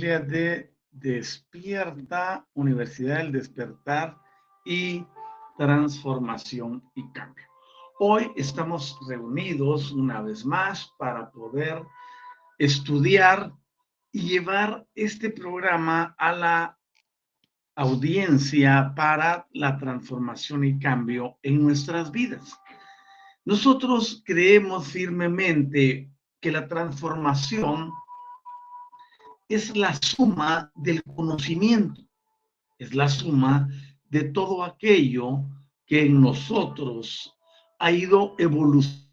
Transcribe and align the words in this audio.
De 0.00 0.72
Despierta, 0.92 2.46
Universidad 2.54 3.18
del 3.18 3.32
Despertar 3.32 4.16
y 4.64 5.04
Transformación 5.58 6.82
y 6.94 7.06
Cambio. 7.12 7.44
Hoy 7.98 8.32
estamos 8.34 8.98
reunidos 9.06 9.92
una 9.92 10.22
vez 10.22 10.46
más 10.46 10.90
para 10.98 11.30
poder 11.30 11.82
estudiar 12.58 13.52
y 14.10 14.22
llevar 14.22 14.86
este 14.94 15.28
programa 15.28 16.14
a 16.16 16.32
la 16.32 16.78
audiencia 17.76 18.94
para 18.96 19.46
la 19.50 19.76
transformación 19.76 20.64
y 20.64 20.78
cambio 20.78 21.36
en 21.42 21.62
nuestras 21.62 22.10
vidas. 22.10 22.58
Nosotros 23.44 24.22
creemos 24.24 24.88
firmemente 24.88 26.10
que 26.40 26.50
la 26.50 26.66
transformación 26.66 27.92
es 29.50 29.76
la 29.76 29.92
suma 30.00 30.70
del 30.76 31.02
conocimiento, 31.02 32.00
es 32.78 32.94
la 32.94 33.08
suma 33.08 33.68
de 34.04 34.30
todo 34.30 34.62
aquello 34.62 35.40
que 35.84 36.06
en 36.06 36.20
nosotros 36.20 37.36
ha 37.80 37.90
ido 37.90 38.36
evolucionando, 38.38 39.10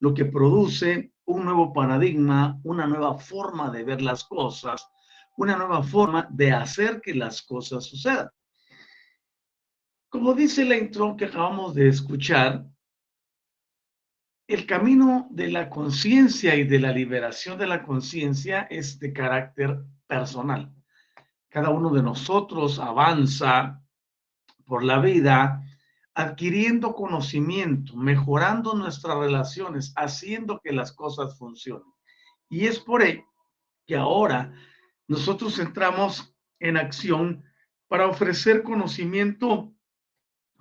lo 0.00 0.12
que 0.12 0.24
produce 0.24 1.12
un 1.24 1.44
nuevo 1.44 1.72
paradigma, 1.72 2.60
una 2.64 2.84
nueva 2.88 3.16
forma 3.16 3.70
de 3.70 3.84
ver 3.84 4.02
las 4.02 4.24
cosas, 4.24 4.84
una 5.36 5.56
nueva 5.56 5.84
forma 5.84 6.26
de 6.30 6.50
hacer 6.50 7.00
que 7.00 7.14
las 7.14 7.42
cosas 7.42 7.84
sucedan. 7.84 8.28
Como 10.08 10.34
dice 10.34 10.64
la 10.64 10.76
intro 10.76 11.16
que 11.16 11.26
acabamos 11.26 11.76
de 11.76 11.88
escuchar, 11.88 12.66
el 14.50 14.66
camino 14.66 15.28
de 15.30 15.48
la 15.48 15.70
conciencia 15.70 16.56
y 16.56 16.64
de 16.64 16.80
la 16.80 16.90
liberación 16.90 17.56
de 17.56 17.68
la 17.68 17.84
conciencia 17.84 18.62
es 18.62 18.98
de 18.98 19.12
carácter 19.12 19.78
personal. 20.08 20.74
Cada 21.48 21.70
uno 21.70 21.90
de 21.90 22.02
nosotros 22.02 22.80
avanza 22.80 23.80
por 24.66 24.82
la 24.82 24.98
vida 24.98 25.62
adquiriendo 26.14 26.96
conocimiento, 26.96 27.94
mejorando 27.94 28.74
nuestras 28.74 29.16
relaciones, 29.18 29.92
haciendo 29.94 30.60
que 30.60 30.72
las 30.72 30.90
cosas 30.90 31.38
funcionen. 31.38 31.86
Y 32.48 32.66
es 32.66 32.80
por 32.80 33.02
ello 33.02 33.24
que 33.86 33.94
ahora 33.94 34.52
nosotros 35.06 35.60
entramos 35.60 36.34
en 36.58 36.76
acción 36.76 37.44
para 37.86 38.08
ofrecer 38.08 38.64
conocimiento 38.64 39.72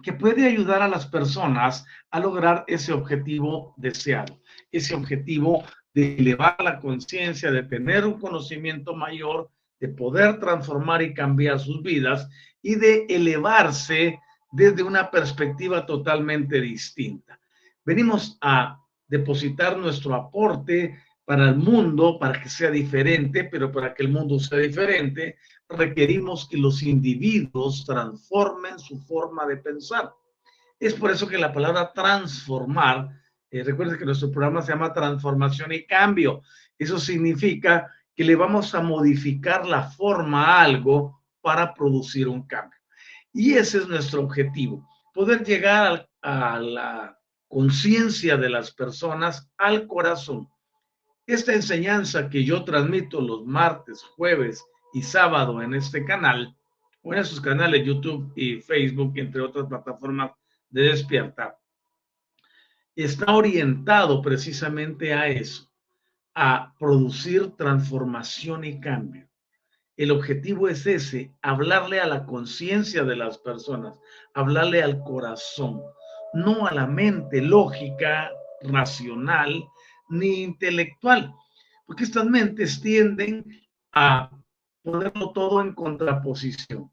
que 0.04 0.14
puede 0.14 0.48
ayudar 0.48 0.82
a 0.82 0.88
las 0.88 1.06
personas 1.06 1.86
a 2.12 2.20
lograr 2.20 2.64
ese 2.68 2.94
objetivo 2.94 3.74
deseado, 3.78 4.42
ese 4.72 4.96
objetivo 4.96 5.64
de 5.94 6.18
elevar 6.18 6.56
la 6.64 6.80
conciencia, 6.80 7.52
de 7.52 7.64
tener 7.64 8.06
un 8.06 8.20
conocimiento 8.20 8.96
mayor, 8.96 9.50
de 9.80 9.90
poder 9.90 10.40
transformar 10.40 11.02
y 11.02 11.14
cambiar 11.14 11.60
sus 11.60 11.82
vidas 11.82 12.30
y 12.62 12.76
de 12.76 13.06
elevarse 13.10 14.20
desde 14.52 14.84
una 14.84 15.10
perspectiva 15.10 15.86
totalmente 15.86 16.60
distinta. 16.60 17.40
Venimos 17.86 18.38
a 18.42 18.80
depositar 19.08 19.78
nuestro 19.78 20.14
aporte 20.16 21.00
para 21.26 21.50
el 21.50 21.56
mundo, 21.56 22.18
para 22.20 22.42
que 22.42 22.50
sea 22.50 22.72
diferente, 22.72 23.44
pero 23.46 23.72
para 23.72 23.94
que 23.94 24.04
el 24.04 24.10
mundo 24.10 24.40
sea 24.40 24.60
diferente, 24.60 25.38
requerimos 25.70 26.48
que 26.48 26.58
los 26.58 26.82
individuos 26.82 27.86
transformen 27.86 28.80
su 28.80 29.00
forma 29.02 29.46
de 29.46 29.58
pensar. 29.58 30.12
Es 30.80 30.94
por 30.94 31.12
eso 31.12 31.28
que 31.28 31.38
la 31.38 31.54
palabra 31.54 31.92
transformar, 31.94 33.10
eh, 33.52 33.64
recuerden 33.64 33.98
que 33.98 34.06
nuestro 34.06 34.32
programa 34.32 34.62
se 34.62 34.72
llama 34.72 34.94
transformación 34.94 35.72
y 35.74 35.86
cambio. 35.86 36.42
Eso 36.78 37.00
significa 37.00 37.94
que 38.16 38.24
le 38.24 38.36
vamos 38.36 38.74
a 38.74 38.82
modificar 38.82 39.66
la 39.66 39.84
forma 39.84 40.46
a 40.46 40.62
algo 40.64 41.22
para 41.42 41.74
producir 41.74 42.28
un 42.28 42.46
cambio. 42.48 42.80
Y 43.32 43.54
ese 43.54 43.80
es 43.80 43.88
nuestro 43.88 44.22
objetivo, 44.22 44.88
poder 45.14 45.44
llegar 45.46 46.10
a 46.22 46.60
la 46.60 47.20
conciencia 47.48 48.38
de 48.38 48.50
las 48.50 48.72
personas, 48.72 49.50
al 49.58 49.88
corazón 49.88 50.50
esta 51.30 51.54
enseñanza 51.54 52.28
que 52.28 52.44
yo 52.44 52.64
transmito 52.64 53.22
los 53.22 53.46
martes, 53.46 54.02
jueves 54.16 54.66
y 54.94 55.02
sábado 55.02 55.62
en 55.62 55.74
este 55.74 56.06
canal, 56.06 56.56
o 57.02 57.14
en 57.14 57.20
esos 57.20 57.40
canales 57.40 57.86
YouTube 57.86 58.32
y 58.36 58.62
Facebook, 58.62 59.14
entre 59.16 59.42
otras 59.42 59.68
plataformas 59.68 60.32
de 60.70 60.84
despierta, 60.84 61.58
está 62.96 63.34
orientado 63.34 64.22
precisamente 64.22 65.14
a 65.14 65.28
eso, 65.28 65.72
a 66.36 66.74
producir 66.78 67.56
transformación 67.56 68.66
y 68.66 68.80
cambio. 68.80 69.28
El 69.96 70.12
objetivo 70.12 70.68
es 70.70 70.86
ese, 70.86 71.34
hablarle 71.42 72.00
a 72.00 72.08
la 72.08 72.26
conciencia 72.26 73.04
de 73.04 73.16
las 73.16 73.38
personas, 73.38 74.00
hablarle 74.34 74.82
al 74.82 75.04
corazón, 75.04 75.82
no 76.34 76.68
a 76.68 76.74
la 76.74 76.88
mente 76.88 77.42
lógica, 77.42 78.30
racional, 78.62 79.64
ni 80.10 80.44
intelectual, 80.44 81.34
porque 81.86 82.04
estas 82.04 82.26
mentes 82.26 82.82
tienden 82.82 83.46
a 83.92 84.30
ponerlo 84.92 85.32
todo 85.32 85.62
en 85.62 85.74
contraposición 85.74 86.92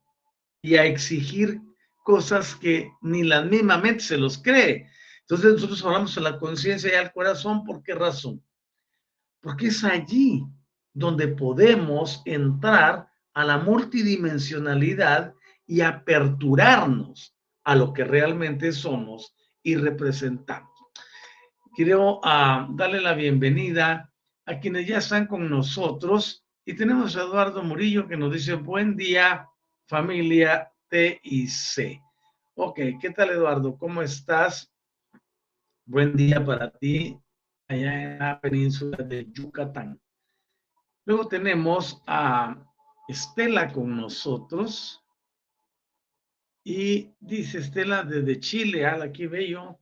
y 0.63 0.77
a 0.77 0.85
exigir 0.85 1.61
cosas 2.05 2.55
que 2.55 2.91
ni 3.03 3.23
la 3.23 3.43
misma 3.43 3.79
mente 3.79 4.01
se 4.01 4.17
los 4.17 4.39
cree. 4.39 4.89
Entonces 5.21 5.55
nosotros 5.55 5.85
hablamos 5.85 6.17
a 6.17 6.21
la 6.21 6.39
conciencia 6.39 6.93
y 6.93 6.97
al 6.97 7.13
corazón, 7.13 7.65
¿por 7.65 7.83
qué 7.83 7.95
razón? 7.95 8.43
porque 9.47 9.69
es 9.69 9.85
allí 9.85 10.45
donde 10.93 11.29
podemos 11.29 12.21
entrar 12.25 13.09
a 13.33 13.45
la 13.45 13.59
multidimensionalidad 13.59 15.35
y 15.69 15.83
aperturarnos 15.83 17.33
a 17.63 17.77
lo 17.77 17.93
que 17.93 18.03
realmente 18.03 18.73
somos 18.73 19.37
y 19.63 19.77
representamos. 19.77 20.73
Quiero 21.77 22.19
uh, 22.19 22.75
darle 22.75 23.01
la 23.01 23.15
bienvenida 23.15 24.13
a 24.47 24.59
quienes 24.59 24.89
ya 24.89 24.99
están 24.99 25.29
con 25.29 25.49
nosotros 25.49 26.45
y 26.69 26.75
tenemos 26.75 27.17
a 27.17 27.23
Eduardo 27.23 27.63
Murillo 27.63 28.09
que 28.09 28.17
nos 28.17 28.33
dice 28.33 28.55
buen 28.55 28.97
día 28.97 29.49
familia 29.87 30.69
T 30.89 31.21
y 31.23 31.47
C. 31.47 32.03
Ok, 32.57 32.81
¿qué 33.01 33.11
tal 33.15 33.31
Eduardo? 33.31 33.79
¿Cómo 33.79 34.03
estás? 34.03 34.75
Buen 35.85 36.17
día 36.17 36.45
para 36.45 36.73
ti 36.73 37.17
allá 37.69 38.03
en 38.03 38.19
la 38.19 38.41
península 38.41 38.97
de 38.97 39.31
Yucatán. 39.31 40.01
Luego 41.05 41.29
tenemos 41.29 42.03
a 42.05 42.57
Estela 43.07 43.73
con 43.73 43.97
nosotros. 43.97 45.05
Y 46.65 47.15
dice 47.21 47.59
Estela 47.59 48.03
desde 48.03 48.41
Chile, 48.41 48.85
al 48.85 49.03
aquí 49.03 49.29
bello. 49.29 49.79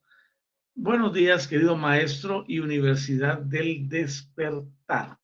Buenos 0.75 1.14
días, 1.14 1.48
querido 1.48 1.76
maestro 1.76 2.44
y 2.46 2.58
Universidad 2.58 3.38
del 3.38 3.88
Despertar. 3.88 5.19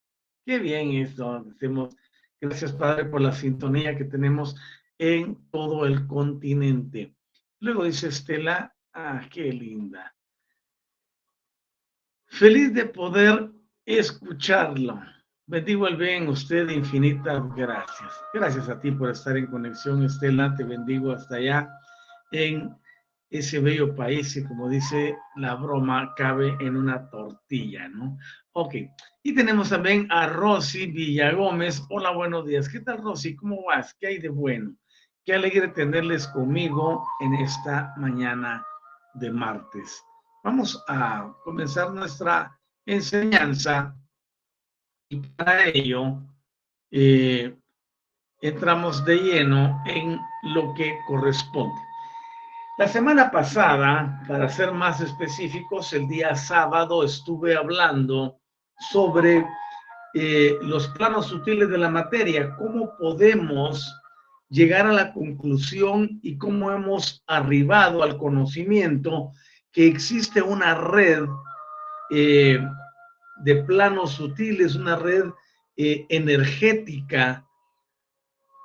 Qué 0.51 0.59
bien 0.59 0.91
esto. 0.95 1.45
Decimos, 1.45 1.97
gracias, 2.41 2.73
Padre, 2.73 3.05
por 3.05 3.21
la 3.21 3.31
sintonía 3.31 3.97
que 3.97 4.05
tenemos 4.05 4.57
en 4.99 5.49
todo 5.53 5.87
el 5.87 6.09
continente. 6.09 7.15
Luego 7.61 7.85
dice 7.85 8.09
Estela, 8.09 8.75
ah, 8.93 9.23
qué 9.31 9.53
linda. 9.53 10.13
Feliz 12.27 12.75
de 12.75 12.87
poder 12.87 13.53
escucharlo. 13.87 15.01
Bendigo 15.47 15.87
el 15.87 15.97
bien 15.97 16.27
usted, 16.27 16.69
infinitas 16.71 17.45
gracias. 17.55 18.13
Gracias 18.35 18.69
a 18.69 18.81
ti 18.81 18.91
por 18.91 19.11
estar 19.11 19.37
en 19.37 19.47
conexión, 19.47 20.03
Estela. 20.03 20.53
Te 20.57 20.65
bendigo 20.65 21.13
hasta 21.13 21.37
allá 21.37 21.71
en 22.33 22.77
ese 23.31 23.61
bello 23.61 23.95
país 23.95 24.37
y 24.37 24.45
como 24.45 24.69
dice 24.69 25.17
la 25.37 25.55
broma, 25.55 26.13
cabe 26.17 26.57
en 26.61 26.77
una 26.77 27.09
tortilla, 27.09 27.89
¿no? 27.89 28.19
Ok. 28.53 28.75
Y 29.23 29.35
tenemos 29.35 29.71
también 29.71 30.09
a 30.11 30.27
Rosy 30.27 30.87
Villagómez. 30.87 31.83
Hola, 31.91 32.11
buenos 32.11 32.45
días. 32.47 32.69
¿Qué 32.69 32.81
tal, 32.81 32.99
Rosy? 32.99 33.37
¿Cómo 33.37 33.65
vas? 33.65 33.95
¿Qué 33.95 34.09
hay 34.09 34.19
de 34.19 34.29
bueno? 34.29 34.75
Qué 35.25 35.35
alegre 35.35 35.69
tenerles 35.69 36.27
conmigo 36.29 37.07
en 37.21 37.35
esta 37.35 37.95
mañana 37.97 38.65
de 39.15 39.31
martes. 39.31 40.03
Vamos 40.43 40.83
a 40.89 41.33
comenzar 41.45 41.93
nuestra 41.93 42.59
enseñanza 42.85 43.95
y 45.09 45.19
para 45.19 45.69
ello 45.69 46.21
eh, 46.91 47.57
entramos 48.41 49.05
de 49.05 49.17
lleno 49.17 49.83
en 49.87 50.19
lo 50.55 50.75
que 50.75 50.99
corresponde. 51.07 51.90
La 52.81 52.89
semana 52.89 53.31
pasada, 53.31 54.23
para 54.27 54.49
ser 54.49 54.73
más 54.73 55.03
específicos, 55.03 55.93
el 55.93 56.09
día 56.09 56.35
sábado 56.35 57.05
estuve 57.05 57.55
hablando 57.55 58.41
sobre 58.91 59.45
eh, 60.15 60.57
los 60.63 60.89
planos 60.89 61.27
sutiles 61.27 61.69
de 61.69 61.77
la 61.77 61.91
materia, 61.91 62.57
cómo 62.57 62.97
podemos 62.97 63.95
llegar 64.49 64.87
a 64.87 64.95
la 64.95 65.13
conclusión 65.13 66.21
y 66.23 66.39
cómo 66.39 66.71
hemos 66.71 67.23
arribado 67.27 68.03
al 68.03 68.17
conocimiento 68.17 69.33
que 69.73 69.87
existe 69.87 70.41
una 70.41 70.75
red 70.75 71.27
eh, 72.11 72.67
de 73.45 73.57
planos 73.65 74.13
sutiles, 74.13 74.75
una 74.75 74.97
red 74.97 75.27
eh, 75.77 76.07
energética, 76.09 77.47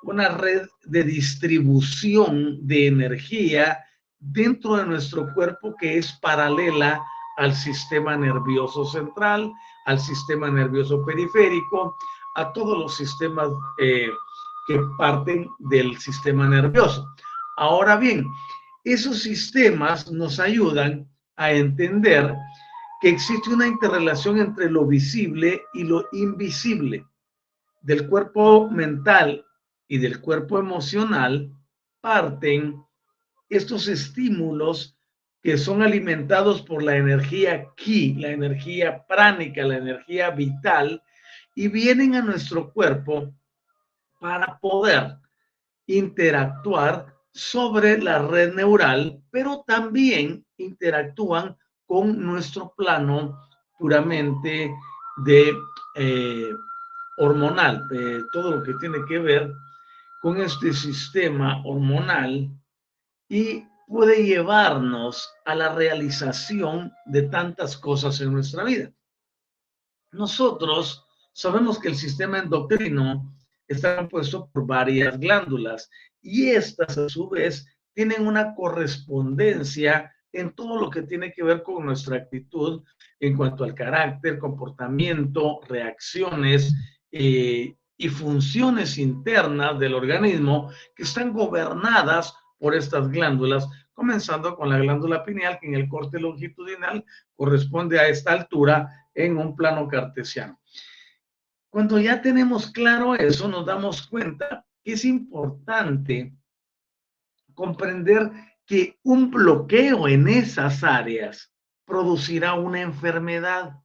una 0.03 0.29
red 0.29 0.69
de 0.85 1.03
distribución 1.03 2.65
de 2.65 2.87
energía 2.87 3.84
dentro 4.31 4.77
de 4.77 4.85
nuestro 4.85 5.33
cuerpo 5.33 5.75
que 5.79 5.97
es 5.97 6.11
paralela 6.21 7.03
al 7.37 7.53
sistema 7.53 8.15
nervioso 8.15 8.85
central, 8.85 9.51
al 9.85 9.99
sistema 9.99 10.49
nervioso 10.49 11.05
periférico, 11.05 11.95
a 12.35 12.51
todos 12.53 12.77
los 12.77 12.95
sistemas 12.95 13.49
eh, 13.77 14.09
que 14.67 14.79
parten 14.97 15.49
del 15.59 15.97
sistema 15.97 16.47
nervioso. 16.47 17.07
Ahora 17.57 17.95
bien, 17.97 18.25
esos 18.83 19.19
sistemas 19.19 20.11
nos 20.11 20.39
ayudan 20.39 21.09
a 21.37 21.51
entender 21.51 22.35
que 23.01 23.09
existe 23.09 23.53
una 23.53 23.67
interrelación 23.67 24.39
entre 24.39 24.69
lo 24.69 24.85
visible 24.85 25.63
y 25.73 25.83
lo 25.83 26.07
invisible. 26.13 27.05
Del 27.81 28.07
cuerpo 28.07 28.69
mental 28.69 29.45
y 29.87 29.97
del 29.97 30.21
cuerpo 30.21 30.57
emocional 30.59 31.51
parten 32.01 32.83
estos 33.49 33.87
estímulos 33.87 34.97
que 35.41 35.57
son 35.57 35.83
alimentados 35.83 36.61
por 36.61 36.81
la 36.81 36.97
energía 36.97 37.67
ki, 37.75 38.15
la 38.15 38.29
energía 38.29 39.05
pránica, 39.05 39.63
la 39.63 39.77
energía 39.77 40.31
vital, 40.31 41.03
y 41.53 41.67
vienen 41.67 42.15
a 42.15 42.21
nuestro 42.21 42.71
cuerpo 42.73 43.31
para 44.19 44.57
poder 44.59 45.17
interactuar 45.85 47.13
sobre 47.31 48.01
la 48.01 48.27
red 48.27 48.55
neural, 48.55 49.21
pero 49.29 49.63
también 49.67 50.45
interactúan 50.57 51.55
con 51.85 52.19
nuestro 52.25 52.73
plano 52.75 53.39
puramente 53.77 54.73
eh, 55.95 56.53
hormonal, 57.17 57.87
todo 58.31 58.57
lo 58.57 58.63
que 58.63 58.73
tiene 58.75 58.97
que 59.07 59.19
ver 59.19 59.53
con 60.21 60.37
este 60.37 60.73
sistema 60.73 61.61
hormonal 61.65 62.49
y 63.29 63.65
puede 63.87 64.23
llevarnos 64.23 65.31
a 65.45 65.55
la 65.55 65.73
realización 65.73 66.91
de 67.05 67.23
tantas 67.23 67.77
cosas 67.77 68.19
en 68.21 68.33
nuestra 68.33 68.63
vida. 68.63 68.91
Nosotros 70.11 71.05
sabemos 71.33 71.79
que 71.79 71.89
el 71.89 71.95
sistema 71.95 72.39
endocrino 72.39 73.35
está 73.67 73.97
compuesto 73.97 74.49
por 74.51 74.65
varias 74.65 75.19
glándulas 75.19 75.89
y 76.21 76.49
estas 76.49 76.97
a 76.97 77.09
su 77.09 77.29
vez 77.29 77.65
tienen 77.93 78.27
una 78.27 78.53
correspondencia 78.55 80.11
en 80.31 80.53
todo 80.53 80.79
lo 80.79 80.89
que 80.89 81.03
tiene 81.03 81.31
que 81.31 81.43
ver 81.43 81.63
con 81.63 81.85
nuestra 81.85 82.17
actitud 82.17 82.83
en 83.19 83.37
cuanto 83.37 83.63
al 83.63 83.73
carácter, 83.73 84.37
comportamiento, 84.37 85.61
reacciones 85.67 86.73
eh, 87.11 87.75
y 87.97 88.09
funciones 88.09 88.97
internas 88.97 89.79
del 89.79 89.93
organismo 89.93 90.69
que 90.95 91.03
están 91.03 91.31
gobernadas 91.31 92.33
por 92.57 92.75
estas 92.75 93.09
glándulas, 93.09 93.67
comenzando 93.93 94.55
con 94.55 94.69
la 94.69 94.77
glándula 94.77 95.23
pineal, 95.23 95.57
que 95.59 95.67
en 95.67 95.75
el 95.75 95.87
corte 95.87 96.19
longitudinal 96.19 97.03
corresponde 97.35 97.99
a 97.99 98.07
esta 98.07 98.33
altura 98.33 99.07
en 99.13 99.37
un 99.37 99.55
plano 99.55 99.87
cartesiano. 99.87 100.59
Cuando 101.69 101.99
ya 101.99 102.21
tenemos 102.21 102.71
claro 102.71 103.15
eso, 103.15 103.47
nos 103.47 103.65
damos 103.65 104.07
cuenta 104.07 104.65
que 104.83 104.93
es 104.93 105.03
importante 105.03 106.33
comprender 107.53 108.31
que 108.65 108.99
un 109.03 109.29
bloqueo 109.29 110.07
en 110.07 110.27
esas 110.27 110.83
áreas 110.83 111.51
producirá 111.85 112.53
una 112.53 112.81
enfermedad. 112.81 113.81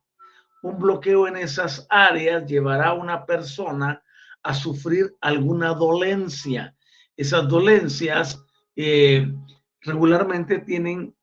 Un 0.62 0.78
bloqueo 0.78 1.26
en 1.26 1.36
esas 1.36 1.86
áreas 1.90 2.46
llevará 2.46 2.88
a 2.88 2.94
una 2.94 3.24
persona 3.26 4.02
a 4.42 4.54
sufrir 4.54 5.16
alguna 5.20 5.74
dolencia. 5.74 6.76
Esas 7.16 7.48
dolencias 7.48 8.42
eh, 8.82 9.30
regularmente 9.82 10.58
tienen 10.60 11.14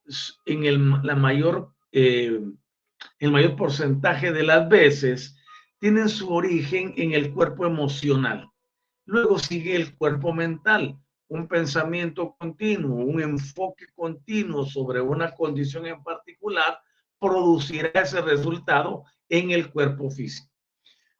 en 0.45 0.65
el, 0.65 0.91
la 1.01 1.15
mayor, 1.15 1.73
eh, 1.91 2.39
el 3.19 3.31
mayor 3.31 3.55
porcentaje 3.55 4.31
de 4.31 4.43
las 4.43 4.69
veces 4.69 5.35
tienen 5.79 6.07
su 6.07 6.31
origen 6.31 6.93
en 6.97 7.13
el 7.13 7.33
cuerpo 7.33 7.65
emocional. 7.65 8.47
Luego 9.05 9.39
sigue 9.39 9.75
el 9.75 9.95
cuerpo 9.95 10.33
mental, 10.33 10.99
un 11.29 11.47
pensamiento 11.47 12.35
continuo, 12.37 12.97
un 12.97 13.21
enfoque 13.21 13.87
continuo 13.95 14.65
sobre 14.65 15.01
una 15.01 15.31
condición 15.33 15.87
en 15.87 16.03
particular 16.03 16.79
producirá 17.19 17.89
ese 18.01 18.21
resultado 18.21 19.03
en 19.29 19.49
el 19.49 19.71
cuerpo 19.71 20.11
físico. 20.11 20.51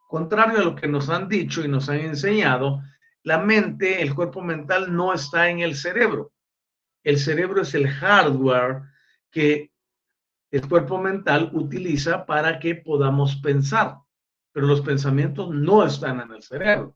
Contrario 0.08 0.60
a 0.60 0.64
lo 0.64 0.76
que 0.76 0.88
nos 0.88 1.10
han 1.10 1.28
dicho 1.28 1.66
y 1.66 1.68
nos 1.68 1.90
han 1.90 2.00
enseñado, 2.02 2.82
la 3.28 3.38
mente, 3.38 4.02
el 4.02 4.16
cuerpo 4.16 4.42
mental 4.42 4.96
no 4.96 5.14
está 5.14 5.50
en 5.50 5.60
el 5.60 5.76
cerebro. 5.76 6.32
El 7.04 7.20
cerebro 7.20 7.62
es 7.62 7.74
el 7.74 7.88
hardware 7.88 8.84
que 9.30 9.72
el 10.52 10.68
cuerpo 10.68 10.98
mental 10.98 11.50
utiliza 11.54 12.26
para 12.26 12.60
que 12.60 12.76
podamos 12.76 13.36
pensar 13.38 13.98
pero 14.58 14.66
los 14.66 14.82
pensamientos 14.82 15.52
no 15.52 15.86
están 15.86 16.20
en 16.20 16.32
el 16.32 16.42
cerebro. 16.42 16.96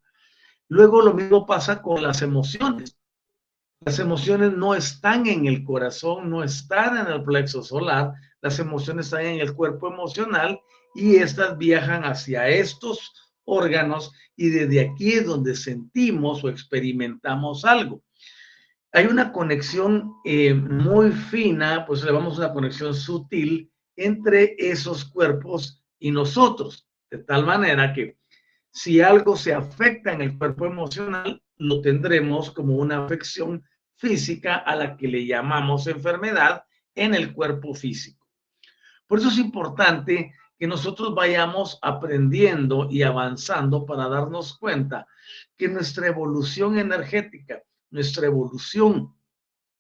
Luego 0.68 1.04
lo 1.04 1.14
mismo 1.14 1.46
pasa 1.46 1.80
con 1.80 2.02
las 2.02 2.24
emociones. 2.24 2.98
Las 3.82 4.00
emociones 4.00 4.54
no 4.54 4.74
están 4.74 5.28
en 5.28 5.46
el 5.46 5.64
corazón, 5.64 6.32
no 6.32 6.44
están 6.44 6.98
en 6.98 7.14
el 7.14 7.24
plexo 7.24 7.62
solar, 7.62 8.14
las 8.42 8.58
emociones 8.58 9.06
están 9.06 9.28
en 9.28 9.42
el 9.42 9.54
cuerpo 9.54 9.94
emocional 9.94 10.60
y 10.96 11.18
estas 11.18 11.56
viajan 11.60 12.04
hacia 12.04 12.48
estos 12.48 13.31
órganos 13.46 14.14
y 14.36 14.50
desde 14.50 14.82
aquí 14.82 15.14
es 15.14 15.26
donde 15.26 15.56
sentimos 15.56 16.44
o 16.44 16.50
experimentamos 16.50 17.66
algo. 17.66 18.04
Hay 18.94 19.06
una 19.06 19.32
conexión 19.32 20.16
eh, 20.26 20.54
muy 20.54 21.12
fina, 21.12 21.86
pues 21.86 22.04
le 22.04 22.12
vamos 22.12 22.38
una 22.38 22.54
conexión 22.54 22.94
sutil 22.94 23.72
entre 23.96 24.56
esos 24.58 25.06
cuerpos 25.06 25.84
y 26.00 26.12
nosotros, 26.12 26.88
de 27.10 27.20
tal 27.20 27.46
manera 27.46 27.94
que 27.94 28.18
si 28.72 29.02
algo 29.02 29.36
se 29.36 29.54
afecta 29.54 30.14
en 30.14 30.22
el 30.22 30.38
cuerpo 30.38 30.66
emocional, 30.66 31.42
lo 31.58 31.82
tendremos 31.82 32.52
como 32.52 32.76
una 32.78 33.06
afección 33.06 33.64
física 33.96 34.56
a 34.56 34.76
la 34.76 34.98
que 34.98 35.08
le 35.08 35.26
llamamos 35.26 35.88
enfermedad 35.88 36.64
en 36.96 37.14
el 37.14 37.34
cuerpo 37.34 37.74
físico. 37.74 38.28
Por 39.08 39.20
eso 39.20 39.30
es 39.30 39.38
importante 39.38 40.34
que 40.62 40.68
nosotros 40.68 41.16
vayamos 41.16 41.80
aprendiendo 41.82 42.88
y 42.88 43.02
avanzando 43.02 43.84
para 43.84 44.08
darnos 44.08 44.56
cuenta 44.60 45.08
que 45.58 45.68
nuestra 45.68 46.06
evolución 46.06 46.78
energética, 46.78 47.64
nuestra 47.90 48.28
evolución 48.28 49.12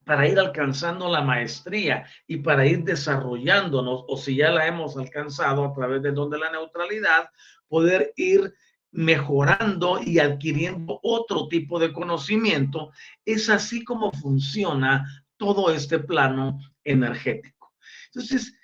para 0.03 0.27
ir 0.27 0.39
alcanzando 0.39 1.07
la 1.07 1.21
maestría 1.21 2.07
y 2.25 2.37
para 2.37 2.65
ir 2.65 2.83
desarrollándonos, 2.83 4.05
o 4.07 4.17
si 4.17 4.37
ya 4.37 4.49
la 4.49 4.65
hemos 4.65 4.97
alcanzado 4.97 5.65
a 5.65 5.71
través 5.71 6.01
de 6.01 6.13
donde 6.13 6.39
la 6.39 6.51
neutralidad, 6.51 7.29
poder 7.67 8.11
ir 8.15 8.51
mejorando 8.89 9.99
y 10.03 10.17
adquiriendo 10.17 10.99
otro 11.03 11.47
tipo 11.47 11.77
de 11.77 11.93
conocimiento, 11.93 12.91
es 13.23 13.51
así 13.51 13.83
como 13.83 14.11
funciona 14.13 15.05
todo 15.37 15.69
este 15.69 15.99
plano 15.99 16.57
energético. 16.83 17.71
Entonces, 18.07 18.57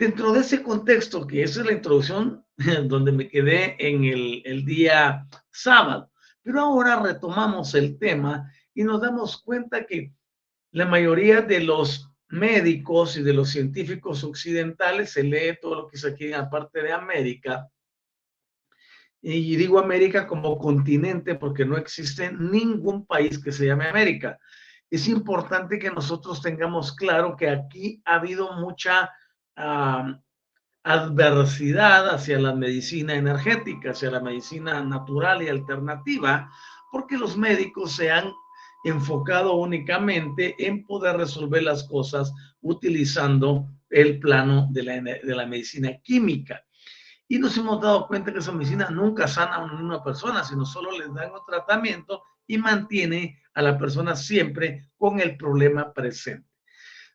Dentro 0.00 0.32
de 0.32 0.40
ese 0.40 0.62
contexto, 0.62 1.26
que 1.26 1.42
esa 1.42 1.60
es 1.60 1.66
la 1.66 1.72
introducción 1.72 2.42
donde 2.88 3.12
me 3.12 3.28
quedé 3.28 3.76
en 3.78 4.04
el, 4.04 4.40
el 4.46 4.64
día 4.64 5.26
sábado, 5.50 6.10
pero 6.42 6.60
ahora 6.60 7.02
retomamos 7.02 7.74
el 7.74 7.98
tema 7.98 8.50
y 8.72 8.82
nos 8.82 9.02
damos 9.02 9.42
cuenta 9.42 9.84
que 9.84 10.14
la 10.70 10.86
mayoría 10.86 11.42
de 11.42 11.60
los 11.60 12.10
médicos 12.28 13.18
y 13.18 13.22
de 13.22 13.34
los 13.34 13.50
científicos 13.50 14.24
occidentales 14.24 15.10
se 15.10 15.22
lee 15.22 15.58
todo 15.60 15.74
lo 15.74 15.88
que 15.88 15.98
es 15.98 16.04
aquí 16.06 16.24
en 16.24 16.30
la 16.30 16.48
parte 16.48 16.82
de 16.82 16.92
América. 16.92 17.68
Y 19.20 19.54
digo 19.56 19.78
América 19.78 20.26
como 20.26 20.56
continente 20.56 21.34
porque 21.34 21.66
no 21.66 21.76
existe 21.76 22.32
ningún 22.32 23.04
país 23.04 23.38
que 23.38 23.52
se 23.52 23.66
llame 23.66 23.86
América. 23.86 24.38
Es 24.88 25.08
importante 25.08 25.78
que 25.78 25.90
nosotros 25.90 26.40
tengamos 26.40 26.96
claro 26.96 27.36
que 27.36 27.50
aquí 27.50 28.00
ha 28.06 28.14
habido 28.14 28.54
mucha 28.54 29.10
adversidad 30.82 32.08
hacia 32.08 32.38
la 32.38 32.54
medicina 32.54 33.14
energética, 33.14 33.90
hacia 33.90 34.10
la 34.10 34.20
medicina 34.20 34.82
natural 34.82 35.42
y 35.42 35.48
alternativa, 35.48 36.50
porque 36.90 37.18
los 37.18 37.36
médicos 37.36 37.92
se 37.92 38.10
han 38.10 38.32
enfocado 38.84 39.54
únicamente 39.54 40.54
en 40.58 40.84
poder 40.86 41.16
resolver 41.16 41.62
las 41.62 41.84
cosas 41.84 42.32
utilizando 42.62 43.68
el 43.90 44.18
plano 44.18 44.68
de 44.70 44.82
la, 44.82 45.00
de 45.00 45.34
la 45.36 45.46
medicina 45.46 45.98
química. 46.02 46.64
Y 47.28 47.38
nos 47.38 47.56
hemos 47.56 47.80
dado 47.80 48.06
cuenta 48.08 48.32
que 48.32 48.38
esa 48.38 48.52
medicina 48.52 48.88
nunca 48.90 49.28
sana 49.28 49.56
a 49.56 49.64
una 49.64 50.02
persona, 50.02 50.42
sino 50.42 50.64
solo 50.64 50.90
les 50.98 51.12
dan 51.14 51.30
un 51.30 51.44
tratamiento 51.46 52.22
y 52.46 52.58
mantiene 52.58 53.40
a 53.54 53.62
la 53.62 53.78
persona 53.78 54.16
siempre 54.16 54.90
con 54.96 55.20
el 55.20 55.36
problema 55.36 55.92
presente. 55.92 56.48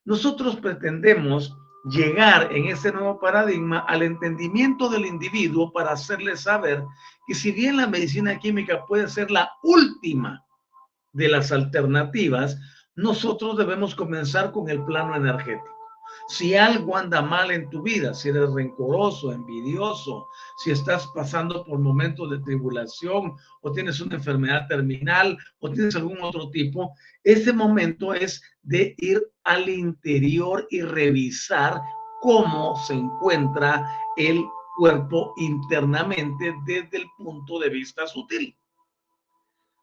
Nosotros 0.06 0.58
pretendemos 0.58 1.58
llegar 1.86 2.52
en 2.52 2.66
ese 2.66 2.92
nuevo 2.92 3.20
paradigma 3.20 3.80
al 3.80 4.02
entendimiento 4.02 4.90
del 4.90 5.06
individuo 5.06 5.72
para 5.72 5.92
hacerle 5.92 6.36
saber 6.36 6.84
que 7.28 7.36
si 7.36 7.52
bien 7.52 7.78
la 7.78 7.88
medicina 7.88 8.38
química 8.40 8.86
puede 8.86 9.08
ser 9.08 9.30
la 9.30 9.52
última 9.64 10.44
de 11.14 11.30
las 11.30 11.52
alternativas, 11.52 12.58
nosotros 12.96 13.58
debemos 13.58 13.94
comenzar 13.94 14.52
con 14.52 14.70
el 14.70 14.84
plano 14.84 15.16
energético. 15.16 15.75
Si 16.28 16.56
algo 16.56 16.98
anda 16.98 17.22
mal 17.22 17.52
en 17.52 17.70
tu 17.70 17.84
vida, 17.84 18.14
si 18.14 18.30
eres 18.30 18.52
rencoroso, 18.52 19.32
envidioso, 19.32 20.28
si 20.58 20.72
estás 20.72 21.06
pasando 21.14 21.64
por 21.64 21.78
momentos 21.78 22.32
de 22.32 22.40
tribulación 22.40 23.36
o 23.62 23.72
tienes 23.72 24.02
una 24.02 24.16
enfermedad 24.16 24.68
terminal 24.68 25.38
o 25.60 25.70
tienes 25.70 25.96
algún 25.96 26.20
otro 26.22 26.50
tipo, 26.50 26.96
ese 27.24 27.54
momento 27.54 28.14
es 28.14 28.42
de 28.64 28.96
ir 28.98 29.22
al 29.44 29.70
interior 29.70 30.68
y 30.72 30.82
revisar 30.82 31.80
cómo 32.22 32.76
se 32.76 32.96
encuentra 32.96 33.88
el 34.18 34.44
cuerpo 34.78 35.34
internamente 35.38 36.56
desde 36.66 36.98
el 36.98 37.06
punto 37.20 37.60
de 37.60 37.70
vista 37.70 38.08
sutil. 38.08 38.58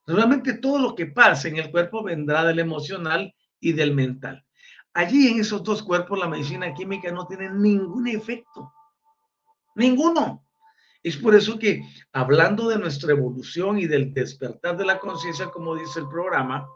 Realmente 0.09 0.55
todo 0.55 0.81
lo 0.81 0.95
que 0.97 1.07
pasa 1.07 1.47
en 1.47 1.59
el 1.59 1.71
cuerpo 1.71 2.03
vendrá 2.03 2.45
del 2.45 2.59
emocional 2.59 3.33
y 3.61 3.73
del 3.73 3.95
mental. 3.95 4.45
Allí 4.95 5.29
en 5.29 5.41
esos 5.41 5.63
dos 5.63 5.83
cuerpos 5.83 6.19
la 6.19 6.29
medicina 6.29 6.73
química 6.75 7.11
no 7.11 7.27
tiene 7.27 7.51
ningún 7.51 8.09
efecto. 8.09 8.73
Ninguno. 9.75 10.45
Es 11.03 11.17
por 11.17 11.35
eso 11.35 11.59
que 11.59 11.83
hablando 12.13 12.69
de 12.69 12.79
nuestra 12.79 13.13
evolución 13.13 13.79
y 13.79 13.87
del 13.87 14.13
despertar 14.13 14.77
de 14.77 14.85
la 14.85 14.99
conciencia, 15.01 15.47
como 15.47 15.75
dice 15.75 16.01
el 16.01 16.09
programa, 16.09 16.69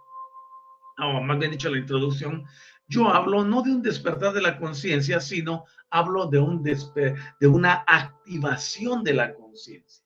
o 0.99 1.21
más 1.21 1.39
bien 1.39 1.53
dicho 1.53 1.69
la 1.69 1.79
introducción, 1.79 2.45
yo 2.89 3.09
hablo 3.09 3.45
no 3.45 3.63
de 3.63 3.73
un 3.73 3.83
despertar 3.83 4.33
de 4.33 4.43
la 4.43 4.59
conciencia, 4.59 5.21
sino 5.21 5.65
hablo 5.91 6.27
de, 6.27 6.39
un 6.39 6.63
de 6.63 7.47
una 7.47 7.85
activación 7.87 9.05
de 9.05 9.15
la 9.15 9.35
conciencia. 9.35 10.05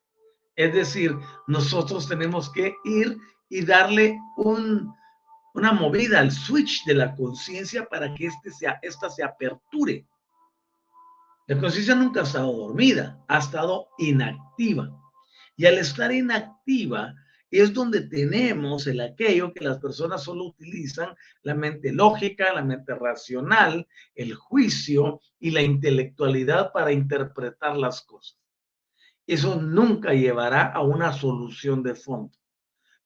Es 0.55 0.73
decir, 0.73 1.17
nosotros 1.47 2.07
tenemos 2.07 2.51
que 2.51 2.75
ir 2.83 3.17
y 3.49 3.65
darle 3.65 4.19
un, 4.37 4.93
una 5.53 5.73
movida 5.73 6.19
al 6.19 6.31
switch 6.31 6.85
de 6.85 6.93
la 6.93 7.15
conciencia 7.15 7.85
para 7.85 8.13
que 8.13 8.27
este 8.27 8.51
sea, 8.51 8.79
esta 8.81 9.09
se 9.09 9.23
aperture. 9.23 10.05
La 11.47 11.59
conciencia 11.59 11.95
nunca 11.95 12.21
ha 12.21 12.23
estado 12.23 12.51
dormida, 12.53 13.23
ha 13.27 13.39
estado 13.39 13.89
inactiva. 13.97 14.89
Y 15.57 15.65
al 15.65 15.77
estar 15.77 16.11
inactiva 16.11 17.13
es 17.49 17.73
donde 17.73 18.07
tenemos 18.07 18.87
el 18.87 19.01
aquello 19.01 19.53
que 19.53 19.65
las 19.65 19.79
personas 19.79 20.23
solo 20.23 20.45
utilizan, 20.45 21.13
la 21.43 21.53
mente 21.53 21.91
lógica, 21.91 22.53
la 22.53 22.63
mente 22.63 22.95
racional, 22.95 23.85
el 24.15 24.33
juicio 24.33 25.19
y 25.39 25.51
la 25.51 25.61
intelectualidad 25.61 26.71
para 26.71 26.93
interpretar 26.93 27.75
las 27.75 28.01
cosas. 28.01 28.39
Eso 29.27 29.61
nunca 29.61 30.13
llevará 30.13 30.71
a 30.71 30.81
una 30.81 31.11
solución 31.11 31.83
de 31.83 31.95
fondo. 31.95 32.40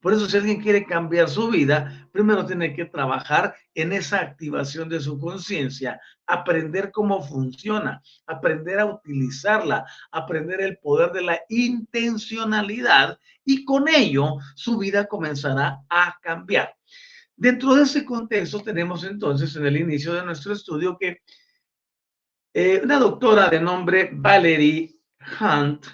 Por 0.06 0.14
eso 0.14 0.30
si 0.30 0.38
alguien 0.38 0.62
quiere 0.62 0.86
cambiar 0.86 1.28
su 1.28 1.50
vida, 1.50 2.08
primero 2.12 2.46
tiene 2.46 2.76
que 2.76 2.86
trabajar 2.86 3.56
en 3.74 3.92
esa 3.92 4.20
activación 4.20 4.88
de 4.88 5.00
su 5.00 5.20
conciencia, 5.20 6.00
aprender 6.28 6.92
cómo 6.92 7.24
funciona, 7.24 8.04
aprender 8.28 8.78
a 8.78 8.86
utilizarla, 8.86 9.84
aprender 10.12 10.62
el 10.62 10.78
poder 10.78 11.12
de 11.12 11.24
la 11.24 11.40
intencionalidad 11.50 13.18
y 13.44 13.66
con 13.66 13.88
ello 13.88 14.36
su 14.54 14.78
vida 14.78 15.08
comenzará 15.08 15.82
a 15.90 16.16
cambiar. 16.22 16.76
Dentro 17.36 17.74
de 17.74 17.82
ese 17.82 18.06
contexto 18.06 18.60
tenemos 18.60 19.04
entonces 19.06 19.56
en 19.56 19.66
el 19.66 19.76
inicio 19.76 20.14
de 20.14 20.24
nuestro 20.24 20.54
estudio 20.54 21.00
que 21.00 21.24
eh, 22.54 22.80
una 22.84 23.00
doctora 23.00 23.50
de 23.50 23.60
nombre 23.60 24.12
Valerie 24.14 25.00
Hunt 25.42 25.88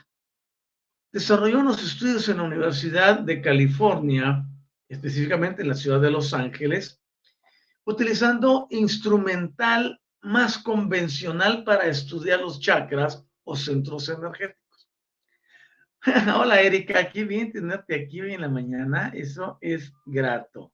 desarrolló 1.12 1.60
unos 1.60 1.84
estudios 1.84 2.28
en 2.30 2.38
la 2.38 2.44
Universidad 2.44 3.20
de 3.20 3.42
California, 3.42 4.46
específicamente 4.88 5.62
en 5.62 5.70
la 5.70 5.76
ciudad 5.76 6.00
de 6.00 6.12
Los 6.12 6.34
Ángeles, 6.34 7.02
utilizando 7.86 8.68
instrumental 8.70 10.02
más 10.22 10.58
convencional 10.58 11.64
para 11.64 11.88
estudiar 11.88 12.42
los 12.42 12.60
chakras 12.60 13.26
o 13.44 13.56
centros 13.56 14.08
energéticos. 14.10 14.90
Hola 16.36 16.62
Erika, 16.62 17.00
aquí 17.00 17.24
bien 17.24 17.52
tenerte 17.52 17.96
aquí 17.96 18.22
hoy 18.22 18.34
en 18.34 18.42
la 18.42 18.50
mañana, 18.50 19.12
eso 19.14 19.58
es 19.62 19.92
grato. 20.06 20.72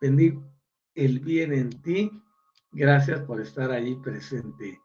Bendigo 0.00 0.44
el 0.94 1.20
bien 1.20 1.52
en 1.52 1.70
ti. 1.82 2.10
Gracias 2.72 3.20
por 3.22 3.40
estar 3.40 3.70
ahí 3.70 3.96
presente 3.96 4.78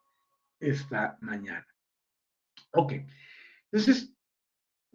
esta 0.60 1.18
mañana. 1.22 1.68
Ok, 2.72 2.94
entonces 3.72 4.15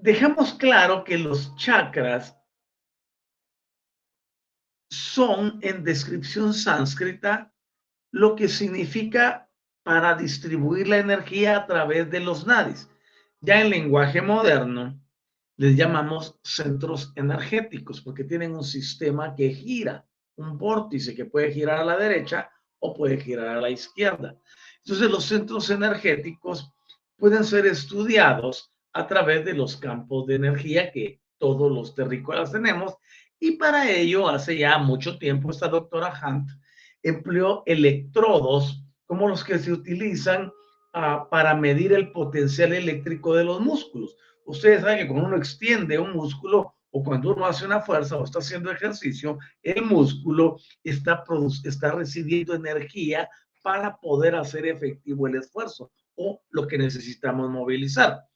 dejamos 0.02 0.54
claro 0.54 1.04
que 1.04 1.18
los 1.18 1.54
chakras 1.56 2.36
son 4.90 5.58
en 5.62 5.84
descripción 5.84 6.52
sánscrita 6.52 7.54
lo 8.10 8.34
que 8.34 8.48
significa 8.48 9.48
para 9.82 10.14
distribuir 10.14 10.88
la 10.88 10.98
energía 10.98 11.56
a 11.56 11.66
través 11.66 12.10
de 12.10 12.20
los 12.20 12.46
nadis. 12.46 12.88
Ya 13.40 13.60
en 13.60 13.70
lenguaje 13.70 14.20
moderno 14.20 15.00
les 15.56 15.76
llamamos 15.76 16.38
centros 16.42 17.12
energéticos 17.16 18.00
porque 18.00 18.24
tienen 18.24 18.54
un 18.54 18.64
sistema 18.64 19.34
que 19.34 19.50
gira, 19.50 20.06
un 20.36 20.58
vórtice 20.58 21.14
que 21.14 21.26
puede 21.26 21.52
girar 21.52 21.80
a 21.80 21.84
la 21.84 21.96
derecha 21.96 22.50
o 22.80 22.94
puede 22.94 23.20
girar 23.20 23.56
a 23.56 23.60
la 23.60 23.70
izquierda. 23.70 24.36
Entonces 24.84 25.10
los 25.10 25.24
centros 25.24 25.70
energéticos 25.70 26.72
pueden 27.16 27.44
ser 27.44 27.66
estudiados 27.66 28.69
a 28.92 29.06
través 29.06 29.44
de 29.44 29.54
los 29.54 29.76
campos 29.76 30.26
de 30.26 30.36
energía 30.36 30.90
que 30.90 31.20
todos 31.38 31.70
los 31.70 31.94
terrícolas 31.94 32.52
tenemos. 32.52 32.94
Y 33.38 33.52
para 33.52 33.90
ello, 33.90 34.28
hace 34.28 34.58
ya 34.58 34.78
mucho 34.78 35.18
tiempo, 35.18 35.50
esta 35.50 35.68
doctora 35.68 36.12
Hunt 36.22 36.50
empleó 37.02 37.62
electrodos 37.66 38.84
como 39.06 39.28
los 39.28 39.42
que 39.42 39.58
se 39.58 39.72
utilizan 39.72 40.52
uh, 40.94 41.28
para 41.30 41.54
medir 41.54 41.92
el 41.92 42.12
potencial 42.12 42.72
eléctrico 42.72 43.34
de 43.34 43.44
los 43.44 43.60
músculos. 43.60 44.16
Ustedes 44.44 44.82
saben 44.82 44.98
que 44.98 45.08
cuando 45.08 45.26
uno 45.26 45.36
extiende 45.36 45.98
un 45.98 46.12
músculo 46.12 46.74
o 46.90 47.02
cuando 47.02 47.32
uno 47.32 47.46
hace 47.46 47.64
una 47.64 47.80
fuerza 47.80 48.16
o 48.16 48.24
está 48.24 48.40
haciendo 48.40 48.70
ejercicio, 48.70 49.38
el 49.62 49.82
músculo 49.82 50.56
está, 50.84 51.24
está 51.64 51.92
recibiendo 51.92 52.54
energía 52.54 53.28
para 53.62 53.96
poder 53.96 54.34
hacer 54.34 54.66
efectivo 54.66 55.26
el 55.26 55.36
esfuerzo 55.36 55.92
o 56.16 56.42
lo 56.50 56.66
que 56.66 56.78
necesitamos 56.78 57.48
movilizar. 57.50 58.29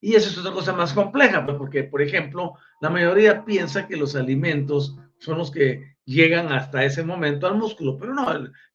Y 0.00 0.14
eso 0.14 0.30
es 0.30 0.38
otra 0.38 0.52
cosa 0.52 0.72
más 0.72 0.92
compleja, 0.92 1.44
pues, 1.44 1.58
porque, 1.58 1.84
por 1.84 2.00
ejemplo, 2.00 2.54
la 2.80 2.90
mayoría 2.90 3.44
piensa 3.44 3.86
que 3.86 3.96
los 3.96 4.16
alimentos 4.16 4.96
son 5.18 5.38
los 5.38 5.50
que 5.50 5.96
llegan 6.06 6.52
hasta 6.52 6.84
ese 6.84 7.04
momento 7.04 7.46
al 7.46 7.56
músculo, 7.56 7.96
pero 7.98 8.14
no, 8.14 8.26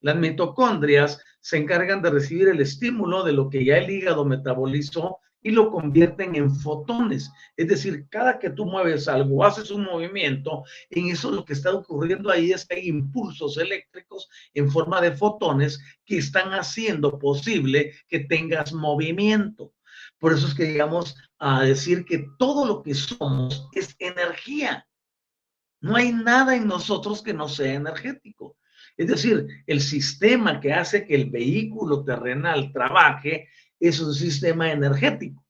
las 0.02 0.16
mitocondrias 0.16 1.22
se 1.42 1.58
encargan 1.58 2.02
de 2.02 2.12
recibir 2.12 2.48
el 2.48 2.62
estímulo 2.62 3.24
de 3.24 3.34
lo 3.34 3.50
que 3.50 3.66
ya 3.66 3.78
el 3.78 3.90
hígado 3.90 4.24
metabolizó 4.24 5.20
y 5.46 5.52
lo 5.52 5.70
convierten 5.70 6.36
en 6.36 6.50
fotones. 6.50 7.32
Es 7.56 7.68
decir, 7.68 8.08
cada 8.10 8.40
que 8.40 8.50
tú 8.50 8.66
mueves 8.66 9.08
algo, 9.08 9.46
haces 9.46 9.70
un 9.70 9.84
movimiento, 9.84 10.64
en 10.90 11.10
eso 11.10 11.30
lo 11.30 11.46
que 11.46 11.54
está 11.54 11.72
ocurriendo 11.72 12.32
ahí 12.32 12.52
es 12.52 12.66
que 12.66 12.78
hay 12.78 12.88
impulsos 12.88 13.60
eléctricos 13.60 14.28
en 14.56 14.72
forma 14.72 15.00
de 15.02 15.12
fotones 15.12 15.80
que 16.04 16.18
están 16.18 16.50
haciendo 16.54 17.20
posible 17.20 17.94
que 18.08 18.22
tengas 18.22 18.74
movimiento. 18.74 19.75
Por 20.26 20.34
eso 20.34 20.48
es 20.48 20.56
que 20.56 20.66
llegamos 20.66 21.16
a 21.38 21.62
decir 21.62 22.04
que 22.04 22.26
todo 22.40 22.66
lo 22.66 22.82
que 22.82 22.96
somos 22.96 23.70
es 23.74 23.96
energía. 24.00 24.88
No 25.82 25.96
hay 25.96 26.14
nada 26.14 26.56
en 26.56 26.66
nosotros 26.66 27.22
que 27.22 27.32
no 27.32 27.48
sea 27.48 27.76
energético. 27.76 28.58
Es 28.98 29.06
decir, 29.06 29.46
el 29.68 29.82
sistema 29.82 30.60
que 30.60 30.74
hace 30.74 31.06
que 31.06 31.14
el 31.14 31.30
vehículo 31.30 32.04
terrenal 32.04 32.74
trabaje 32.74 33.50
es 33.80 34.00
un 34.00 34.16
sistema 34.16 34.72
energético. 34.72 35.46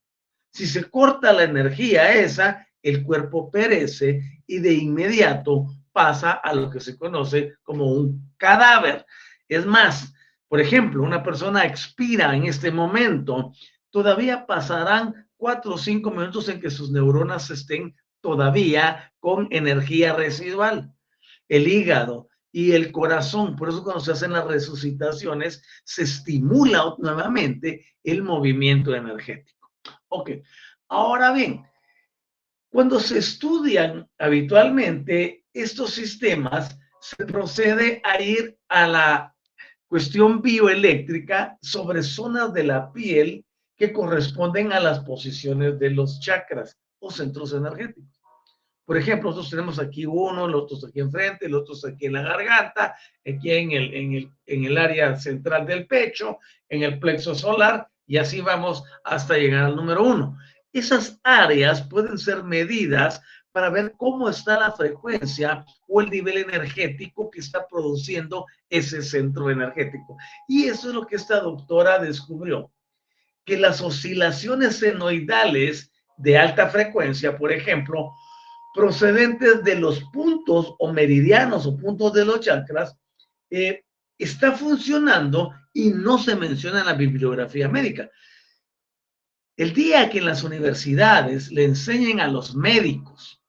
Si 0.52 0.68
se 0.68 0.90
corta 0.90 1.32
la 1.32 1.44
energía 1.44 2.14
esa, 2.14 2.68
el 2.84 3.02
cuerpo 3.02 3.50
perece 3.50 4.42
y 4.46 4.60
de 4.60 4.74
inmediato 4.74 5.68
pasa 5.94 6.34
a 6.34 6.54
lo 6.54 6.70
que 6.70 6.82
se 6.82 6.98
conoce 6.98 7.54
como 7.64 7.94
un 7.94 8.34
cadáver. 8.36 9.06
Es 9.48 9.66
más, 9.66 10.14
por 10.50 10.60
ejemplo, 10.60 11.02
una 11.02 11.24
persona 11.24 11.64
expira 11.64 12.36
en 12.36 12.44
este 12.44 12.72
momento, 12.72 13.54
todavía 13.96 14.46
pasarán 14.46 15.26
cuatro 15.38 15.76
o 15.76 15.78
cinco 15.78 16.12
minutos 16.12 16.50
en 16.50 16.60
que 16.60 16.70
sus 16.70 16.92
neuronas 16.92 17.50
estén 17.50 17.96
todavía 18.20 19.14
con 19.22 19.48
energía 19.52 20.14
residual. 20.14 20.92
El 21.48 21.66
hígado 21.66 22.28
y 22.52 22.74
el 22.74 22.92
corazón, 22.92 23.56
por 23.56 23.70
eso 23.70 23.86
cuando 23.86 24.02
se 24.02 24.12
hacen 24.12 24.34
las 24.34 24.48
resucitaciones, 24.48 25.64
se 25.86 26.04
estimula 26.04 26.94
nuevamente 26.98 27.86
el 28.04 28.22
movimiento 28.22 28.94
energético. 28.94 29.72
Ok, 30.10 30.32
ahora 30.90 31.32
bien, 31.32 31.66
cuando 32.68 33.00
se 33.00 33.20
estudian 33.20 34.10
habitualmente 34.18 35.46
estos 35.54 35.92
sistemas, 35.92 36.78
se 37.00 37.26
procede 37.26 38.02
a 38.04 38.22
ir 38.22 38.58
a 38.68 38.88
la 38.88 39.36
cuestión 39.88 40.42
bioeléctrica 40.42 41.58
sobre 41.62 42.04
zonas 42.04 42.52
de 42.52 42.64
la 42.66 42.92
piel 42.92 43.45
que 43.78 43.92
corresponden 43.92 44.72
a 44.72 44.80
las 44.80 45.00
posiciones 45.00 45.80
de 45.80 45.90
los 45.90 46.20
chakras 46.20 46.78
o 47.00 47.12
centros 47.12 47.54
energéticos. 47.54 48.22
Por 48.86 48.98
ejemplo, 48.98 49.30
nosotros 49.30 49.50
tenemos 49.50 49.80
aquí 49.80 50.06
uno, 50.06 50.48
los 50.48 50.64
otros 50.64 50.86
aquí 50.86 51.00
enfrente, 51.00 51.50
los 51.50 51.62
otros 51.62 51.86
aquí 51.86 52.06
en 52.06 52.14
la 52.14 52.22
garganta, 52.22 52.96
aquí 53.26 53.52
en 53.52 53.72
el, 53.72 53.94
en, 53.94 54.14
el, 54.14 54.32
en 54.46 54.66
el 54.66 54.78
área 54.78 55.16
central 55.18 55.66
del 55.66 55.88
pecho, 55.88 56.38
en 56.70 56.84
el 56.84 57.00
plexo 57.00 57.34
solar, 57.34 57.88
y 58.06 58.18
así 58.18 58.42
vamos 58.42 58.84
hasta 59.04 59.38
llegar 59.38 59.66
al 59.66 59.76
número 59.76 60.04
uno. 60.04 60.38
Esas 60.72 61.20
áreas 61.24 61.82
pueden 61.82 62.18
ser 62.18 62.44
medidas 62.44 63.22
para 63.52 63.70
ver 63.70 63.94
cómo 63.98 64.30
está 64.30 64.60
la 64.60 64.72
frecuencia 64.74 65.66
o 65.88 66.02
el 66.02 66.10
nivel 66.10 66.38
energético 66.40 67.32
que 67.32 67.40
está 67.40 67.66
produciendo 67.66 68.46
ese 68.70 69.02
centro 69.02 69.50
energético. 69.50 70.18
Y 70.48 70.66
eso 70.66 70.90
es 70.90 70.94
lo 70.94 71.08
que 71.08 71.16
esta 71.16 71.40
doctora 71.40 71.98
descubrió, 71.98 72.70
que 73.46 73.58
las 73.58 73.82
oscilaciones 73.82 74.78
senoidales 74.78 75.92
de 76.18 76.38
alta 76.38 76.70
frecuencia, 76.70 77.38
por 77.38 77.52
ejemplo, 77.52 78.12
procedentes 78.74 79.64
de 79.64 79.76
los 79.76 80.04
puntos 80.12 80.76
o 80.80 80.92
meridianos 80.92 81.66
o 81.66 81.78
puntos 81.78 82.14
de 82.14 82.26
los 82.26 82.42
chakras, 82.42 82.98
eh, 83.50 83.84
está 84.18 84.52
funcionando 84.54 85.54
y 85.74 85.90
no 85.90 86.18
se 86.18 86.36
menciona 86.36 86.80
en 86.80 86.86
la 86.88 86.94
bibliografía 86.94 87.70
médica. 87.70 88.10
El 89.58 89.74
día 89.74 90.10
que 90.10 90.18
en 90.18 90.26
las 90.26 90.44
universidades 90.44 91.52
le 91.52 91.64
enseñen 91.64 92.20
a 92.20 92.28
los 92.28 92.56
médicos 92.56 93.42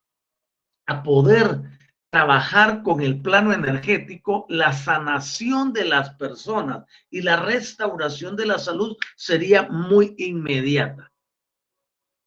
a 0.86 1.02
poder 1.02 1.75
trabajar 2.10 2.82
con 2.82 3.00
el 3.00 3.20
plano 3.20 3.52
energético, 3.52 4.46
la 4.48 4.72
sanación 4.72 5.72
de 5.72 5.84
las 5.84 6.10
personas 6.14 6.84
y 7.10 7.22
la 7.22 7.36
restauración 7.36 8.36
de 8.36 8.46
la 8.46 8.58
salud 8.58 8.96
sería 9.16 9.68
muy 9.68 10.14
inmediata 10.18 11.12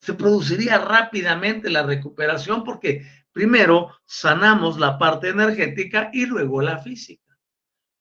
se 0.02 0.14
produciría 0.14 0.78
rápidamente 0.78 1.70
la 1.70 1.84
recuperación 1.84 2.64
porque 2.64 3.06
primero 3.32 3.92
sanamos 4.06 4.80
la 4.80 4.98
parte 4.98 5.30
energética 5.30 6.10
y 6.14 6.26
luego 6.26 6.62
la 6.62 6.80
física. 6.80 7.38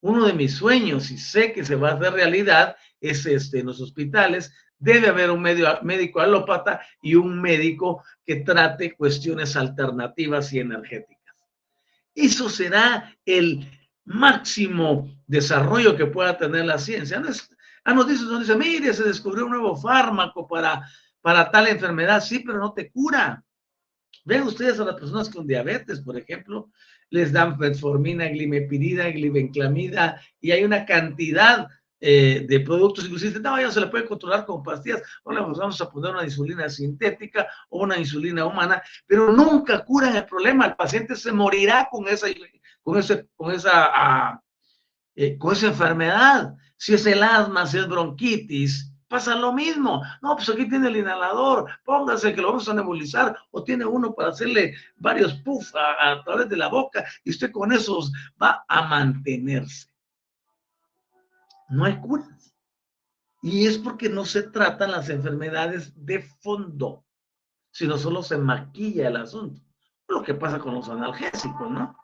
Uno 0.01 0.27
de 0.27 0.33
mis 0.33 0.55
sueños, 0.55 1.11
y 1.11 1.19
sé 1.19 1.53
que 1.53 1.65
se 1.65 1.75
va 1.75 1.91
a 1.91 1.95
hacer 1.95 2.13
realidad, 2.13 2.77
es 3.01 3.27
este, 3.27 3.61
en 3.61 3.67
los 3.67 3.81
hospitales 3.81 4.53
debe 4.81 5.09
haber 5.09 5.33
un 5.33 5.43
médico 5.43 6.21
alópata 6.21 6.81
y 7.03 7.17
un 7.17 7.41
médico 7.41 8.05
que 8.25 8.37
trate 8.37 8.95
cuestiones 8.95 9.57
alternativas 9.57 10.53
y 10.53 10.61
energéticas. 10.61 11.18
Eso 12.19 12.49
será 12.49 13.17
el 13.25 13.67
máximo 14.05 15.09
desarrollo 15.27 15.97
que 15.97 16.07
pueda 16.07 16.37
tener 16.37 16.65
la 16.65 16.79
ciencia. 16.79 17.23
Ah, 17.85 17.95
nos 17.95 18.09
dice, 18.09 18.25
nos 18.25 18.41
dice, 18.41 18.57
mire, 18.57 18.93
se 18.93 19.05
descubrió 19.05 19.45
un 19.45 19.53
nuevo 19.53 19.77
fármaco 19.77 20.47
para 20.47 20.83
para 21.21 21.51
tal 21.51 21.69
enfermedad, 21.69 22.23
sí, 22.23 22.41
pero 22.41 22.59
no 22.59 22.73
te 22.73 22.91
cura. 22.91 23.45
Ven 24.25 24.43
ustedes 24.43 24.79
a 24.81 24.85
las 24.85 24.97
personas 24.97 25.29
con 25.29 25.47
diabetes, 25.47 26.01
por 26.01 26.17
ejemplo, 26.17 26.71
les 27.11 27.33
dan 27.33 27.59
metformina, 27.59 28.29
glimepirida, 28.29 29.11
glibenclamida, 29.11 30.21
y 30.41 30.51
hay 30.51 30.65
una 30.65 30.85
cantidad 30.85 31.69
eh, 32.01 32.47
de 32.49 32.61
productos, 32.61 33.05
inclusive, 33.05 33.41
no, 33.41 33.61
ya 33.61 33.71
se 33.71 33.81
le 33.81 33.89
puede 33.89 34.07
controlar 34.07 34.47
con 34.47 34.63
pastillas, 34.63 35.03
o 35.25 35.33
le 35.33 35.41
vamos 35.41 35.81
a 35.81 35.91
poner 35.91 36.13
una 36.13 36.25
insulina 36.25 36.69
sintética 36.69 37.49
o 37.71 37.83
una 37.83 37.99
insulina 37.99 38.45
humana, 38.45 38.83
pero 39.07 39.33
nunca 39.33 39.85
curan 39.85 40.17
el 40.17 40.25
problema, 40.27 40.67
el 40.67 40.77
paciente 40.77 41.17
se 41.17 41.33
morirá 41.33 41.89
con 41.91 42.07
esa, 42.09 42.29
con 42.83 42.99
ese, 42.99 43.29
con 43.37 43.53
esa, 43.53 43.91
ah, 43.93 44.43
eh, 45.17 45.37
con 45.37 45.53
esa 45.53 45.67
enfermedad. 45.67 46.55
Si 46.77 46.95
es 46.95 47.05
el 47.07 47.23
asma, 47.23 47.67
si 47.67 47.79
es 47.79 47.89
bronquitis, 47.89 48.93
pasa 49.09 49.35
lo 49.35 49.53
mismo. 49.53 50.03
No, 50.23 50.37
pues 50.37 50.49
aquí 50.49 50.69
tiene 50.69 50.89
el 50.89 50.99
inhalador, 50.99 51.67
póngase 51.85 52.35
que 52.35 52.41
lo 52.41 52.49
vamos 52.49 52.69
a 52.69 52.75
nebulizar, 52.75 53.37
o 53.51 53.65
tiene 53.65 53.85
uno 53.85 54.15
para 54.15 54.29
hacerle 54.29 54.75
varios 54.97 55.35
puffs 55.43 55.75
a, 55.75 56.23
través 56.25 56.49
de 56.49 56.57
la 56.57 56.69
boca, 56.69 57.05
y 57.25 57.31
usted 57.31 57.51
con 57.51 57.73
esos 57.73 58.13
va 58.41 58.65
a 58.69 58.83
mantenerse. 58.83 59.88
No 61.69 61.85
hay 61.85 62.01
curas. 62.01 62.55
Y 63.43 63.67
es 63.67 63.79
porque 63.79 64.09
no 64.09 64.25
se 64.25 64.43
tratan 64.43 64.91
las 64.91 65.09
enfermedades 65.09 65.93
de 65.95 66.23
fondo, 66.41 67.05
sino 67.71 67.97
solo 67.97 68.23
se 68.23 68.37
maquilla 68.37 69.09
el 69.09 69.17
asunto. 69.17 69.61
Lo 70.09 70.23
que 70.23 70.35
pasa 70.35 70.59
con 70.59 70.75
los 70.75 70.89
analgésicos, 70.89 71.71
¿no? 71.71 71.97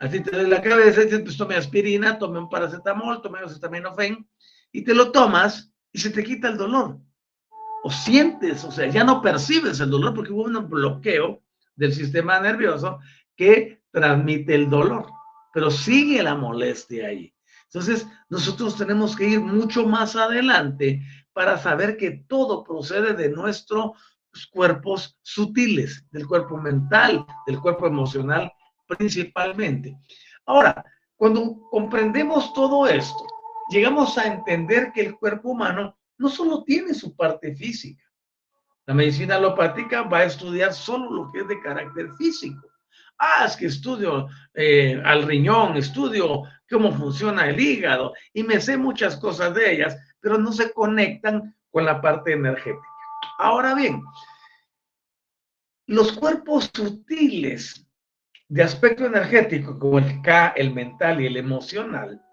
Así 0.00 0.20
te 0.22 0.34
doy 0.34 0.48
la 0.48 0.62
cabeza, 0.62 1.02
pues 1.22 1.36
tome 1.36 1.56
aspirina, 1.56 2.18
tome 2.18 2.38
un 2.38 2.48
paracetamol, 2.48 3.20
tome 3.20 3.40
acetaminofén, 3.40 4.26
y 4.72 4.82
te 4.82 4.94
lo 4.94 5.12
tomas 5.12 5.72
y 5.92 5.98
se 5.98 6.10
te 6.10 6.24
quita 6.24 6.48
el 6.48 6.56
dolor. 6.56 6.98
O 7.84 7.90
sientes, 7.90 8.64
o 8.64 8.72
sea, 8.72 8.86
ya 8.88 9.04
no 9.04 9.20
percibes 9.20 9.78
el 9.80 9.90
dolor 9.90 10.14
porque 10.14 10.32
hubo 10.32 10.44
un 10.44 10.68
bloqueo 10.68 11.42
del 11.76 11.92
sistema 11.92 12.40
nervioso 12.40 12.98
que 13.36 13.82
transmite 13.90 14.54
el 14.54 14.68
dolor, 14.68 15.06
pero 15.52 15.70
sigue 15.70 16.22
la 16.22 16.34
molestia 16.34 17.08
ahí. 17.08 17.34
Entonces, 17.72 18.06
nosotros 18.28 18.76
tenemos 18.76 19.14
que 19.14 19.28
ir 19.28 19.40
mucho 19.40 19.86
más 19.86 20.16
adelante 20.16 21.02
para 21.32 21.56
saber 21.56 21.96
que 21.96 22.24
todo 22.26 22.64
procede 22.64 23.14
de 23.14 23.28
nuestros 23.30 23.92
cuerpos 24.50 25.16
sutiles, 25.22 26.04
del 26.10 26.26
cuerpo 26.26 26.56
mental, 26.56 27.24
del 27.46 27.60
cuerpo 27.60 27.86
emocional 27.86 28.52
principalmente. 28.86 29.96
Ahora, 30.46 30.84
cuando 31.14 31.60
comprendemos 31.70 32.52
todo 32.54 32.88
esto, 32.88 33.24
llegamos 33.70 34.18
a 34.18 34.26
entender 34.26 34.90
que 34.92 35.02
el 35.02 35.16
cuerpo 35.16 35.50
humano 35.50 35.96
no 36.18 36.28
solo 36.28 36.64
tiene 36.64 36.92
su 36.92 37.14
parte 37.14 37.54
física. 37.54 38.02
La 38.86 38.94
medicina 38.94 39.36
alopática 39.36 40.02
va 40.02 40.18
a 40.18 40.24
estudiar 40.24 40.74
solo 40.74 41.10
lo 41.10 41.30
que 41.30 41.40
es 41.40 41.48
de 41.48 41.60
carácter 41.60 42.10
físico. 42.14 42.69
Ah, 43.22 43.44
es 43.46 43.54
que 43.54 43.66
estudio 43.66 44.28
eh, 44.54 44.98
al 45.04 45.24
riñón, 45.24 45.76
estudio 45.76 46.44
cómo 46.70 46.90
funciona 46.90 47.50
el 47.50 47.60
hígado 47.60 48.14
y 48.32 48.42
me 48.42 48.60
sé 48.62 48.78
muchas 48.78 49.18
cosas 49.18 49.54
de 49.54 49.74
ellas, 49.74 49.94
pero 50.20 50.38
no 50.38 50.52
se 50.52 50.72
conectan 50.72 51.54
con 51.70 51.84
la 51.84 52.00
parte 52.00 52.32
energética. 52.32 52.88
Ahora 53.38 53.74
bien, 53.74 54.02
los 55.86 56.12
cuerpos 56.12 56.70
sutiles 56.72 57.86
de 58.48 58.62
aspecto 58.62 59.04
energético, 59.04 59.78
como 59.78 59.98
el 59.98 60.22
K, 60.22 60.54
el 60.56 60.72
mental 60.72 61.20
y 61.20 61.26
el 61.26 61.36
emocional, 61.36 62.24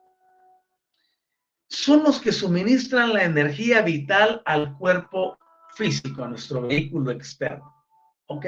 son 1.67 2.03
los 2.03 2.21
que 2.21 2.31
suministran 2.31 3.11
la 3.11 3.25
energía 3.25 3.81
vital 3.81 4.41
al 4.45 4.77
cuerpo 4.77 5.37
físico, 5.75 6.23
a 6.23 6.29
nuestro 6.29 6.61
vehículo 6.61 7.11
externo. 7.11 7.75
¿Ok? 8.27 8.45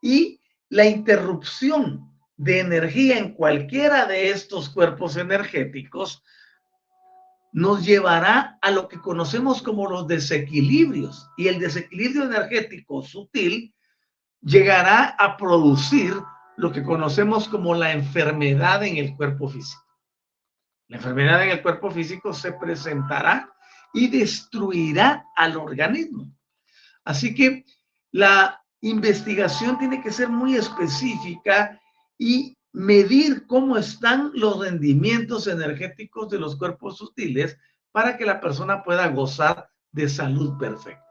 Y 0.00 0.40
la 0.68 0.86
interrupción 0.86 2.10
de 2.36 2.60
energía 2.60 3.18
en 3.18 3.34
cualquiera 3.34 4.06
de 4.06 4.30
estos 4.30 4.68
cuerpos 4.68 5.16
energéticos 5.16 6.22
nos 7.52 7.84
llevará 7.84 8.58
a 8.60 8.70
lo 8.72 8.88
que 8.88 8.98
conocemos 8.98 9.62
como 9.62 9.88
los 9.88 10.08
desequilibrios. 10.08 11.30
Y 11.36 11.46
el 11.46 11.60
desequilibrio 11.60 12.24
energético 12.24 13.02
sutil 13.02 13.72
llegará 14.40 15.14
a 15.18 15.36
producir 15.36 16.14
lo 16.56 16.72
que 16.72 16.82
conocemos 16.82 17.48
como 17.48 17.74
la 17.74 17.92
enfermedad 17.92 18.82
en 18.82 18.96
el 18.96 19.14
cuerpo 19.16 19.48
físico. 19.48 19.84
La 20.88 20.96
enfermedad 20.96 21.44
en 21.44 21.50
el 21.50 21.62
cuerpo 21.62 21.90
físico 21.90 22.32
se 22.32 22.52
presentará 22.52 23.48
y 23.92 24.08
destruirá 24.08 25.24
al 25.36 25.56
organismo. 25.56 26.36
Así 27.04 27.34
que 27.34 27.64
la 28.10 28.63
investigación 28.84 29.78
tiene 29.78 30.02
que 30.02 30.12
ser 30.12 30.28
muy 30.28 30.56
específica 30.56 31.80
y 32.18 32.56
medir 32.72 33.46
cómo 33.46 33.78
están 33.78 34.30
los 34.34 34.58
rendimientos 34.60 35.46
energéticos 35.46 36.28
de 36.28 36.38
los 36.38 36.56
cuerpos 36.56 36.98
sutiles 36.98 37.56
para 37.92 38.16
que 38.16 38.26
la 38.26 38.40
persona 38.40 38.82
pueda 38.82 39.08
gozar 39.08 39.70
de 39.90 40.08
salud 40.08 40.58
perfecta. 40.58 41.02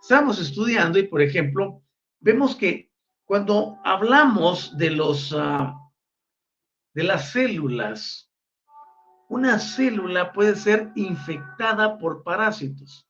Estamos 0.00 0.40
estudiando 0.40 0.98
y, 0.98 1.02
por 1.02 1.20
ejemplo, 1.20 1.82
vemos 2.20 2.56
que 2.56 2.90
cuando 3.24 3.78
hablamos 3.84 4.76
de 4.78 4.90
los 4.90 5.32
uh, 5.32 5.74
de 6.94 7.02
las 7.02 7.32
células, 7.32 8.32
una 9.28 9.58
célula 9.58 10.32
puede 10.32 10.56
ser 10.56 10.90
infectada 10.94 11.98
por 11.98 12.22
parásitos 12.22 13.07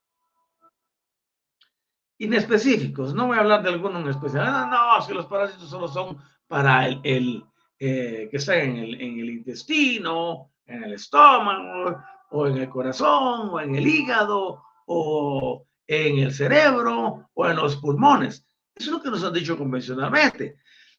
inespecíficos. 2.19 3.13
No 3.15 3.27
voy 3.27 3.37
a 3.37 3.41
hablar 3.41 3.63
de 3.63 3.69
alguno 3.69 3.99
en 3.99 4.09
especial. 4.09 4.45
No, 4.45 4.67
no, 4.67 4.99
es 4.99 5.05
que 5.07 5.13
los 5.13 5.25
parásitos 5.25 5.69
solo 5.69 5.87
son 5.87 6.17
para 6.47 6.87
el, 6.87 7.01
el 7.03 7.43
eh, 7.79 8.27
que 8.29 8.37
está 8.37 8.57
en 8.57 8.77
el, 8.77 9.01
en 9.01 9.19
el 9.19 9.29
intestino, 9.29 10.51
en 10.65 10.83
el 10.83 10.93
estómago, 10.93 11.97
o 12.31 12.47
en 12.47 12.57
el 12.57 12.69
corazón, 12.69 13.49
o 13.51 13.59
en 13.59 13.75
el 13.75 13.87
hígado, 13.87 14.61
o 14.85 15.65
en 15.87 16.19
el 16.19 16.33
cerebro, 16.33 17.29
o 17.33 17.47
en 17.47 17.55
los 17.55 17.77
pulmones. 17.77 18.45
Eso 18.75 18.91
es 18.91 18.97
lo 18.97 19.01
que 19.01 19.09
nos 19.09 19.23
han 19.23 19.33
dicho 19.33 19.57
convencionalmente. 19.57 20.57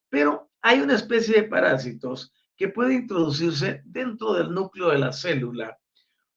Pero 0.09 0.51
hay 0.63 0.81
una 0.81 0.95
especie 0.95 1.43
de 1.43 1.49
parásitos 1.49 2.33
que 2.57 2.69
puede 2.69 2.95
introducirse 2.95 3.83
dentro 3.85 4.35
del 4.35 4.53
núcleo 4.53 4.89
de 4.89 4.99
la 4.99 5.13
célula, 5.13 5.79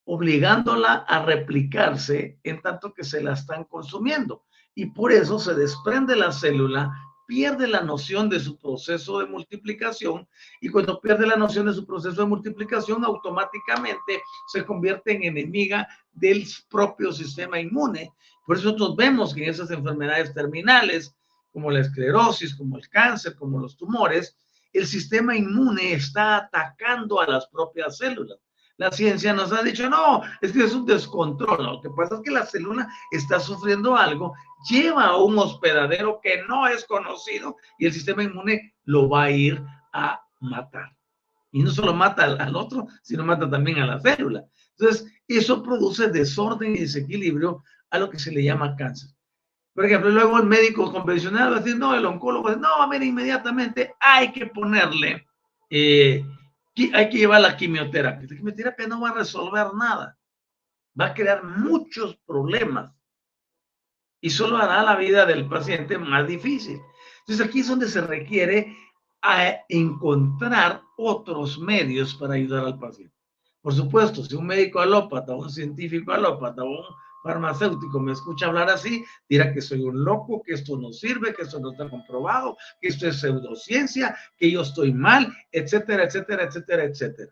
obligándola 0.06 1.06
a 1.08 1.26
replicarse 1.26 2.40
en 2.44 2.62
tanto 2.62 2.94
que 2.94 3.04
se 3.04 3.22
la 3.24 3.34
están 3.34 3.64
consumiendo. 3.66 4.46
Y 4.76 4.88
por 4.88 5.12
eso 5.12 5.40
se 5.40 5.54
desprende 5.54 6.16
la 6.16 6.32
célula, 6.32 6.92
pierde 7.26 7.68
la 7.68 7.82
noción 7.82 8.30
de 8.30 8.40
su 8.40 8.58
proceso 8.58 9.20
de 9.20 9.26
multiplicación 9.26 10.28
y 10.62 10.70
cuando 10.70 11.00
pierde 11.00 11.26
la 11.26 11.36
noción 11.36 11.66
de 11.66 11.74
su 11.74 11.86
proceso 11.86 12.22
de 12.22 12.28
multiplicación, 12.28 13.04
automáticamente 13.06 14.22
se 14.52 14.66
convierte 14.66 15.14
en 15.14 15.24
enemiga 15.24 15.88
del 16.12 16.46
propio 16.70 17.12
sistema 17.12 17.60
inmune. 17.60 18.14
Por 18.46 18.58
eso 18.58 18.66
nosotros 18.66 18.96
vemos 18.96 19.34
que 19.34 19.44
en 19.44 19.50
esas 19.50 19.72
enfermedades 19.72 20.34
terminales, 20.34 21.16
como 21.52 21.72
la 21.72 21.80
esclerosis, 21.80 22.56
como 22.56 22.78
el 22.78 22.90
cáncer, 22.90 23.36
como 23.36 23.60
los 23.60 23.78
tumores, 23.78 24.38
el 24.74 24.88
sistema 24.88 25.36
inmune 25.36 25.94
está 25.94 26.38
atacando 26.38 27.22
a 27.22 27.28
las 27.28 27.48
propias 27.48 27.98
células. 27.98 28.40
La 28.78 28.92
ciencia 28.92 29.34
nos 29.34 29.52
ha 29.54 29.62
dicho, 29.62 29.88
no, 29.90 30.24
es 30.42 30.52
que 30.52 30.64
es 30.64 30.74
un 30.74 30.86
descontrol. 30.86 31.64
Lo 31.64 31.82
que 31.82 31.90
pasa 31.92 32.16
es 32.16 32.22
que 32.22 32.32
la 32.32 32.46
célula 32.46 32.88
está 33.12 33.40
sufriendo 33.40 33.96
algo, 33.96 34.34
lleva 34.70 35.06
a 35.06 35.18
un 35.18 35.38
hospedadero 35.38 36.20
que 36.22 36.44
no 36.48 36.68
es 36.68 36.84
conocido 36.86 37.58
y 37.78 37.86
el 37.86 37.94
sistema 37.94 38.24
inmune 38.24 38.74
lo 38.86 39.08
va 39.10 39.24
a 39.24 39.32
ir 39.32 39.64
a 39.94 40.22
matar. 40.40 40.96
Y 41.52 41.62
no 41.62 41.70
solo 41.70 41.94
mata 41.94 42.24
al, 42.24 42.56
otro, 42.56 42.88
sino 43.04 43.24
mata 43.24 43.48
también 43.48 43.80
a 43.80 43.86
la 43.86 44.00
célula. 44.00 44.44
Entonces, 44.78 45.06
eso 45.28 45.62
produce 45.62 46.08
desorden 46.10 46.76
y 46.76 46.80
desequilibrio 46.80 47.64
a 47.92 48.00
lo 48.00 48.10
que 48.10 48.18
se 48.18 48.32
le 48.32 48.44
llama 48.44 48.76
cáncer. 48.76 49.12
Por 49.76 49.86
ejemplo, 49.86 50.10
luego 50.10 50.38
el 50.40 50.46
médico 50.46 50.92
convencional 50.92 51.52
va 51.52 51.58
a 51.58 51.60
decir, 51.60 51.78
no, 51.78 51.96
el 51.96 52.06
oncólogo 52.06 52.46
va 52.46 52.54
a 52.54 52.56
no, 52.56 52.88
mira, 52.90 53.06
inmediatamente 53.06 53.94
hay 54.00 54.32
que 54.32 54.48
ponerle, 54.48 55.28
eh, 55.70 56.26
hay 56.94 57.10
que 57.10 57.18
llevar 57.18 57.42
la 57.42 57.56
quimioterapia. 57.56 58.28
La 58.30 58.36
quimioterapia 58.36 58.88
no 58.88 59.02
va 59.02 59.10
a 59.10 59.16
resolver 59.16 59.74
nada, 59.74 60.18
va 61.00 61.08
a 61.08 61.14
crear 61.14 61.44
muchos 61.44 62.18
problemas 62.26 62.92
y 64.22 64.30
solo 64.30 64.58
hará 64.58 64.82
la 64.84 64.96
vida 64.96 65.26
del 65.26 65.48
paciente 65.48 65.98
más 65.98 66.28
difícil. 66.28 66.80
Entonces 67.20 67.46
aquí 67.46 67.60
es 67.60 67.68
donde 67.68 67.88
se 67.88 68.02
requiere 68.02 68.76
a 69.22 69.60
encontrar 69.70 70.82
otros 70.98 71.60
medios 71.60 72.16
para 72.16 72.36
ayudar 72.36 72.66
al 72.66 72.80
paciente. 72.80 73.16
Por 73.62 73.74
supuesto, 73.74 74.24
si 74.24 74.36
un 74.36 74.46
médico 74.46 74.80
alópata, 74.80 75.36
un 75.36 75.50
científico 75.50 76.12
alópata, 76.12 76.64
un 76.64 76.84
farmacéutico 77.24 78.00
me 78.00 78.12
escucha 78.12 78.48
hablar 78.48 78.70
así, 78.70 79.04
dirá 79.30 79.54
que 79.54 79.62
soy 79.62 79.82
un 79.82 80.04
loco, 80.04 80.44
que 80.44 80.54
esto 80.54 80.78
no 80.78 80.92
sirve, 80.92 81.34
que 81.34 81.44
esto 81.44 81.60
no 81.60 81.72
está 81.72 81.90
comprobado, 81.90 82.58
que 82.82 82.90
esto 82.90 83.08
es 83.08 83.20
pseudociencia, 83.20 84.16
que 84.38 84.52
yo 84.52 84.62
estoy 84.62 84.94
mal, 84.94 85.34
etcétera, 85.52 86.04
etcétera, 86.04 86.44
etcétera, 86.44 86.84
etcétera. 86.84 87.32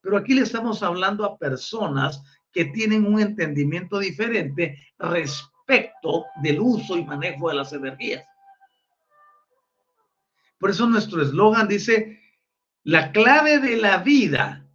Pero 0.00 0.16
aquí 0.16 0.34
le 0.34 0.42
estamos 0.42 0.82
hablando 0.82 1.24
a 1.24 1.38
personas 1.38 2.22
que 2.50 2.64
tienen 2.66 3.04
un 3.04 3.20
entendimiento 3.20 3.98
diferente 3.98 4.78
respecto 4.98 6.24
del 6.42 6.60
uso 6.60 6.96
y 6.96 7.04
manejo 7.04 7.50
de 7.50 7.56
las 7.56 7.72
energías. 7.74 8.24
Por 10.58 10.70
eso 10.70 10.86
nuestro 10.86 11.22
eslogan 11.22 11.68
dice, 11.68 12.18
la 12.84 13.12
clave 13.12 13.58
de 13.58 13.76
la 13.76 13.98
vida 13.98 14.67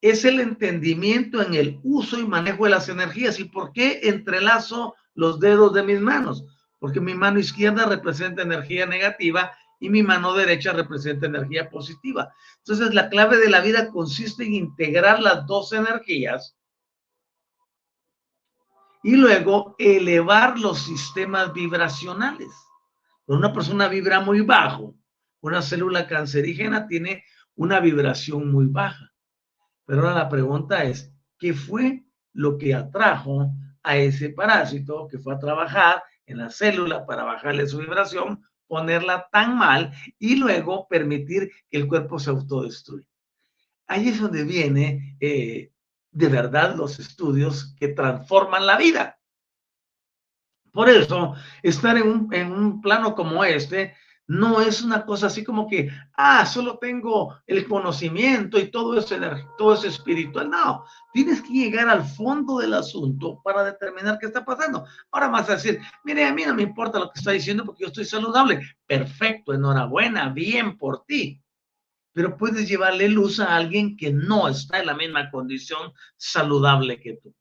es 0.00 0.24
el 0.24 0.40
entendimiento 0.40 1.42
en 1.42 1.54
el 1.54 1.80
uso 1.82 2.18
y 2.18 2.26
manejo 2.26 2.64
de 2.64 2.70
las 2.70 2.88
energías. 2.88 3.40
¿Y 3.40 3.44
por 3.44 3.72
qué 3.72 4.00
entrelazo 4.04 4.94
los 5.14 5.40
dedos 5.40 5.74
de 5.74 5.82
mis 5.82 6.00
manos? 6.00 6.44
Porque 6.78 7.00
mi 7.00 7.14
mano 7.14 7.38
izquierda 7.38 7.86
representa 7.86 8.42
energía 8.42 8.86
negativa 8.86 9.52
y 9.80 9.90
mi 9.90 10.02
mano 10.02 10.34
derecha 10.34 10.72
representa 10.72 11.26
energía 11.26 11.70
positiva. 11.70 12.32
Entonces, 12.58 12.94
la 12.94 13.08
clave 13.08 13.38
de 13.38 13.50
la 13.50 13.60
vida 13.60 13.88
consiste 13.90 14.44
en 14.44 14.54
integrar 14.54 15.20
las 15.20 15.46
dos 15.46 15.72
energías 15.72 16.56
y 19.02 19.16
luego 19.16 19.74
elevar 19.78 20.58
los 20.58 20.80
sistemas 20.80 21.52
vibracionales. 21.52 22.50
Cuando 23.24 23.46
una 23.46 23.54
persona 23.54 23.88
vibra 23.88 24.20
muy 24.20 24.40
bajo, 24.40 24.94
una 25.40 25.62
célula 25.62 26.06
cancerígena 26.06 26.86
tiene 26.86 27.24
una 27.54 27.80
vibración 27.80 28.50
muy 28.50 28.66
baja. 28.66 29.12
Pero 29.88 30.02
ahora 30.02 30.16
la 30.16 30.28
pregunta 30.28 30.84
es, 30.84 31.10
¿qué 31.38 31.54
fue 31.54 32.04
lo 32.34 32.58
que 32.58 32.74
atrajo 32.74 33.50
a 33.82 33.96
ese 33.96 34.28
parásito 34.28 35.08
que 35.08 35.16
fue 35.16 35.34
a 35.34 35.38
trabajar 35.38 36.02
en 36.26 36.36
la 36.36 36.50
célula 36.50 37.06
para 37.06 37.24
bajarle 37.24 37.66
su 37.66 37.78
vibración, 37.78 38.44
ponerla 38.66 39.30
tan 39.32 39.56
mal 39.56 39.94
y 40.18 40.36
luego 40.36 40.86
permitir 40.88 41.50
que 41.70 41.78
el 41.78 41.88
cuerpo 41.88 42.18
se 42.18 42.28
autodestruya? 42.28 43.06
Ahí 43.86 44.10
es 44.10 44.20
donde 44.20 44.44
viene 44.44 45.16
eh, 45.20 45.72
de 46.10 46.28
verdad 46.28 46.76
los 46.76 46.98
estudios 46.98 47.74
que 47.80 47.88
transforman 47.88 48.66
la 48.66 48.76
vida. 48.76 49.18
Por 50.70 50.90
eso, 50.90 51.34
estar 51.62 51.96
en 51.96 52.08
un, 52.08 52.34
en 52.34 52.52
un 52.52 52.82
plano 52.82 53.14
como 53.14 53.42
este 53.42 53.94
no 54.28 54.60
es 54.60 54.82
una 54.82 55.06
cosa 55.06 55.28
así 55.28 55.42
como 55.42 55.66
que, 55.66 55.90
ah, 56.14 56.44
solo 56.44 56.78
tengo 56.78 57.38
el 57.46 57.66
conocimiento 57.66 58.58
y 58.58 58.70
todo 58.70 58.98
es, 58.98 59.06
todo 59.56 59.74
es 59.74 59.84
espiritual. 59.84 60.50
No, 60.50 60.84
tienes 61.14 61.40
que 61.40 61.54
llegar 61.54 61.88
al 61.88 62.04
fondo 62.04 62.58
del 62.58 62.74
asunto 62.74 63.40
para 63.42 63.64
determinar 63.64 64.18
qué 64.18 64.26
está 64.26 64.44
pasando. 64.44 64.84
Ahora 65.10 65.28
vas 65.28 65.48
a 65.48 65.54
decir, 65.54 65.80
mire, 66.04 66.26
a 66.26 66.34
mí 66.34 66.44
no 66.44 66.54
me 66.54 66.62
importa 66.62 66.98
lo 66.98 67.10
que 67.10 67.18
está 67.18 67.30
diciendo 67.30 67.64
porque 67.64 67.84
yo 67.84 67.86
estoy 67.88 68.04
saludable. 68.04 68.60
Perfecto, 68.86 69.54
enhorabuena, 69.54 70.28
bien 70.28 70.76
por 70.76 71.06
ti. 71.06 71.42
Pero 72.12 72.36
puedes 72.36 72.68
llevarle 72.68 73.08
luz 73.08 73.40
a 73.40 73.56
alguien 73.56 73.96
que 73.96 74.12
no 74.12 74.46
está 74.46 74.80
en 74.80 74.86
la 74.86 74.94
misma 74.94 75.30
condición 75.30 75.94
saludable 76.18 77.00
que 77.00 77.14
tú. 77.22 77.34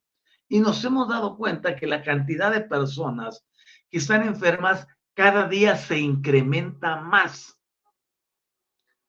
Y 0.47 0.61
nos 0.61 0.85
hemos 0.85 1.09
dado 1.09 1.35
cuenta 1.35 1.75
que 1.75 1.85
la 1.85 2.01
cantidad 2.01 2.49
de 2.49 2.61
personas 2.61 3.45
que 3.89 3.97
están 3.97 4.25
enfermas 4.25 4.87
cada 5.17 5.47
día 5.47 5.75
se 5.75 5.97
incrementa 5.97 7.01
más. 7.01 7.59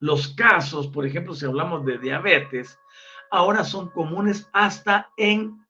Los 0.00 0.28
casos, 0.28 0.86
por 0.88 1.04
ejemplo, 1.04 1.34
si 1.34 1.44
hablamos 1.44 1.84
de 1.84 1.98
diabetes, 1.98 2.78
ahora 3.30 3.62
son 3.62 3.90
comunes 3.90 4.48
hasta 4.54 5.10
en 5.18 5.62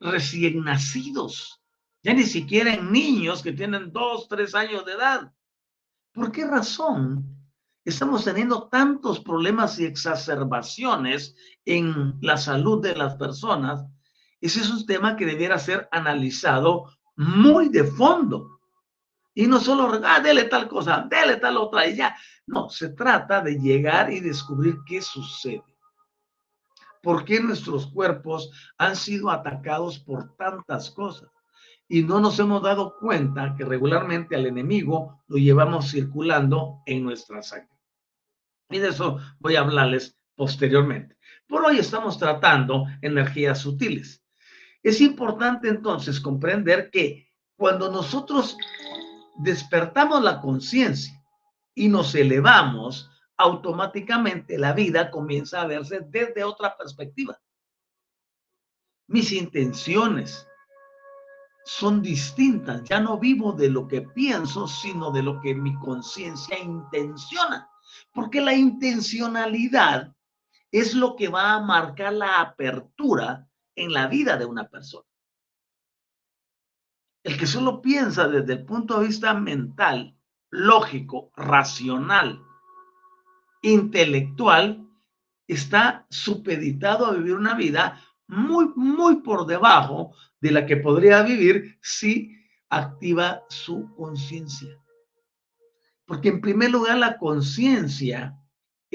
recién 0.00 0.64
nacidos, 0.64 1.62
ya 2.02 2.14
ni 2.14 2.24
siquiera 2.24 2.74
en 2.74 2.90
niños 2.90 3.44
que 3.44 3.52
tienen 3.52 3.92
dos, 3.92 4.26
tres 4.28 4.56
años 4.56 4.84
de 4.84 4.94
edad. 4.94 5.32
¿Por 6.12 6.32
qué 6.32 6.44
razón 6.44 7.24
estamos 7.84 8.24
teniendo 8.24 8.68
tantos 8.68 9.20
problemas 9.20 9.78
y 9.78 9.84
exacerbaciones 9.84 11.36
en 11.64 12.18
la 12.20 12.36
salud 12.36 12.82
de 12.82 12.96
las 12.96 13.14
personas? 13.14 13.86
Ese 14.40 14.62
es 14.62 14.68
un 14.68 14.84
tema 14.84 15.14
que 15.14 15.26
debiera 15.26 15.60
ser 15.60 15.88
analizado 15.92 16.90
muy 17.14 17.68
de 17.68 17.84
fondo. 17.84 18.55
Y 19.38 19.46
no 19.46 19.60
solo, 19.60 20.00
ah, 20.02 20.18
dele 20.20 20.44
tal 20.44 20.66
cosa, 20.66 21.06
dele 21.10 21.36
tal 21.36 21.58
otra 21.58 21.86
y 21.86 21.94
ya. 21.94 22.16
No, 22.46 22.70
se 22.70 22.88
trata 22.88 23.42
de 23.42 23.58
llegar 23.58 24.10
y 24.10 24.20
descubrir 24.20 24.78
qué 24.86 25.02
sucede. 25.02 25.62
¿Por 27.02 27.22
qué 27.26 27.38
nuestros 27.38 27.86
cuerpos 27.88 28.50
han 28.78 28.96
sido 28.96 29.30
atacados 29.30 29.98
por 29.98 30.34
tantas 30.36 30.90
cosas? 30.90 31.28
Y 31.86 32.02
no 32.02 32.18
nos 32.18 32.38
hemos 32.38 32.62
dado 32.62 32.96
cuenta 32.98 33.54
que 33.58 33.66
regularmente 33.66 34.34
al 34.34 34.46
enemigo 34.46 35.22
lo 35.26 35.36
llevamos 35.36 35.90
circulando 35.90 36.80
en 36.86 37.04
nuestra 37.04 37.42
sangre. 37.42 37.78
Y 38.70 38.78
de 38.78 38.88
eso 38.88 39.18
voy 39.38 39.56
a 39.56 39.60
hablarles 39.60 40.16
posteriormente. 40.34 41.18
Por 41.46 41.62
hoy 41.62 41.78
estamos 41.78 42.18
tratando 42.18 42.86
energías 43.02 43.58
sutiles. 43.58 44.24
Es 44.82 45.02
importante 45.02 45.68
entonces 45.68 46.20
comprender 46.20 46.90
que 46.90 47.26
cuando 47.54 47.90
nosotros 47.90 48.56
despertamos 49.38 50.22
la 50.22 50.40
conciencia 50.40 51.22
y 51.74 51.88
nos 51.88 52.14
elevamos, 52.14 53.10
automáticamente 53.36 54.58
la 54.58 54.72
vida 54.72 55.10
comienza 55.10 55.62
a 55.62 55.66
verse 55.66 56.00
desde 56.08 56.44
otra 56.44 56.76
perspectiva. 56.76 57.38
Mis 59.08 59.32
intenciones 59.32 60.46
son 61.66 62.00
distintas. 62.00 62.84
Ya 62.84 63.00
no 63.00 63.18
vivo 63.18 63.52
de 63.52 63.68
lo 63.68 63.86
que 63.88 64.02
pienso, 64.02 64.68
sino 64.68 65.10
de 65.10 65.22
lo 65.22 65.40
que 65.40 65.54
mi 65.54 65.74
conciencia 65.78 66.58
intenciona. 66.58 67.68
Porque 68.12 68.40
la 68.40 68.54
intencionalidad 68.54 70.14
es 70.70 70.94
lo 70.94 71.16
que 71.16 71.28
va 71.28 71.54
a 71.54 71.60
marcar 71.60 72.12
la 72.12 72.40
apertura 72.40 73.48
en 73.74 73.92
la 73.92 74.06
vida 74.06 74.36
de 74.36 74.46
una 74.46 74.68
persona. 74.68 75.05
El 77.26 77.36
que 77.36 77.46
solo 77.48 77.82
piensa 77.82 78.28
desde 78.28 78.52
el 78.52 78.64
punto 78.64 79.00
de 79.00 79.08
vista 79.08 79.34
mental, 79.34 80.16
lógico, 80.48 81.32
racional, 81.34 82.40
intelectual 83.62 84.88
está 85.48 86.06
supeditado 86.08 87.04
a 87.04 87.14
vivir 87.14 87.34
una 87.34 87.56
vida 87.56 88.00
muy, 88.28 88.68
muy 88.76 89.22
por 89.22 89.44
debajo 89.44 90.14
de 90.40 90.52
la 90.52 90.66
que 90.66 90.76
podría 90.76 91.22
vivir 91.22 91.76
si 91.82 92.30
activa 92.68 93.42
su 93.48 93.92
conciencia. 93.96 94.80
Porque 96.04 96.28
en 96.28 96.40
primer 96.40 96.70
lugar, 96.70 96.98
la 96.98 97.18
conciencia 97.18 98.38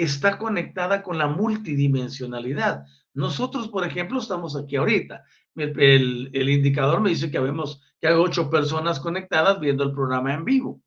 está 0.04 0.38
conectada 0.38 1.04
con 1.04 1.18
la 1.18 1.28
multidimensionalidad. 1.28 2.86
Nosotros, 3.14 3.68
por 3.68 3.86
ejemplo, 3.86 4.20
estamos 4.20 4.56
aquí 4.56 4.76
ahorita. 4.76 5.24
El, 5.56 6.50
indicador 6.50 7.02
me 7.02 7.10
dice 7.10 7.30
que 7.30 7.38
habemos, 7.38 7.82
que 8.00 8.08
hay 8.08 8.16
ocho 8.16 8.50
personas 8.50 9.00
conectadas 9.00 9.60
viendo 9.60 9.84
el 9.84 9.94
programa 9.94 10.34
en 10.34 10.46
vivo. 10.46 10.82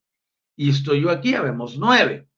Y 0.56 0.70
estoy 0.70 1.02
yo 1.02 1.10
aquí, 1.10 1.34
habemos 1.34 1.76
nueve. 1.78 2.28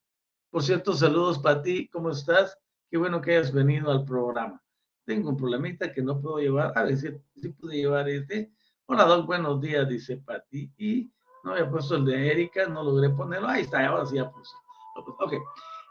Por 0.51 0.63
cierto, 0.63 0.95
saludos 0.95 1.39
para 1.39 1.63
ti, 1.63 1.89
¿cómo 1.89 2.11
estás? 2.11 2.59
Qué 2.91 2.97
bueno 2.97 3.21
que 3.21 3.37
hayas 3.37 3.53
venido 3.53 3.91
al 3.91 4.05
programa. 4.05 4.63
Tengo 5.05 5.31
un 5.31 5.37
problemita 5.37 5.93
que 5.93 6.03
no 6.03 6.21
puedo 6.21 6.39
llevar. 6.39 6.73
A 6.77 6.83
ver 6.83 6.97
si, 6.97 7.09
si 7.41 7.49
pude 7.51 7.77
llevar 7.77 8.09
este. 8.09 8.53
Hola, 8.87 9.05
Doc, 9.05 9.27
buenos 9.27 9.61
días, 9.61 9.89
dice 9.89 10.17
Pati. 10.17 10.73
Y 10.79 11.13
no 11.45 11.53
había 11.53 11.71
puesto 11.71 11.97
el 11.97 12.05
de 12.05 12.33
Erika, 12.33 12.67
no 12.67 12.83
logré 12.83 13.11
ponerlo. 13.11 13.49
Ahí 13.49 13.63
está, 13.63 13.87
ahora 13.87 14.07
sí 14.07 14.17
ya 14.17 14.31
puse. 14.31 14.53
Ok, 14.97 15.35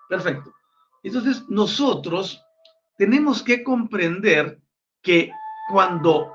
perfecto. 0.10 0.52
Entonces, 1.06 1.44
nosotros 1.50 2.44
tenemos 2.98 3.44
que 3.44 3.64
comprender 3.64 4.60
que 5.04 5.32
cuando 5.70 6.34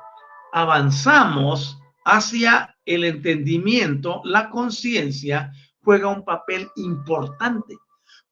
avanzamos 0.52 1.76
hacia 2.04 2.76
el 2.85 3.02
entendimiento, 3.02 4.20
la 4.22 4.48
conciencia 4.48 5.52
juega 5.83 6.06
un 6.06 6.24
papel 6.24 6.70
importante 6.76 7.76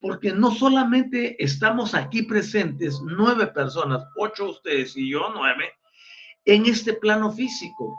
porque 0.01 0.33
no 0.33 0.53
solamente 0.53 1.43
estamos 1.43 1.93
aquí 1.97 2.23
presentes, 2.23 3.01
nueve 3.03 3.49
personas, 3.49 4.05
ocho 4.17 4.51
ustedes 4.51 4.97
y 4.97 5.11
yo, 5.11 5.31
nueve, 5.35 5.73
en 6.45 6.67
este 6.67 6.93
plano 6.93 7.33
físico. 7.33 7.99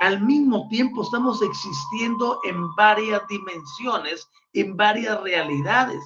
Al 0.00 0.20
mismo 0.20 0.68
tiempo 0.68 1.04
estamos 1.04 1.40
existiendo 1.40 2.38
en 2.44 2.74
varias 2.76 3.22
dimensiones, 3.28 4.28
en 4.52 4.76
varias 4.76 5.22
realidades, 5.22 6.04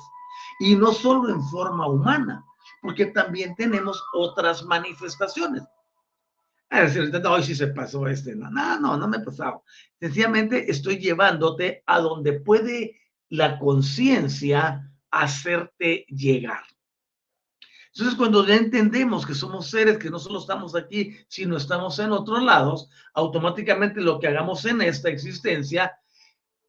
y 0.62 0.76
no 0.76 0.92
solo 0.92 1.28
en 1.28 1.42
forma 1.42 1.88
humana, 1.88 2.44
porque 2.80 3.06
también 3.06 3.56
tenemos 3.56 4.00
otras 4.14 4.64
manifestaciones. 4.64 5.64
A 6.70 6.82
decir, 6.82 7.10
no, 7.10 7.32
hoy 7.32 7.42
se 7.42 7.66
pasó 7.66 8.06
este. 8.06 8.36
No, 8.36 8.48
no, 8.48 8.78
no, 8.78 8.96
no 8.96 9.08
me 9.08 9.16
he 9.16 9.20
pasado. 9.20 9.64
Sencillamente 9.98 10.70
estoy 10.70 10.98
llevándote 10.98 11.82
a 11.84 11.98
donde 11.98 12.40
puede 12.40 13.00
la 13.28 13.58
conciencia 13.58 14.88
hacerte 15.10 16.06
llegar. 16.08 16.62
Entonces, 17.88 18.16
cuando 18.16 18.46
ya 18.46 18.54
entendemos 18.54 19.26
que 19.26 19.34
somos 19.34 19.68
seres 19.68 19.98
que 19.98 20.10
no 20.10 20.20
solo 20.20 20.38
estamos 20.38 20.76
aquí, 20.76 21.16
sino 21.26 21.56
estamos 21.56 21.98
en 21.98 22.12
otros 22.12 22.40
lados, 22.40 22.88
automáticamente 23.14 24.00
lo 24.00 24.20
que 24.20 24.28
hagamos 24.28 24.64
en 24.64 24.80
esta 24.80 25.10
existencia 25.10 25.92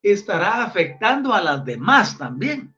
estará 0.02 0.64
afectando 0.64 1.32
a 1.32 1.42
las 1.42 1.64
demás 1.64 2.18
también. 2.18 2.74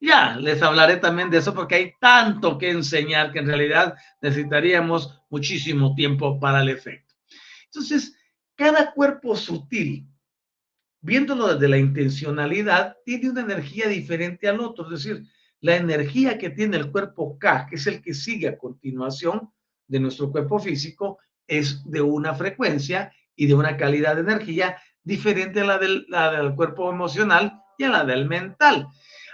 Ya, 0.00 0.36
les 0.36 0.62
hablaré 0.62 0.98
también 0.98 1.28
de 1.28 1.38
eso 1.38 1.54
porque 1.54 1.74
hay 1.74 1.92
tanto 2.00 2.56
que 2.56 2.70
enseñar 2.70 3.32
que 3.32 3.40
en 3.40 3.46
realidad 3.46 3.94
necesitaríamos 4.22 5.20
muchísimo 5.28 5.94
tiempo 5.94 6.38
para 6.38 6.62
el 6.62 6.68
efecto. 6.68 7.14
Entonces, 7.66 8.16
cada 8.54 8.92
cuerpo 8.92 9.36
sutil 9.36 10.08
viéndolo 11.00 11.54
desde 11.54 11.68
la 11.68 11.78
intencionalidad, 11.78 12.96
tiene 13.04 13.30
una 13.30 13.42
energía 13.42 13.88
diferente 13.88 14.48
al 14.48 14.60
otro. 14.60 14.84
Es 14.84 15.04
decir, 15.04 15.24
la 15.60 15.76
energía 15.76 16.38
que 16.38 16.50
tiene 16.50 16.76
el 16.76 16.90
cuerpo 16.90 17.38
K, 17.38 17.66
que 17.68 17.76
es 17.76 17.86
el 17.86 18.02
que 18.02 18.14
sigue 18.14 18.48
a 18.48 18.58
continuación 18.58 19.50
de 19.86 20.00
nuestro 20.00 20.30
cuerpo 20.30 20.58
físico, 20.58 21.18
es 21.46 21.82
de 21.90 22.00
una 22.00 22.34
frecuencia 22.34 23.12
y 23.34 23.46
de 23.46 23.54
una 23.54 23.76
calidad 23.76 24.14
de 24.16 24.22
energía 24.22 24.76
diferente 25.02 25.60
a 25.60 25.64
la 25.64 25.78
del, 25.78 26.06
del 26.06 26.54
cuerpo 26.54 26.90
emocional 26.90 27.60
y 27.78 27.84
a 27.84 27.90
la 27.90 28.04
del 28.04 28.28
mental. 28.28 28.88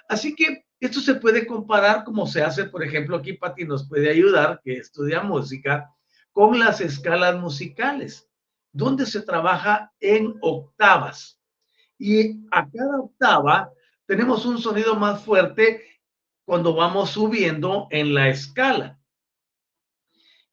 Así 0.08 0.34
que 0.34 0.64
esto 0.80 1.00
se 1.00 1.14
puede 1.14 1.46
comparar 1.46 2.04
como 2.04 2.26
se 2.26 2.42
hace, 2.42 2.64
por 2.64 2.82
ejemplo, 2.84 3.16
aquí 3.16 3.34
Pati 3.34 3.64
nos 3.64 3.88
puede 3.88 4.10
ayudar, 4.10 4.60
que 4.62 4.74
estudia 4.74 5.22
música, 5.22 5.90
con 6.32 6.58
las 6.58 6.80
escalas 6.80 7.36
musicales, 7.36 8.28
donde 8.72 9.06
se 9.06 9.22
trabaja 9.22 9.92
en 10.00 10.36
octavas 10.40 11.40
y 11.98 12.44
a 12.50 12.68
cada 12.68 13.00
octava 13.00 13.72
tenemos 14.06 14.44
un 14.44 14.58
sonido 14.58 14.94
más 14.96 15.22
fuerte 15.22 15.82
cuando 16.44 16.74
vamos 16.74 17.10
subiendo 17.10 17.88
en 17.90 18.14
la 18.14 18.28
escala. 18.28 19.00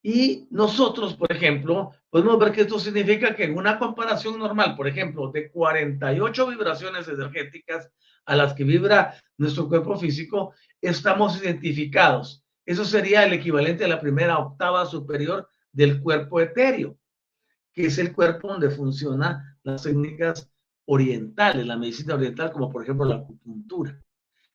Y 0.04 0.48
nosotros, 0.50 1.16
por 1.16 1.32
ejemplo, 1.32 1.92
podemos 2.10 2.40
ver 2.40 2.52
que 2.52 2.62
esto 2.62 2.80
significa 2.80 3.36
que 3.36 3.44
en 3.44 3.58
una 3.58 3.78
comparación 3.78 4.40
normal, 4.40 4.76
por 4.76 4.88
ejemplo, 4.88 5.30
de 5.30 5.52
48 5.52 6.48
vibraciones 6.48 7.08
energéticas 7.08 7.92
a 8.26 8.36
las 8.36 8.54
que 8.54 8.64
vibra 8.64 9.16
nuestro 9.38 9.68
cuerpo 9.68 9.98
físico, 9.98 10.54
estamos 10.82 11.42
identificados. 11.42 12.44
Eso 12.66 12.86
sería 12.86 13.26
el 13.26 13.34
equivalente 13.34 13.86
a 13.86 13.88
la 13.88 14.00
primera 14.00 14.38
octava 14.38 14.86
superior 14.86 15.50
del 15.72 16.02
cuerpo 16.02 16.40
etéreo, 16.40 16.98
que 17.74 17.88
es 17.88 17.98
el 17.98 18.14
cuerpo 18.14 18.50
donde 18.50 18.70
funcionan 18.70 19.42
las 19.64 19.84
técnicas 19.84 20.52
orientales, 20.86 21.66
la 21.66 21.78
medicina 21.78 22.16
oriental, 22.16 22.52
como 22.52 22.70
por 22.70 22.84
ejemplo 22.84 23.06
la 23.06 23.16
acupuntura. 23.16 24.00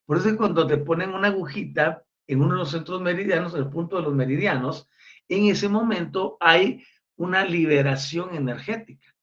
Por 0.04 0.18
eso 0.18 0.36
cuando 0.36 0.66
te 0.66 0.76
ponen 0.78 1.14
una 1.14 1.28
agujita 1.28 2.04
en 2.26 2.42
uno 2.42 2.52
de 2.52 2.58
los 2.58 2.70
centros 2.70 3.00
meridianos, 3.00 3.54
en 3.54 3.60
el 3.60 3.68
punto 3.68 3.96
de 3.96 4.02
los 4.02 4.14
meridianos, 4.14 4.88
en 5.28 5.46
ese 5.46 5.68
momento 5.68 6.36
hay 6.40 6.84
una 7.16 7.44
liberación 7.44 8.34
energética. 8.34 9.14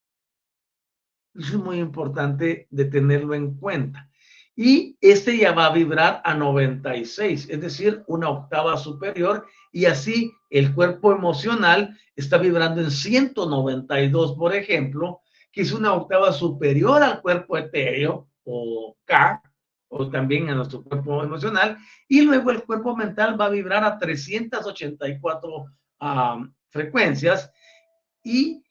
Eso 1.35 1.57
es 1.57 1.63
muy 1.63 1.79
importante 1.79 2.67
de 2.69 2.85
tenerlo 2.85 3.33
en 3.33 3.57
cuenta. 3.57 4.09
Y 4.55 4.97
este 5.01 5.37
ya 5.37 5.51
va 5.51 5.67
a 5.67 5.73
vibrar 5.73 6.21
a 6.23 6.33
96, 6.35 7.47
es 7.49 7.61
decir, 7.61 8.03
una 8.07 8.29
octava 8.29 8.77
superior 8.77 9.45
y 9.71 9.85
así 9.85 10.31
el 10.49 10.73
cuerpo 10.75 11.11
emocional 11.11 11.97
está 12.15 12.37
vibrando 12.37 12.81
en 12.81 12.91
192, 12.91 14.33
por 14.33 14.53
ejemplo, 14.53 15.21
que 15.51 15.61
es 15.61 15.71
una 15.71 15.93
octava 15.93 16.31
superior 16.31 17.01
al 17.01 17.21
cuerpo 17.21 17.57
etéreo 17.57 18.27
o 18.43 18.95
K, 19.05 19.41
o 19.87 20.09
también 20.09 20.49
a 20.49 20.55
nuestro 20.55 20.83
cuerpo 20.83 21.23
emocional, 21.23 21.77
y 22.07 22.21
luego 22.21 22.51
el 22.51 22.63
cuerpo 22.63 22.95
mental 22.95 23.39
va 23.39 23.45
a 23.45 23.49
vibrar 23.49 23.83
a 23.83 23.97
384 23.97 25.65
frecuencias 26.69 27.51
y 28.23 28.63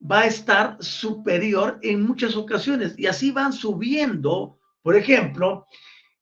va 0.00 0.20
a 0.20 0.26
estar 0.26 0.76
superior 0.80 1.78
en 1.82 2.02
muchas 2.06 2.36
ocasiones, 2.36 2.98
y 2.98 3.06
así 3.06 3.30
van 3.30 3.52
subiendo 3.52 4.55
por 4.86 4.94
ejemplo, 4.94 5.66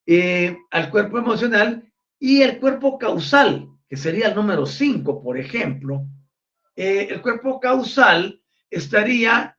eh, 0.07 0.57
al 0.71 0.89
cuerpo 0.89 1.19
emocional 1.19 1.87
y 2.17 2.41
el 2.41 2.59
cuerpo 2.59 2.97
causal, 2.97 3.69
que 3.87 3.95
sería 3.95 4.29
el 4.29 4.35
número 4.35 4.65
5, 4.65 5.21
por 5.21 5.37
ejemplo. 5.37 6.07
Eh, 6.75 7.09
el 7.11 7.21
cuerpo 7.21 7.59
causal 7.59 8.41
estaría 8.71 9.55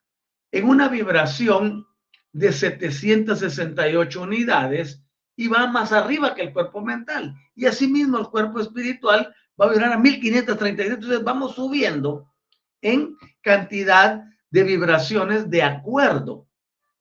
en 0.50 0.68
una 0.68 0.88
vibración 0.88 1.86
de 2.32 2.50
768 2.50 4.22
unidades 4.22 5.00
y 5.36 5.46
va 5.46 5.68
más 5.68 5.92
arriba 5.92 6.34
que 6.34 6.42
el 6.42 6.52
cuerpo 6.52 6.80
mental. 6.80 7.32
Y 7.54 7.66
asimismo 7.66 8.18
el 8.18 8.26
cuerpo 8.26 8.58
espiritual 8.58 9.32
va 9.60 9.66
a 9.66 9.70
vibrar 9.70 9.92
a 9.92 9.98
1533. 9.98 10.94
Entonces 10.94 11.22
vamos 11.22 11.54
subiendo 11.54 12.28
en 12.82 13.16
cantidad 13.40 14.24
de 14.50 14.64
vibraciones 14.64 15.48
de 15.48 15.62
acuerdo 15.62 16.45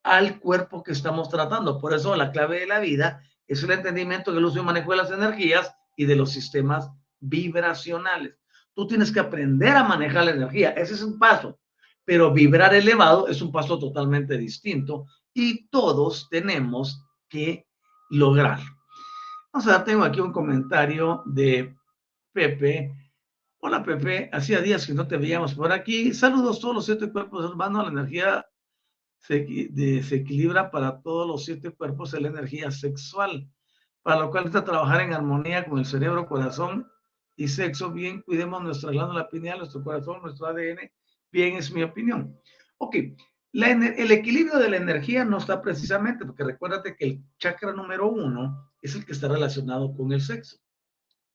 al 0.05 0.39
cuerpo 0.39 0.83
que 0.83 0.91
estamos 0.91 1.29
tratando. 1.29 1.81
Por 1.81 1.91
eso 1.93 2.15
la 2.15 2.31
clave 2.31 2.59
de 2.59 2.67
la 2.67 2.79
vida 2.79 3.23
es 3.47 3.63
el 3.63 3.71
entendimiento 3.71 4.31
del 4.31 4.45
uso 4.45 4.59
y 4.59 4.61
manejo 4.61 4.91
de 4.91 4.97
las 4.97 5.09
energías 5.09 5.75
y 5.97 6.05
de 6.05 6.15
los 6.15 6.31
sistemas 6.31 6.91
vibracionales. 7.19 8.37
Tú 8.75 8.85
tienes 8.85 9.11
que 9.11 9.19
aprender 9.19 9.75
a 9.75 9.83
manejar 9.83 10.25
la 10.25 10.31
energía, 10.31 10.69
ese 10.71 10.93
es 10.93 11.01
un 11.01 11.17
paso, 11.17 11.59
pero 12.03 12.31
vibrar 12.31 12.75
elevado 12.75 13.27
es 13.27 13.41
un 13.41 13.51
paso 13.51 13.79
totalmente 13.79 14.37
distinto 14.37 15.07
y 15.33 15.67
todos 15.69 16.29
tenemos 16.29 17.03
que 17.27 17.65
lograrlo. 18.11 18.69
Vamos 19.51 19.67
a 19.67 19.83
tengo 19.83 20.03
aquí 20.03 20.19
un 20.19 20.31
comentario 20.31 21.23
de 21.25 21.75
Pepe. 22.31 22.93
Hola 23.59 23.83
Pepe, 23.83 24.29
hacía 24.31 24.61
días 24.61 24.85
que 24.85 24.93
no 24.93 25.07
te 25.07 25.17
veíamos 25.17 25.55
por 25.55 25.71
aquí. 25.71 26.13
Saludos 26.13 26.57
a 26.57 26.61
todos 26.61 26.75
los 26.75 26.85
siete 26.85 27.11
cuerpos 27.11 27.49
hermanos, 27.49 27.85
la 27.85 28.01
energía 28.01 28.45
se, 29.27 30.15
equilibra 30.15 30.69
para 30.69 31.01
todos 31.01 31.27
los 31.27 31.45
siete 31.45 31.71
cuerpos 31.71 32.11
de 32.11 32.21
la 32.21 32.27
energía 32.27 32.69
sexual, 32.69 33.49
para 34.03 34.19
lo 34.19 34.29
cual 34.29 34.45
está 34.45 34.63
trabajar 34.63 35.01
en 35.01 35.13
armonía 35.13 35.65
con 35.65 35.79
el 35.79 35.85
cerebro, 35.85 36.27
corazón 36.27 36.87
y 37.35 37.47
sexo. 37.47 37.91
Bien, 37.91 38.21
cuidemos 38.21 38.61
nuestra 38.61 38.91
glándula 38.91 39.27
pineal, 39.27 39.59
nuestro 39.59 39.83
corazón, 39.83 40.21
nuestro 40.21 40.47
ADN. 40.47 40.91
Bien, 41.31 41.55
es 41.55 41.71
mi 41.71 41.81
opinión. 41.81 42.39
Ok, 42.77 42.97
el 43.51 44.11
equilibrio 44.11 44.59
de 44.59 44.69
la 44.69 44.77
energía 44.77 45.25
no 45.25 45.37
está 45.37 45.61
precisamente, 45.61 46.25
porque 46.25 46.43
recuérdate 46.43 46.95
que 46.95 47.05
el 47.05 47.23
chakra 47.39 47.73
número 47.73 48.09
uno 48.11 48.71
es 48.79 48.93
el 48.95 49.05
que 49.05 49.13
está 49.13 49.27
relacionado 49.27 49.95
con 49.95 50.11
el 50.11 50.21
sexo, 50.21 50.57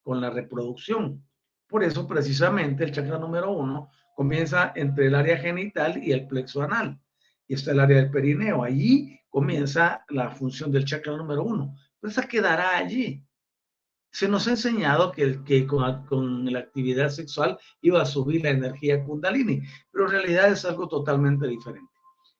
con 0.02 0.20
la 0.20 0.30
reproducción. 0.30 1.26
Por 1.66 1.82
eso, 1.82 2.06
precisamente, 2.06 2.84
el 2.84 2.92
chakra 2.92 3.18
número 3.18 3.50
uno 3.50 3.90
comienza 4.14 4.72
entre 4.76 5.06
el 5.06 5.14
área 5.16 5.38
genital 5.38 6.00
y 6.04 6.12
el 6.12 6.28
plexo 6.28 6.62
anal 6.62 7.00
y 7.50 7.54
está 7.54 7.72
el 7.72 7.80
área 7.80 7.96
del 7.96 8.12
perineo. 8.12 8.62
Allí 8.62 9.18
comienza 9.28 10.04
la 10.08 10.30
función 10.30 10.70
del 10.70 10.84
chakra 10.84 11.16
número 11.16 11.42
uno, 11.42 11.74
pero 11.98 12.12
esa 12.12 12.28
quedará 12.28 12.76
allí. 12.76 13.26
Se 14.12 14.28
nos 14.28 14.46
ha 14.46 14.50
enseñado 14.50 15.10
que, 15.10 15.42
que 15.42 15.66
con, 15.66 16.06
con, 16.06 16.44
la 16.52 16.60
actividad 16.60 17.08
sexual 17.08 17.58
iba 17.80 18.00
a 18.00 18.06
subir 18.06 18.44
la 18.44 18.50
energía 18.50 19.02
kundalini, 19.02 19.62
pero 19.90 20.04
en 20.04 20.12
realidad 20.12 20.52
es 20.52 20.64
algo 20.64 20.86
totalmente 20.86 21.48
diferente. 21.48 21.90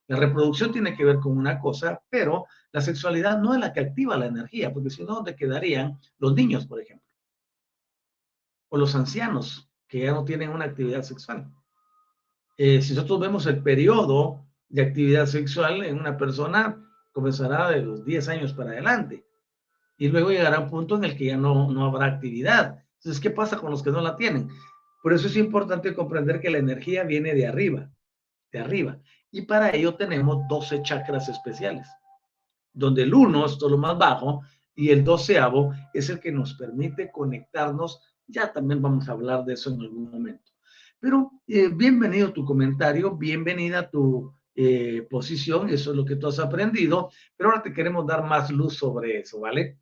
La 0.07 0.17
reproducción 0.17 0.71
tiene 0.71 0.97
que 0.97 1.05
ver 1.05 1.19
con 1.19 1.37
una 1.37 1.59
cosa, 1.59 2.01
pero 2.09 2.47
la 2.71 2.81
sexualidad 2.81 3.41
no 3.41 3.53
es 3.53 3.59
la 3.59 3.73
que 3.73 3.81
activa 3.81 4.17
la 4.17 4.27
energía, 4.27 4.73
porque 4.73 4.91
si 4.91 5.03
no, 5.03 5.15
¿dónde 5.17 5.35
quedarían 5.35 5.99
los 6.19 6.35
niños, 6.35 6.69
por 6.69 6.81
ejemplo? 6.81 7.09
O 8.69 8.79
los 8.79 8.95
ancianos, 8.95 9.69
que 9.89 10.05
ya 10.05 10.13
no 10.13 10.25
tienen 10.25 10.51
una 10.51 10.67
actividad 10.67 11.03
sexual. 11.03 11.53
Eh, 12.57 12.81
si 12.81 12.95
nosotros 12.95 13.19
vemos 13.19 13.47
el 13.47 13.61
periodo 13.61 14.47
de 14.71 14.83
actividad 14.83 15.27
sexual 15.27 15.85
en 15.85 15.99
una 15.99 16.17
persona 16.17 16.83
comenzará 17.13 17.69
de 17.71 17.83
los 17.83 18.05
10 18.05 18.29
años 18.29 18.53
para 18.55 18.71
adelante 18.71 19.27
y 19.99 20.09
luego 20.09 20.31
llegará 20.31 20.61
un 20.61 20.71
punto 20.71 20.97
en 20.97 21.05
el 21.05 21.17
que 21.17 21.27
ya 21.27 21.37
no, 21.37 21.71
no 21.71 21.85
habrá 21.85 22.07
actividad. 22.07 22.83
Entonces, 22.95 23.21
¿qué 23.21 23.31
pasa 23.31 23.59
con 23.59 23.71
los 23.71 23.83
que 23.83 23.91
no 23.91 24.01
la 24.01 24.17
tienen? 24.17 24.49
Por 25.03 25.13
eso 25.13 25.27
es 25.27 25.37
importante 25.37 25.95
comprender 25.95 26.41
que 26.41 26.51
la 26.51 26.59
energía 26.59 27.05
viene 27.05 27.35
de 27.35 27.47
arriba, 27.47 27.91
de 28.51 28.59
arriba. 28.61 28.99
Y 29.31 29.43
para 29.43 29.71
ello 29.71 29.97
tenemos 29.97 30.49
12 30.49 30.83
chakras 30.83 31.29
especiales, 31.29 31.87
donde 32.73 33.03
el 33.03 33.13
1 33.13 33.45
es 33.45 33.59
todo 33.59 33.71
lo 33.71 33.79
más 33.79 33.99
bajo 33.99 34.43
y 34.75 34.89
el 34.89 35.05
doceavo 35.05 35.75
es 35.93 36.09
el 36.09 36.21
que 36.21 36.33
nos 36.33 36.55
permite 36.55 37.11
conectarnos. 37.11 38.01
Ya 38.27 38.53
también 38.53 38.81
vamos 38.81 39.09
a 39.09 39.13
hablar 39.13 39.45
de 39.45 39.55
eso 39.55 39.71
en 39.71 39.83
algún 39.83 40.11
momento. 40.11 40.51
Pero 40.99 41.31
eh, 41.47 41.69
bienvenido 41.69 42.33
tu 42.33 42.45
comentario, 42.45 43.17
bienvenida 43.17 43.91
tu, 43.91 44.33
eh, 44.55 45.07
posición, 45.09 45.71
eso 45.71 45.91
es 45.91 45.97
lo 45.97 46.05
que 46.05 46.17
tú 46.17 46.27
has 46.27 46.39
aprendido, 46.39 47.11
pero 47.37 47.51
ahora 47.51 47.63
te 47.63 47.73
queremos 47.73 48.07
dar 48.07 48.25
más 48.25 48.51
luz 48.51 48.77
sobre 48.77 49.21
eso, 49.21 49.41
¿vale? 49.41 49.79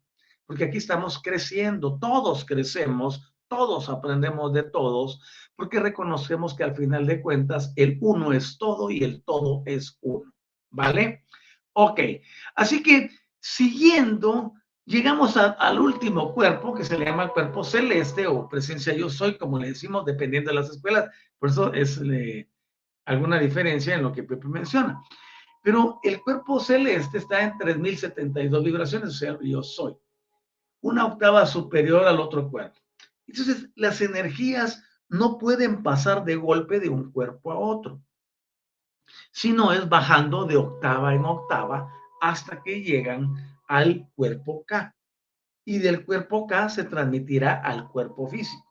Porque 0.47 0.65
aquí 0.65 0.77
estamos 0.79 1.21
creciendo, 1.23 1.99
todos 1.99 2.45
crecemos, 2.45 3.35
todos 3.49 3.89
aprendemos 3.89 4.53
de 4.53 4.63
todos, 4.65 5.23
porque 5.57 5.81
reconocemos 5.81 6.55
que 6.55 6.65
al 6.65 6.77
final 6.77 7.07
de 7.07 7.23
cuentas 7.23 7.73
el 7.77 7.99
uno 8.01 8.33
es 8.33 8.59
todo 8.59 8.91
y 8.91 9.03
el 9.03 9.23
todo 9.25 9.63
es 9.65 9.99
uno, 10.03 10.33
¿vale? 10.71 11.25
Ok, 11.73 12.01
así 12.55 12.83
que 12.83 13.11
siguiendo, 13.41 14.53
llegamos 14.85 15.37
al 15.37 15.81
último 15.81 16.35
cuerpo 16.35 16.75
que 16.75 16.85
se 16.85 16.99
le 16.99 17.07
llama 17.07 17.33
cuerpo 17.33 17.65
celeste 17.65 18.27
o 18.27 18.49
presencia 18.49 18.93
yo 18.95 19.09
soy, 19.09 19.39
como 19.39 19.59
le 19.59 19.69
decimos, 19.69 20.05
dependiendo 20.05 20.51
de 20.51 20.57
las 20.57 20.71
escuelas, 20.71 21.09
por 21.39 21.49
eso 21.49 21.73
es... 21.73 21.99
Eh, 22.05 22.49
alguna 23.09 23.39
diferencia 23.39 23.95
en 23.95 24.03
lo 24.03 24.13
que 24.13 24.23
Pepe 24.23 24.49
menciona. 24.49 25.03
Pero 25.63 25.99
el 26.03 26.21
cuerpo 26.21 26.61
celeste 26.61 27.19
está 27.19 27.43
en 27.43 27.57
3072 27.59 28.63
vibraciones, 28.63 29.09
o 29.09 29.13
sea, 29.13 29.39
yo 29.41 29.63
soy 29.63 29.97
una 30.81 31.07
octava 31.07 31.45
superior 31.47 32.07
al 32.07 32.21
otro 32.21 32.49
cuerpo. 32.49 32.79
Entonces, 33.27 33.69
las 33.75 34.01
energías 34.01 34.85
no 35.09 35.39
pueden 35.39 35.83
pasar 35.83 36.25
de 36.25 36.37
golpe 36.37 36.81
de 36.81 36.89
un 36.89 37.11
cuerpo 37.11 37.51
a 37.51 37.59
otro, 37.59 38.01
sino 39.33 39.73
es 39.73 39.89
bajando 39.89 40.45
de 40.45 40.57
octava 40.57 41.15
en 41.15 41.25
octava 41.25 41.91
hasta 42.21 42.63
que 42.63 42.83
llegan 42.83 43.35
al 43.67 44.09
cuerpo 44.15 44.65
K. 44.67 44.95
Y 45.65 45.79
del 45.79 46.05
cuerpo 46.05 46.47
K 46.47 46.69
se 46.69 46.85
transmitirá 46.85 47.55
al 47.55 47.89
cuerpo 47.89 48.29
físico. 48.29 48.65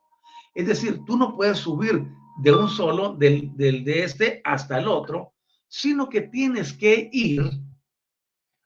Es 0.54 0.68
decir, 0.68 1.04
tú 1.06 1.18
no 1.18 1.36
puedes 1.36 1.58
subir 1.58 2.08
de 2.38 2.54
un 2.54 2.70
solo, 2.70 3.14
del, 3.14 3.56
de 3.56 4.04
este 4.04 4.42
hasta 4.44 4.80
el 4.80 4.88
otro, 4.88 5.34
sino 5.68 6.08
que 6.08 6.22
tienes 6.22 6.74
que 6.74 7.10
ir 7.12 7.42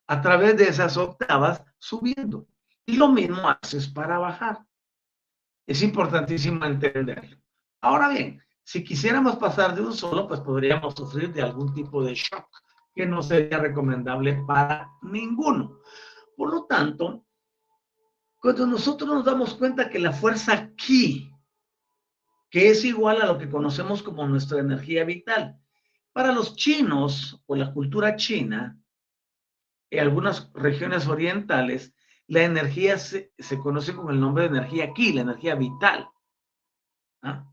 a 0.08 0.22
través 0.22 0.58
de 0.58 0.66
esas 0.66 0.98
octavas 0.98 1.64
subiendo. 1.78 2.48
Y 2.86 2.98
lo 2.98 3.08
mismo 3.10 3.50
haces 3.50 3.88
para 3.88 4.20
bajar. 4.20 4.60
Es 5.66 5.82
importantísimo 5.82 6.66
entenderlo. 6.66 7.38
Ahora 7.80 8.10
bien, 8.10 8.42
si 8.64 8.84
quisiéramos 8.84 9.38
pasar 9.38 9.74
de 9.74 9.82
un 9.82 9.94
solo, 9.94 10.28
pues 10.28 10.42
podríamos 10.42 10.94
sufrir 10.96 11.34
de 11.34 11.42
algún 11.42 11.74
tipo 11.74 12.04
de 12.04 12.14
shock 12.14 12.48
que 12.94 13.06
no 13.06 13.24
sería 13.24 13.58
recomendable 13.58 14.44
para 14.46 14.92
ninguno. 15.02 15.80
Por 16.36 16.54
lo 16.54 16.66
tanto, 16.66 17.26
cuando 18.38 18.68
nosotros 18.68 19.10
nos 19.10 19.24
damos 19.24 19.54
cuenta 19.54 19.90
que 19.90 20.00
la 20.00 20.12
fuerza 20.12 20.54
aquí 20.54 21.31
que 22.52 22.70
es 22.70 22.84
igual 22.84 23.22
a 23.22 23.26
lo 23.26 23.38
que 23.38 23.50
conocemos 23.50 24.04
como 24.04 24.28
nuestra 24.28 24.60
energía 24.60 25.06
vital. 25.06 25.58
Para 26.12 26.34
los 26.34 26.56
chinos 26.58 27.42
o 27.46 27.56
la 27.56 27.72
cultura 27.74 28.18
china, 28.18 28.78
en 29.90 30.00
algunas 30.00 30.52
regiones 30.54 31.08
orientales, 31.08 31.96
la 32.28 32.44
energía 32.44 32.98
se, 32.98 33.32
conoce 33.64 33.96
con 33.96 34.12
el 34.12 34.20
nombre 34.20 34.44
de 34.44 34.58
energía 34.58 34.94
ki, 34.94 35.14
la 35.14 35.22
energía 35.22 35.56
vital. 35.56 36.10
¿Ah? 37.22 37.50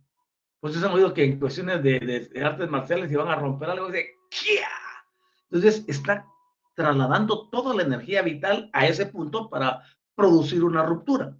Pues 0.58 0.76
han 0.82 0.92
oído 0.92 1.14
que 1.14 1.24
en 1.24 1.38
cuestiones 1.38 1.80
de, 1.80 2.30
artes 2.44 2.68
marciales 2.68 3.08
se 3.08 3.16
van 3.16 3.28
a 3.28 3.36
romper 3.36 3.70
algo 3.70 3.88
de 3.88 4.16
¡Kia! 4.28 4.68
Entonces 5.44 5.84
está 5.86 6.26
trasladando 6.74 7.48
toda 7.50 7.74
la 7.74 7.84
energía 7.84 8.22
vital 8.22 8.68
a 8.72 8.86
ese 8.86 9.06
punto 9.06 9.48
para 9.48 9.80
producir 10.16 10.64
una 10.64 10.82
ruptura. 10.82 11.36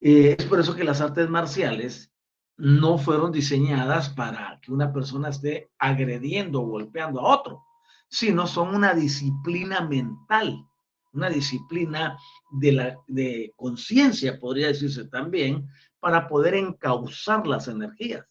Eh, 0.00 0.36
es 0.38 0.46
por 0.46 0.60
eso 0.60 0.76
que 0.76 0.84
las 0.84 1.00
artes 1.00 1.28
marciales 1.28 2.12
no 2.58 2.98
fueron 2.98 3.32
diseñadas 3.32 4.10
para 4.10 4.60
que 4.60 4.72
una 4.72 4.92
persona 4.92 5.30
esté 5.30 5.70
agrediendo 5.78 6.60
o 6.60 6.66
golpeando 6.66 7.20
a 7.20 7.34
otro, 7.34 7.64
sino 8.08 8.46
son 8.46 8.74
una 8.74 8.94
disciplina 8.94 9.80
mental 9.80 10.68
una 11.12 11.30
disciplina 11.30 12.18
de, 12.50 12.72
la, 12.72 12.96
de 13.06 13.52
conciencia, 13.56 14.38
podría 14.38 14.68
decirse 14.68 15.06
también, 15.06 15.68
para 16.00 16.28
poder 16.28 16.54
encauzar 16.54 17.46
las 17.46 17.68
energías. 17.68 18.24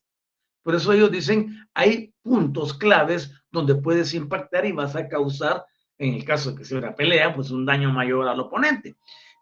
Por 0.63 0.75
eso 0.75 0.91
ellos 0.93 1.11
dicen, 1.11 1.67
hay 1.73 2.13
puntos 2.21 2.73
claves 2.73 3.32
donde 3.51 3.75
puedes 3.75 4.13
impactar 4.13 4.65
y 4.65 4.71
vas 4.71 4.95
a 4.95 5.07
causar, 5.07 5.65
en 5.97 6.13
el 6.15 6.25
caso 6.25 6.51
de 6.51 6.57
que 6.57 6.65
sea 6.65 6.78
una 6.78 6.95
pelea, 6.95 7.34
pues 7.34 7.51
un 7.51 7.65
daño 7.65 7.91
mayor 7.91 8.28
al 8.28 8.39
oponente. 8.39 8.97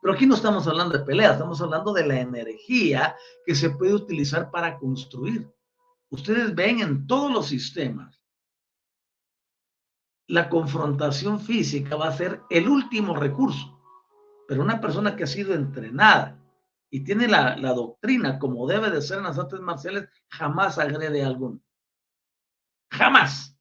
Pero 0.05 0.13
aquí 0.13 0.27
no 0.27 0.35
estamos 0.35 0.67
hablando 0.67 0.95
de 0.95 1.03
pelea, 1.03 1.31
estamos 1.31 1.59
hablando 1.61 1.91
de 1.91 2.05
la 2.05 2.19
energía 2.19 3.15
que 3.43 3.55
se 3.55 3.71
puede 3.71 3.95
utilizar 3.95 4.51
para 4.51 4.77
construir. 4.77 5.51
Ustedes 6.11 6.53
ven 6.53 6.79
en 6.79 7.07
todos 7.07 7.31
los 7.31 7.47
sistemas, 7.47 8.21
la 10.27 10.47
confrontación 10.47 11.39
física 11.39 11.95
va 11.95 12.09
a 12.09 12.15
ser 12.15 12.43
el 12.51 12.69
último 12.69 13.15
recurso. 13.15 13.81
Pero 14.47 14.61
una 14.61 14.79
persona 14.79 15.15
que 15.15 15.23
ha 15.23 15.27
sido 15.27 15.55
entrenada 15.55 16.39
y 16.91 17.03
tiene 17.03 17.27
la, 17.27 17.55
doctrina 17.73 18.37
como 18.37 18.67
debe 18.67 18.91
de 18.91 19.01
ser 19.01 19.17
en 19.17 19.23
las 19.23 19.39
artes 19.39 19.59
marciales, 19.59 20.07
jamás 20.29 20.77
agrede 20.77 21.23
a 21.23 21.27
alguno. 21.29 21.59
Jamás. 22.91 23.57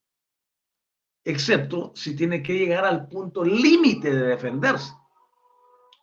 Excepto 1.24 1.92
si 1.94 2.14
tiene 2.14 2.42
que 2.42 2.52
llegar 2.52 2.84
al 2.84 3.08
punto 3.08 3.42
límite 3.42 4.14
de 4.14 4.26
defenderse. 4.26 4.92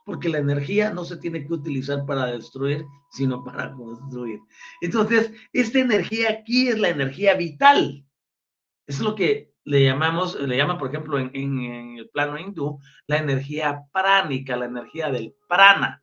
Porque 0.05 0.29
la 0.29 0.39
energía 0.39 0.91
no 0.91 1.05
se 1.05 1.17
tiene 1.17 1.45
que 1.45 1.53
utilizar 1.53 2.05
para 2.05 2.25
destruir, 2.27 2.85
sino 3.11 3.43
para 3.43 3.71
construir. 3.73 4.39
Entonces, 4.81 5.31
esta 5.53 5.79
energía 5.79 6.31
aquí 6.31 6.69
es 6.69 6.79
la 6.79 6.89
energía 6.89 7.35
vital. 7.35 8.05
Es 8.87 8.99
lo 8.99 9.15
que 9.15 9.51
le 9.63 9.83
llamamos, 9.83 10.39
le 10.39 10.57
llaman, 10.57 10.77
por 10.77 10.89
ejemplo, 10.89 11.19
en, 11.19 11.31
en, 11.33 11.97
el 11.97 12.09
plano 12.09 12.37
hindú, 12.37 12.79
la 13.07 13.17
energía 13.17 13.81
pránica, 13.91 14.55
la 14.55 14.65
energía 14.65 15.11
del 15.11 15.35
prana. 15.47 16.01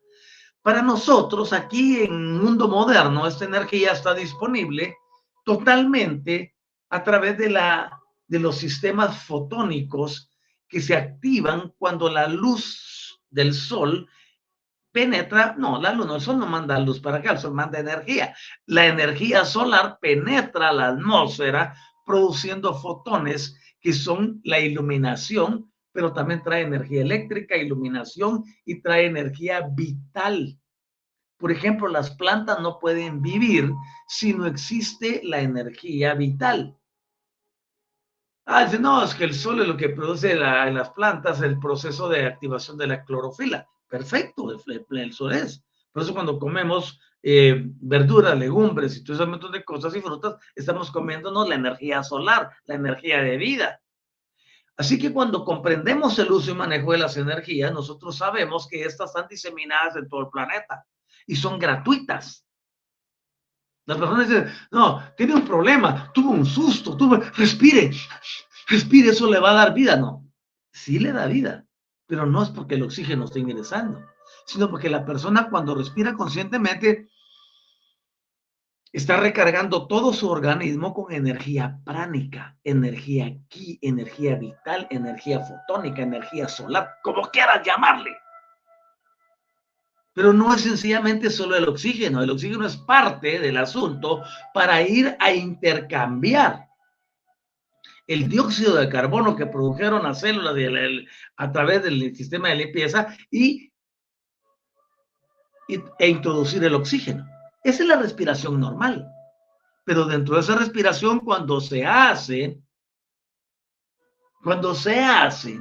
Para 0.62 0.82
nosotros, 0.82 1.52
aquí 1.52 2.02
en 2.02 2.12
el 2.12 2.40
mundo 2.40 2.68
moderno, 2.68 3.26
esta 3.26 3.44
energía 3.44 3.92
está 3.92 4.14
disponible 4.14 4.96
totalmente 5.44 6.54
a 6.90 7.02
través 7.02 7.38
de, 7.38 7.50
la, 7.50 7.90
de 8.26 8.38
los 8.38 8.56
sistemas 8.56 9.24
fotónicos 9.24 10.30
que 10.68 10.80
se 10.80 10.94
activan 10.94 11.72
cuando 11.78 12.10
la 12.10 12.28
luz 12.28 12.87
del 13.30 13.54
sol 13.54 14.08
penetra, 14.92 15.54
no, 15.58 15.80
la 15.80 15.92
luz, 15.92 16.06
no, 16.06 16.16
el 16.16 16.20
sol 16.20 16.38
no 16.38 16.46
manda 16.46 16.78
luz 16.78 17.00
para 17.00 17.18
acá, 17.18 17.32
el 17.32 17.38
sol 17.38 17.54
manda 17.54 17.78
energía. 17.78 18.34
La 18.66 18.86
energía 18.86 19.44
solar 19.44 19.98
penetra 20.00 20.72
la 20.72 20.88
atmósfera 20.88 21.74
produciendo 22.04 22.74
fotones 22.74 23.56
que 23.80 23.92
son 23.92 24.40
la 24.44 24.58
iluminación, 24.58 25.70
pero 25.92 26.12
también 26.12 26.42
trae 26.42 26.62
energía 26.62 27.02
eléctrica, 27.02 27.56
iluminación 27.56 28.44
y 28.64 28.80
trae 28.80 29.06
energía 29.06 29.60
vital. 29.60 30.58
Por 31.36 31.52
ejemplo, 31.52 31.86
las 31.88 32.10
plantas 32.10 32.60
no 32.60 32.78
pueden 32.78 33.20
vivir 33.20 33.70
si 34.08 34.32
no 34.32 34.46
existe 34.46 35.20
la 35.22 35.40
energía 35.40 36.14
vital. 36.14 36.77
Ah, 38.50 38.64
dice, 38.64 38.78
no, 38.78 39.04
es 39.04 39.14
que 39.14 39.24
el 39.24 39.34
sol 39.34 39.60
es 39.60 39.68
lo 39.68 39.76
que 39.76 39.90
produce 39.90 40.32
en 40.32 40.40
las 40.74 40.88
plantas 40.92 41.42
el 41.42 41.58
proceso 41.58 42.08
de 42.08 42.24
activación 42.24 42.78
de 42.78 42.86
la 42.86 43.04
clorofila. 43.04 43.68
Perfecto, 43.86 44.50
el, 44.50 45.12
sol 45.12 45.34
es. 45.34 45.62
Por 45.92 46.02
eso 46.02 46.14
cuando 46.14 46.38
comemos 46.38 46.98
eh, 47.22 47.62
verduras, 47.62 48.38
legumbres 48.38 48.96
y 48.96 49.04
todo 49.04 49.16
ese 49.16 49.26
montón 49.26 49.52
de 49.52 49.62
cosas 49.62 49.94
y 49.94 50.00
frutas, 50.00 50.36
estamos 50.56 50.90
comiéndonos 50.90 51.46
la 51.46 51.56
energía 51.56 52.02
solar, 52.02 52.50
la 52.64 52.76
energía 52.76 53.20
de 53.20 53.36
vida. 53.36 53.82
Así 54.78 54.98
que 54.98 55.12
cuando 55.12 55.44
comprendemos 55.44 56.18
el 56.18 56.32
uso 56.32 56.52
y 56.52 56.54
manejo 56.54 56.92
de 56.92 56.98
las 56.98 57.18
energías, 57.18 57.70
nosotros 57.70 58.16
sabemos 58.16 58.66
que 58.66 58.82
estas 58.82 59.10
están 59.10 59.28
diseminadas 59.28 59.96
en 59.96 60.08
todo 60.08 60.22
el 60.22 60.28
planeta 60.28 60.86
y 61.26 61.36
son 61.36 61.58
gratuitas. 61.58 62.47
Las 63.88 63.98
personas 63.98 64.28
dicen, 64.28 64.46
no, 64.70 65.02
tiene 65.16 65.34
un 65.34 65.44
problema, 65.44 66.12
tuvo 66.12 66.30
un 66.30 66.46
susto, 66.46 66.96
tuvo, 66.96 67.16
respire, 67.16 67.90
respire, 68.68 69.10
eso 69.10 69.28
le 69.28 69.40
va 69.40 69.50
a 69.50 69.54
dar 69.54 69.74
vida. 69.74 69.96
No, 69.96 70.24
sí 70.70 71.00
le 71.00 71.12
da 71.12 71.26
vida, 71.26 71.66
pero 72.06 72.26
no 72.26 72.44
es 72.44 72.50
porque 72.50 72.76
el 72.76 72.84
oxígeno 72.84 73.24
esté 73.24 73.40
ingresando 73.40 74.00
sino 74.44 74.70
porque 74.70 74.88
la 74.88 75.04
persona 75.04 75.48
cuando 75.50 75.74
respira 75.74 76.14
conscientemente 76.14 77.08
está 78.92 79.18
recargando 79.18 79.86
todo 79.86 80.12
su 80.12 80.30
organismo 80.30 80.94
con 80.94 81.12
energía 81.12 81.78
pránica, 81.84 82.56
energía 82.64 83.36
ki, 83.48 83.78
energía 83.82 84.36
vital, 84.36 84.86
energía 84.90 85.40
fotónica, 85.40 86.02
energía 86.02 86.48
solar, 86.48 86.88
como 87.02 87.22
quieras 87.30 87.62
llamarle. 87.62 88.16
Pero 90.18 90.32
no 90.32 90.52
es 90.52 90.62
sencillamente 90.62 91.30
solo 91.30 91.54
el 91.54 91.68
oxígeno, 91.68 92.20
el 92.20 92.30
oxígeno 92.30 92.66
es 92.66 92.76
parte 92.76 93.38
del 93.38 93.56
asunto 93.56 94.24
para 94.52 94.82
ir 94.82 95.16
a 95.20 95.30
intercambiar 95.30 96.66
el 98.04 98.28
dióxido 98.28 98.74
de 98.74 98.88
carbono 98.88 99.36
que 99.36 99.46
produjeron 99.46 100.02
las 100.02 100.18
células 100.18 100.56
a 101.36 101.52
través 101.52 101.84
del 101.84 102.16
sistema 102.16 102.48
de 102.48 102.56
limpieza 102.56 103.16
y 103.30 103.72
e 105.68 106.08
introducir 106.08 106.64
el 106.64 106.74
oxígeno. 106.74 107.24
Esa 107.62 107.84
es 107.84 107.88
la 107.88 108.02
respiración 108.02 108.58
normal. 108.58 109.08
Pero 109.84 110.04
dentro 110.04 110.34
de 110.34 110.40
esa 110.40 110.56
respiración, 110.56 111.20
cuando 111.20 111.60
se 111.60 111.86
hace, 111.86 112.60
cuando 114.42 114.74
se 114.74 114.98
hace 114.98 115.60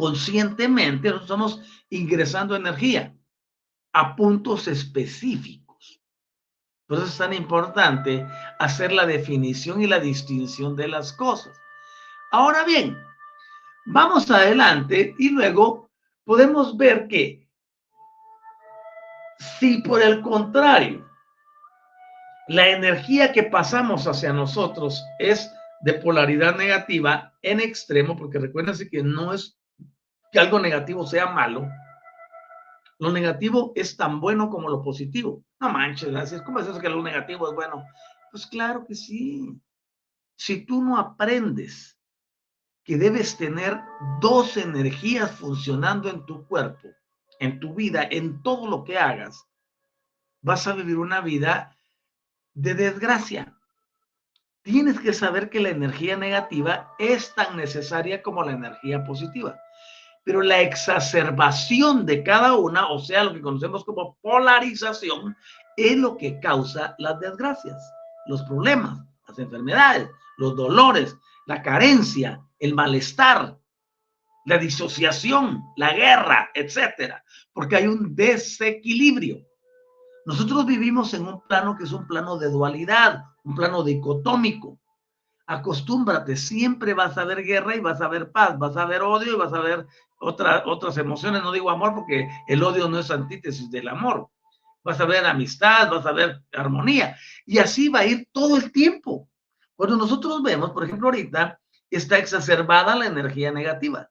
conscientemente, 0.00 1.10
estamos 1.10 1.60
ingresando 1.90 2.56
energía 2.56 3.14
a 3.92 4.16
puntos 4.16 4.66
específicos. 4.66 6.00
Por 6.86 6.98
eso 6.98 7.06
es 7.06 7.18
tan 7.18 7.34
importante 7.34 8.26
hacer 8.58 8.92
la 8.92 9.06
definición 9.06 9.82
y 9.82 9.86
la 9.86 10.00
distinción 10.00 10.74
de 10.74 10.88
las 10.88 11.12
cosas. 11.12 11.56
Ahora 12.32 12.64
bien, 12.64 12.96
vamos 13.86 14.30
adelante 14.30 15.14
y 15.18 15.30
luego 15.30 15.90
podemos 16.24 16.76
ver 16.76 17.06
que 17.06 17.46
si 19.60 19.82
por 19.82 20.02
el 20.02 20.22
contrario, 20.22 21.06
la 22.48 22.68
energía 22.68 23.32
que 23.32 23.44
pasamos 23.44 24.06
hacia 24.06 24.32
nosotros 24.32 25.04
es 25.18 25.48
de 25.82 25.94
polaridad 25.94 26.56
negativa 26.56 27.32
en 27.42 27.60
extremo, 27.60 28.16
porque 28.16 28.38
recuérdense 28.38 28.88
que 28.88 29.02
no 29.02 29.32
es 29.32 29.59
que 30.32 30.38
algo 30.38 30.58
negativo 30.58 31.06
sea 31.06 31.26
malo, 31.26 31.68
lo 32.98 33.12
negativo 33.12 33.72
es 33.74 33.96
tan 33.96 34.20
bueno 34.20 34.50
como 34.50 34.68
lo 34.68 34.82
positivo. 34.82 35.42
No 35.58 35.70
manches, 35.70 36.10
gracias. 36.10 36.42
¿Cómo 36.42 36.60
es 36.60 36.66
eso 36.66 36.80
que 36.80 36.88
lo 36.88 37.02
negativo 37.02 37.48
es 37.48 37.54
bueno? 37.54 37.82
Pues 38.30 38.46
claro 38.46 38.84
que 38.86 38.94
sí. 38.94 39.58
Si 40.36 40.66
tú 40.66 40.84
no 40.84 40.98
aprendes 40.98 41.98
que 42.84 42.96
debes 42.96 43.36
tener 43.36 43.80
dos 44.20 44.56
energías 44.56 45.30
funcionando 45.30 46.10
en 46.10 46.26
tu 46.26 46.46
cuerpo, 46.46 46.88
en 47.38 47.58
tu 47.58 47.74
vida, 47.74 48.06
en 48.10 48.42
todo 48.42 48.68
lo 48.68 48.84
que 48.84 48.98
hagas, 48.98 49.46
vas 50.42 50.66
a 50.66 50.74
vivir 50.74 50.98
una 50.98 51.20
vida 51.22 51.76
de 52.52 52.74
desgracia. 52.74 53.56
Tienes 54.62 55.00
que 55.00 55.14
saber 55.14 55.48
que 55.48 55.60
la 55.60 55.70
energía 55.70 56.16
negativa 56.16 56.92
es 56.98 57.34
tan 57.34 57.56
necesaria 57.56 58.22
como 58.22 58.44
la 58.44 58.52
energía 58.52 59.04
positiva. 59.04 59.58
Pero 60.24 60.42
la 60.42 60.60
exacerbación 60.60 62.04
de 62.06 62.22
cada 62.22 62.54
una, 62.54 62.88
o 62.88 62.98
sea, 62.98 63.24
lo 63.24 63.32
que 63.32 63.40
conocemos 63.40 63.84
como 63.84 64.16
polarización, 64.20 65.36
es 65.76 65.96
lo 65.96 66.16
que 66.16 66.38
causa 66.40 66.94
las 66.98 67.18
desgracias, 67.20 67.76
los 68.26 68.42
problemas, 68.42 69.00
las 69.26 69.38
enfermedades, 69.38 70.10
los 70.36 70.56
dolores, 70.56 71.16
la 71.46 71.62
carencia, 71.62 72.40
el 72.58 72.74
malestar, 72.74 73.58
la 74.44 74.58
disociación, 74.58 75.62
la 75.76 75.92
guerra, 75.92 76.50
etcétera, 76.54 77.24
porque 77.52 77.76
hay 77.76 77.86
un 77.86 78.14
desequilibrio. 78.14 79.46
Nosotros 80.26 80.66
vivimos 80.66 81.14
en 81.14 81.26
un 81.26 81.40
plano 81.46 81.76
que 81.76 81.84
es 81.84 81.92
un 81.92 82.06
plano 82.06 82.38
de 82.38 82.50
dualidad, 82.50 83.24
un 83.44 83.54
plano 83.54 83.82
dicotómico. 83.82 84.78
Acostúmbrate, 85.50 86.36
siempre 86.36 86.94
vas 86.94 87.18
a 87.18 87.24
ver 87.24 87.42
guerra 87.42 87.74
y 87.74 87.80
vas 87.80 88.00
a 88.00 88.06
ver 88.06 88.30
paz, 88.30 88.56
vas 88.56 88.76
a 88.76 88.84
ver 88.84 89.02
odio 89.02 89.32
y 89.32 89.36
vas 89.36 89.52
a 89.52 89.58
ver 89.58 89.84
otras 90.20 90.96
emociones. 90.96 91.42
No 91.42 91.50
digo 91.50 91.70
amor 91.70 91.92
porque 91.92 92.28
el 92.46 92.62
odio 92.62 92.88
no 92.88 93.00
es 93.00 93.10
antítesis 93.10 93.68
del 93.68 93.88
amor. 93.88 94.28
Vas 94.84 95.00
a 95.00 95.06
ver 95.06 95.26
amistad, 95.26 95.90
vas 95.90 96.06
a 96.06 96.12
ver 96.12 96.40
armonía. 96.52 97.16
Y 97.44 97.58
así 97.58 97.88
va 97.88 97.98
a 97.98 98.06
ir 98.06 98.28
todo 98.30 98.56
el 98.56 98.70
tiempo. 98.70 99.28
Cuando 99.74 99.96
nosotros 99.96 100.40
vemos, 100.40 100.70
por 100.70 100.84
ejemplo, 100.84 101.08
ahorita 101.08 101.60
está 101.90 102.18
exacerbada 102.18 102.94
la 102.94 103.06
energía 103.06 103.50
negativa 103.50 104.08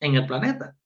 en 0.00 0.16
el 0.16 0.26
planeta. 0.26 0.76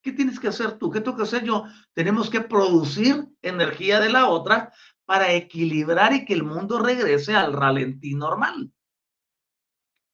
¿Qué 0.00 0.12
tienes 0.12 0.38
que 0.38 0.46
hacer 0.46 0.78
tú? 0.78 0.92
¿Qué 0.92 1.00
tengo 1.00 1.16
que 1.16 1.24
hacer 1.24 1.42
yo? 1.42 1.64
Tenemos 1.92 2.30
que 2.30 2.40
producir 2.40 3.26
energía 3.42 3.98
de 3.98 4.10
la 4.10 4.28
otra 4.28 4.72
para 5.04 5.32
equilibrar 5.32 6.12
y 6.12 6.24
que 6.24 6.34
el 6.34 6.44
mundo 6.44 6.78
regrese 6.78 7.34
al 7.34 7.52
ralentí 7.52 8.14
normal. 8.14 8.70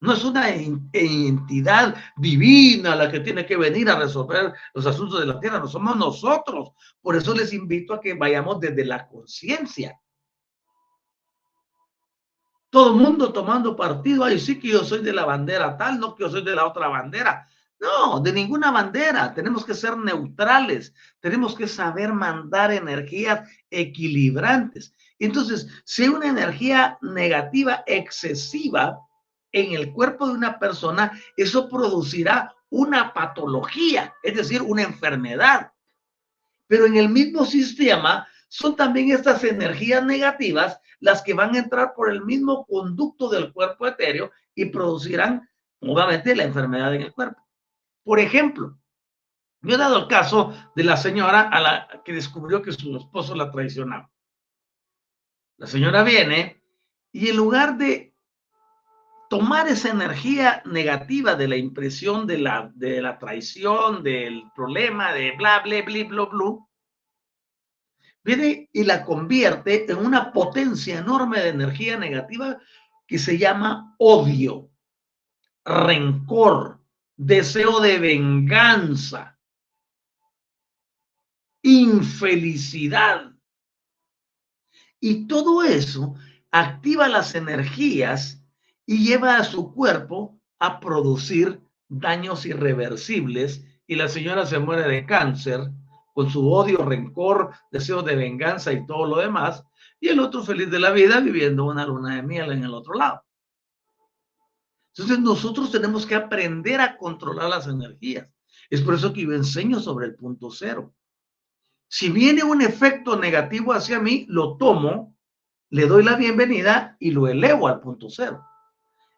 No 0.02 0.14
es 0.14 0.24
una 0.24 0.48
entidad 0.50 1.94
divina 2.16 2.96
la 2.96 3.08
que 3.08 3.20
tiene 3.20 3.46
que 3.46 3.56
venir 3.56 3.88
a 3.88 3.94
resolver 3.94 4.52
los 4.74 4.84
asuntos 4.84 5.20
de 5.20 5.26
la 5.26 5.38
tierra, 5.38 5.60
no 5.60 5.68
somos 5.68 5.94
nosotros. 5.96 6.72
Por 7.00 7.14
eso 7.14 7.32
les 7.32 7.52
invito 7.52 7.94
a 7.94 8.00
que 8.00 8.14
vayamos 8.14 8.58
desde 8.58 8.84
la 8.84 9.06
conciencia. 9.06 9.96
Todo 12.68 12.90
el 12.90 13.00
mundo 13.00 13.32
tomando 13.32 13.76
partido, 13.76 14.24
ay, 14.24 14.40
sí 14.40 14.58
que 14.58 14.70
yo 14.70 14.82
soy 14.82 15.04
de 15.04 15.12
la 15.12 15.24
bandera 15.24 15.78
tal, 15.78 16.00
no 16.00 16.16
que 16.16 16.24
yo 16.24 16.30
soy 16.30 16.42
de 16.42 16.56
la 16.56 16.66
otra 16.66 16.88
bandera. 16.88 17.46
No, 17.78 18.18
de 18.18 18.32
ninguna 18.32 18.72
bandera. 18.72 19.32
Tenemos 19.32 19.64
que 19.64 19.74
ser 19.74 19.96
neutrales. 19.96 20.92
Tenemos 21.20 21.54
que 21.54 21.68
saber 21.68 22.12
mandar 22.12 22.72
energías 22.72 23.48
equilibrantes. 23.70 24.92
Entonces, 25.20 25.68
si 25.84 26.08
una 26.08 26.26
energía 26.26 26.98
negativa 27.02 27.84
excesiva 27.86 28.98
en 29.52 29.72
el 29.74 29.92
cuerpo 29.92 30.26
de 30.26 30.34
una 30.34 30.58
persona, 30.58 31.12
eso 31.36 31.68
producirá 31.68 32.54
una 32.70 33.12
patología, 33.12 34.14
es 34.22 34.34
decir, 34.34 34.62
una 34.62 34.82
enfermedad. 34.82 35.72
Pero 36.66 36.86
en 36.86 36.96
el 36.96 37.10
mismo 37.10 37.44
sistema 37.44 38.26
son 38.48 38.76
también 38.76 39.10
estas 39.10 39.44
energías 39.44 40.04
negativas 40.04 40.80
las 41.00 41.22
que 41.22 41.34
van 41.34 41.54
a 41.54 41.58
entrar 41.58 41.94
por 41.94 42.10
el 42.10 42.24
mismo 42.24 42.64
conducto 42.66 43.28
del 43.28 43.52
cuerpo 43.52 43.86
etéreo 43.86 44.30
y 44.54 44.66
producirán 44.66 45.48
nuevamente 45.80 46.34
la 46.34 46.44
enfermedad 46.44 46.94
en 46.94 47.02
el 47.02 47.12
cuerpo. 47.12 47.46
Por 48.04 48.20
ejemplo, 48.20 48.78
yo 49.60 49.74
he 49.74 49.78
dado 49.78 49.98
el 49.98 50.08
caso 50.08 50.54
de 50.74 50.84
la 50.84 50.96
señora 50.96 51.42
a 51.42 51.60
la 51.60 52.02
que 52.04 52.12
descubrió 52.12 52.62
que 52.62 52.72
su 52.72 52.96
esposo 52.96 53.34
la 53.34 53.50
traicionaba. 53.50 54.10
La 55.56 55.66
señora 55.66 56.02
viene 56.02 56.62
y 57.12 57.28
en 57.28 57.36
lugar 57.36 57.76
de 57.76 58.11
tomar 59.32 59.66
esa 59.66 59.88
energía 59.88 60.62
negativa 60.66 61.34
de 61.36 61.48
la 61.48 61.56
impresión 61.56 62.26
de 62.26 62.36
la, 62.36 62.70
de 62.74 63.00
la 63.00 63.18
traición, 63.18 64.02
del 64.02 64.44
problema, 64.54 65.14
de 65.14 65.32
bla, 65.38 65.60
bla, 65.60 65.80
bla, 65.80 66.04
bla, 66.04 66.24
bla, 66.26 66.56
viene 68.22 68.68
y 68.74 68.84
la 68.84 69.06
convierte 69.06 69.90
en 69.90 69.96
una 69.96 70.34
potencia 70.34 70.98
enorme 70.98 71.40
de 71.40 71.48
energía 71.48 71.96
negativa 71.96 72.58
que 73.06 73.18
se 73.18 73.38
llama 73.38 73.94
odio, 73.98 74.70
rencor, 75.64 76.84
deseo 77.16 77.80
de 77.80 78.00
venganza, 78.00 79.38
infelicidad. 81.62 83.32
Y 85.00 85.26
todo 85.26 85.62
eso 85.62 86.16
activa 86.50 87.08
las 87.08 87.34
energías 87.34 88.41
y 88.92 89.06
lleva 89.06 89.38
a 89.38 89.44
su 89.44 89.72
cuerpo 89.72 90.38
a 90.58 90.78
producir 90.78 91.62
daños 91.88 92.44
irreversibles 92.44 93.64
y 93.86 93.94
la 93.96 94.06
señora 94.06 94.44
se 94.44 94.58
muere 94.58 94.86
de 94.86 95.06
cáncer 95.06 95.60
con 96.12 96.28
su 96.28 96.52
odio, 96.52 96.84
rencor, 96.84 97.54
deseo 97.70 98.02
de 98.02 98.16
venganza 98.16 98.70
y 98.70 98.84
todo 98.84 99.06
lo 99.06 99.16
demás, 99.16 99.64
y 99.98 100.08
el 100.08 100.20
otro 100.20 100.42
feliz 100.42 100.70
de 100.70 100.78
la 100.78 100.90
vida 100.90 101.20
viviendo 101.20 101.64
una 101.64 101.86
luna 101.86 102.16
de 102.16 102.22
miel 102.22 102.52
en 102.52 102.64
el 102.64 102.74
otro 102.74 102.92
lado. 102.92 103.24
Entonces 104.94 105.20
nosotros 105.20 105.72
tenemos 105.72 106.04
que 106.04 106.14
aprender 106.14 106.78
a 106.82 106.98
controlar 106.98 107.48
las 107.48 107.66
energías. 107.66 108.28
Es 108.68 108.82
por 108.82 108.92
eso 108.92 109.14
que 109.14 109.22
yo 109.22 109.32
enseño 109.32 109.80
sobre 109.80 110.04
el 110.04 110.16
punto 110.16 110.50
cero. 110.50 110.92
Si 111.88 112.10
viene 112.10 112.44
un 112.44 112.60
efecto 112.60 113.16
negativo 113.16 113.72
hacia 113.72 114.00
mí, 114.00 114.26
lo 114.28 114.58
tomo, 114.58 115.16
le 115.70 115.86
doy 115.86 116.04
la 116.04 116.16
bienvenida 116.16 116.98
y 117.00 117.12
lo 117.12 117.26
elevo 117.26 117.68
al 117.68 117.80
punto 117.80 118.10
cero. 118.10 118.44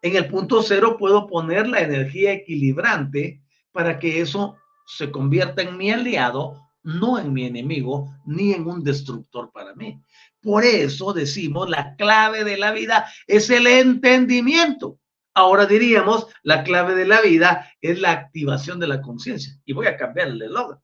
En 0.05 0.17
el 0.17 0.29
punto 0.29 0.63
cero 0.63 0.97
puedo 0.99 1.27
poner 1.27 1.67
la 1.67 1.81
energía 1.81 2.35
equilibrante 2.35 3.41
para 3.73 3.99
que 3.99 4.21
eso 4.21 4.59
se 4.87 5.11
convierta 5.11 5.63
en 5.63 5.79
mi 5.79 5.93
aliado, 5.93 6.61
no 6.83 7.19
en 7.19 7.33
mi 7.33 7.47
enemigo, 7.47 8.15
ni 8.27 8.53
en 8.53 8.67
un 8.67 8.85
destructor 8.85 9.51
para 9.51 9.75
mí. 9.75 9.99
Por 10.43 10.63
eso 10.63 11.15
decimos, 11.15 11.71
la 11.71 11.97
clave 11.97 12.45
de 12.45 12.59
la 12.59 12.73
vida 12.73 13.11
es 13.27 13.49
el 13.49 13.67
entendimiento. 13.67 15.01
Ahora 15.33 15.65
diríamos, 15.65 16.27
la 16.43 16.65
clave 16.65 16.95
de 16.95 17.07
la 17.07 17.23
vida 17.23 17.73
es 17.81 17.99
la 17.99 18.11
activación 18.11 18.79
de 18.81 18.89
la 18.89 19.01
conciencia. 19.01 19.59
Y 19.65 19.73
voy 19.73 19.87
a 19.87 19.97
cambiar 19.97 20.29
el 20.29 20.43
eslogan. 20.43 20.81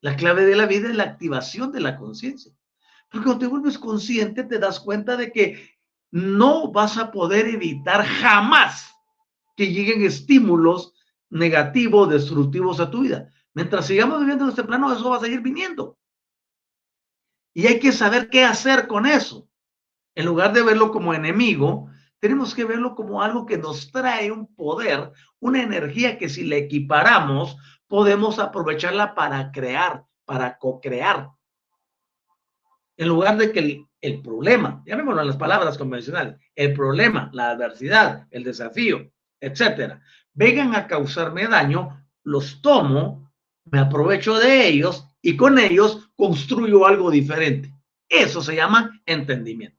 La 0.00 0.16
clave 0.16 0.44
de 0.44 0.56
la 0.56 0.66
vida 0.66 0.88
es 0.88 0.96
la 0.96 1.04
activación 1.04 1.70
de 1.70 1.82
la 1.82 1.96
conciencia. 1.96 2.52
Porque 3.12 3.26
cuando 3.26 3.44
te 3.44 3.46
vuelves 3.46 3.78
consciente, 3.78 4.42
te 4.42 4.58
das 4.58 4.80
cuenta 4.80 5.16
de 5.16 5.30
que 5.30 5.75
no 6.10 6.72
vas 6.72 6.96
a 6.96 7.10
poder 7.10 7.46
evitar 7.46 8.04
jamás 8.04 8.94
que 9.56 9.72
lleguen 9.72 10.04
estímulos 10.04 10.94
negativos, 11.30 12.10
destructivos 12.10 12.80
a 12.80 12.90
tu 12.90 13.02
vida. 13.02 13.28
Mientras 13.54 13.86
sigamos 13.86 14.20
viviendo 14.20 14.44
en 14.44 14.50
este 14.50 14.64
plano, 14.64 14.92
eso 14.92 15.10
va 15.10 15.16
a 15.16 15.20
seguir 15.20 15.40
viniendo. 15.40 15.98
Y 17.54 17.66
hay 17.66 17.80
que 17.80 17.92
saber 17.92 18.28
qué 18.28 18.44
hacer 18.44 18.86
con 18.86 19.06
eso. 19.06 19.48
En 20.14 20.26
lugar 20.26 20.52
de 20.52 20.62
verlo 20.62 20.92
como 20.92 21.14
enemigo, 21.14 21.88
tenemos 22.18 22.54
que 22.54 22.64
verlo 22.64 22.94
como 22.94 23.22
algo 23.22 23.46
que 23.46 23.58
nos 23.58 23.90
trae 23.90 24.30
un 24.30 24.54
poder, 24.54 25.12
una 25.40 25.62
energía 25.62 26.18
que 26.18 26.28
si 26.28 26.44
la 26.44 26.56
equiparamos, 26.56 27.56
podemos 27.86 28.38
aprovecharla 28.38 29.14
para 29.14 29.52
crear, 29.52 30.04
para 30.24 30.58
co-crear. 30.58 31.30
En 32.96 33.08
lugar 33.08 33.36
de 33.36 33.52
que 33.52 33.85
el, 34.06 34.22
problema, 34.22 34.82
llamémoslo 34.86 35.20
en 35.20 35.26
las 35.28 35.36
palabras 35.36 35.76
convencionales, 35.76 36.36
el 36.54 36.72
problema, 36.72 37.30
la 37.32 37.50
adversidad, 37.50 38.26
el 38.30 38.44
desafío, 38.44 39.10
etcétera, 39.40 40.00
vengan 40.32 40.74
a 40.74 40.86
causarme 40.86 41.46
daño, 41.46 42.06
los 42.22 42.60
tomo, 42.62 43.32
me 43.64 43.80
aprovecho 43.80 44.38
de 44.38 44.68
ellos 44.68 45.06
y 45.20 45.36
con 45.36 45.58
ellos 45.58 46.10
construyo 46.16 46.86
algo 46.86 47.10
diferente. 47.10 47.72
Eso 48.08 48.40
se 48.42 48.54
llama 48.54 49.00
entendimiento. 49.06 49.76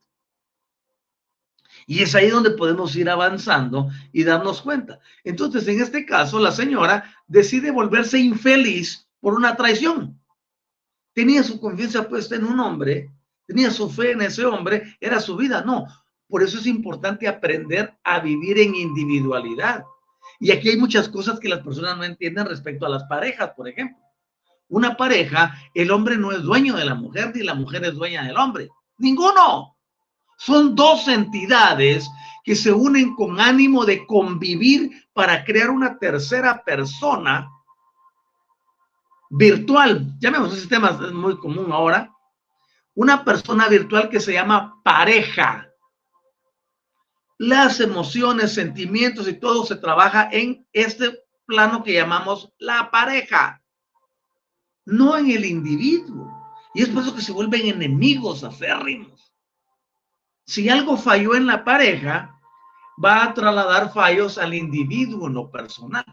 Y 1.86 2.04
es 2.04 2.14
ahí 2.16 2.30
donde 2.30 2.52
podemos 2.52 2.96
ir 2.98 3.10
avanzando 3.10 3.90
y 4.12 4.26
darnos 4.26 4.62
cuenta. 4.62 5.00
Entonces, 5.24 5.66
en 5.70 5.82
este 5.82 6.06
caso, 6.06 6.38
la 6.38 6.52
señora 6.52 7.16
decide 7.28 7.72
volverse 7.72 8.20
infeliz 8.20 9.08
por 9.22 9.34
una 9.34 9.56
traición. 9.56 10.20
Tenía 11.14 11.44
su 11.44 11.62
confianza 11.62 12.10
puesta 12.10 12.36
en 12.36 12.44
un 12.44 12.60
hombre, 12.60 13.10
tenía 13.48 13.72
su 13.72 13.90
fe 13.90 14.12
en 14.12 14.22
ese 14.22 14.46
hombre, 14.46 14.96
era 15.00 15.20
su 15.20 15.36
vida. 15.36 15.64
No, 15.64 15.88
por 16.28 16.44
eso 16.44 16.60
es 16.60 16.68
importante 16.68 17.28
aprender 17.28 17.98
a 18.04 18.20
vivir 18.20 18.60
en 18.60 18.76
individualidad. 18.76 19.84
Y 20.40 20.52
aquí 20.52 20.70
hay 20.70 20.78
muchas 20.78 21.10
cosas 21.10 21.40
que 21.40 21.50
las 21.50 21.62
personas 21.62 21.98
no 21.98 22.04
entienden 22.04 22.46
respecto 22.46 22.86
a 22.86 22.90
las 22.90 23.06
parejas, 23.06 23.52
por 23.56 23.68
ejemplo. 23.68 23.98
Una 24.70 24.98
pareja, 24.98 25.56
el 25.74 25.90
hombre 25.92 26.18
no 26.18 26.32
es 26.32 26.44
dueño 26.44 26.76
de 26.76 26.86
la 26.86 26.94
mujer 26.94 27.32
ni 27.34 27.42
la 27.44 27.56
mujer 27.56 27.86
es 27.86 27.94
dueña 27.94 28.24
del 28.24 28.38
hombre. 28.38 28.70
Ninguno. 28.98 29.78
Son 30.38 30.76
dos 30.76 31.08
entidades 31.08 32.08
que 32.44 32.56
se 32.56 32.72
unen 32.72 33.16
con 33.16 33.40
ánimo 33.40 33.86
de 33.86 34.06
convivir 34.06 34.92
para 35.14 35.44
crear 35.44 35.70
una 35.70 35.98
tercera 35.98 36.64
persona 36.64 37.50
virtual. 39.30 40.14
Llamemos 40.20 40.52
ese 40.52 40.62
sistema 40.62 40.90
es 40.90 41.14
muy 41.14 41.38
común 41.38 41.72
ahora. 41.72 42.12
Una 42.98 43.24
persona 43.24 43.68
virtual 43.68 44.10
que 44.10 44.20
se 44.20 44.34
llama 44.34 44.82
pareja. 44.84 45.70
Las 47.38 47.80
emociones, 47.80 48.54
sentimientos 48.54 49.28
y 49.28 49.40
todo 49.40 49.66
se 49.66 49.76
trabaja 49.76 50.28
en 50.32 50.68
este 50.74 51.24
plano 51.46 51.84
que 51.84 51.94
llamamos 51.94 52.52
la 52.58 52.92
pareja, 52.92 53.64
no 54.86 55.16
en 55.18 55.32
el 55.32 55.46
individuo. 55.46 56.34
Y 56.74 56.82
es 56.82 56.90
por 56.90 57.04
eso 57.04 57.16
que 57.16 57.22
se 57.22 57.32
vuelven 57.32 57.68
enemigos 57.68 58.44
aférrimos 58.44 59.18
si 60.48 60.70
algo 60.70 60.98
falló 60.98 61.36
en 61.36 61.46
la 61.46 61.64
pareja, 61.64 62.40
va 63.04 63.26
a 63.26 63.34
trasladar 63.34 63.94
fallos 63.94 64.38
al 64.38 64.54
individuo, 64.54 65.30
no 65.30 65.52
personal. 65.52 66.06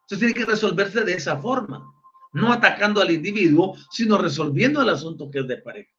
Entonces 0.00 0.18
tiene 0.18 0.34
que 0.34 0.46
resolverse 0.46 1.02
de 1.02 1.12
esa 1.12 1.36
forma, 1.36 1.93
no 2.34 2.52
atacando 2.52 3.00
al 3.00 3.10
individuo, 3.10 3.76
sino 3.90 4.18
resolviendo 4.18 4.82
el 4.82 4.90
asunto 4.90 5.30
que 5.30 5.38
es 5.38 5.48
de 5.48 5.58
pareja. 5.58 5.90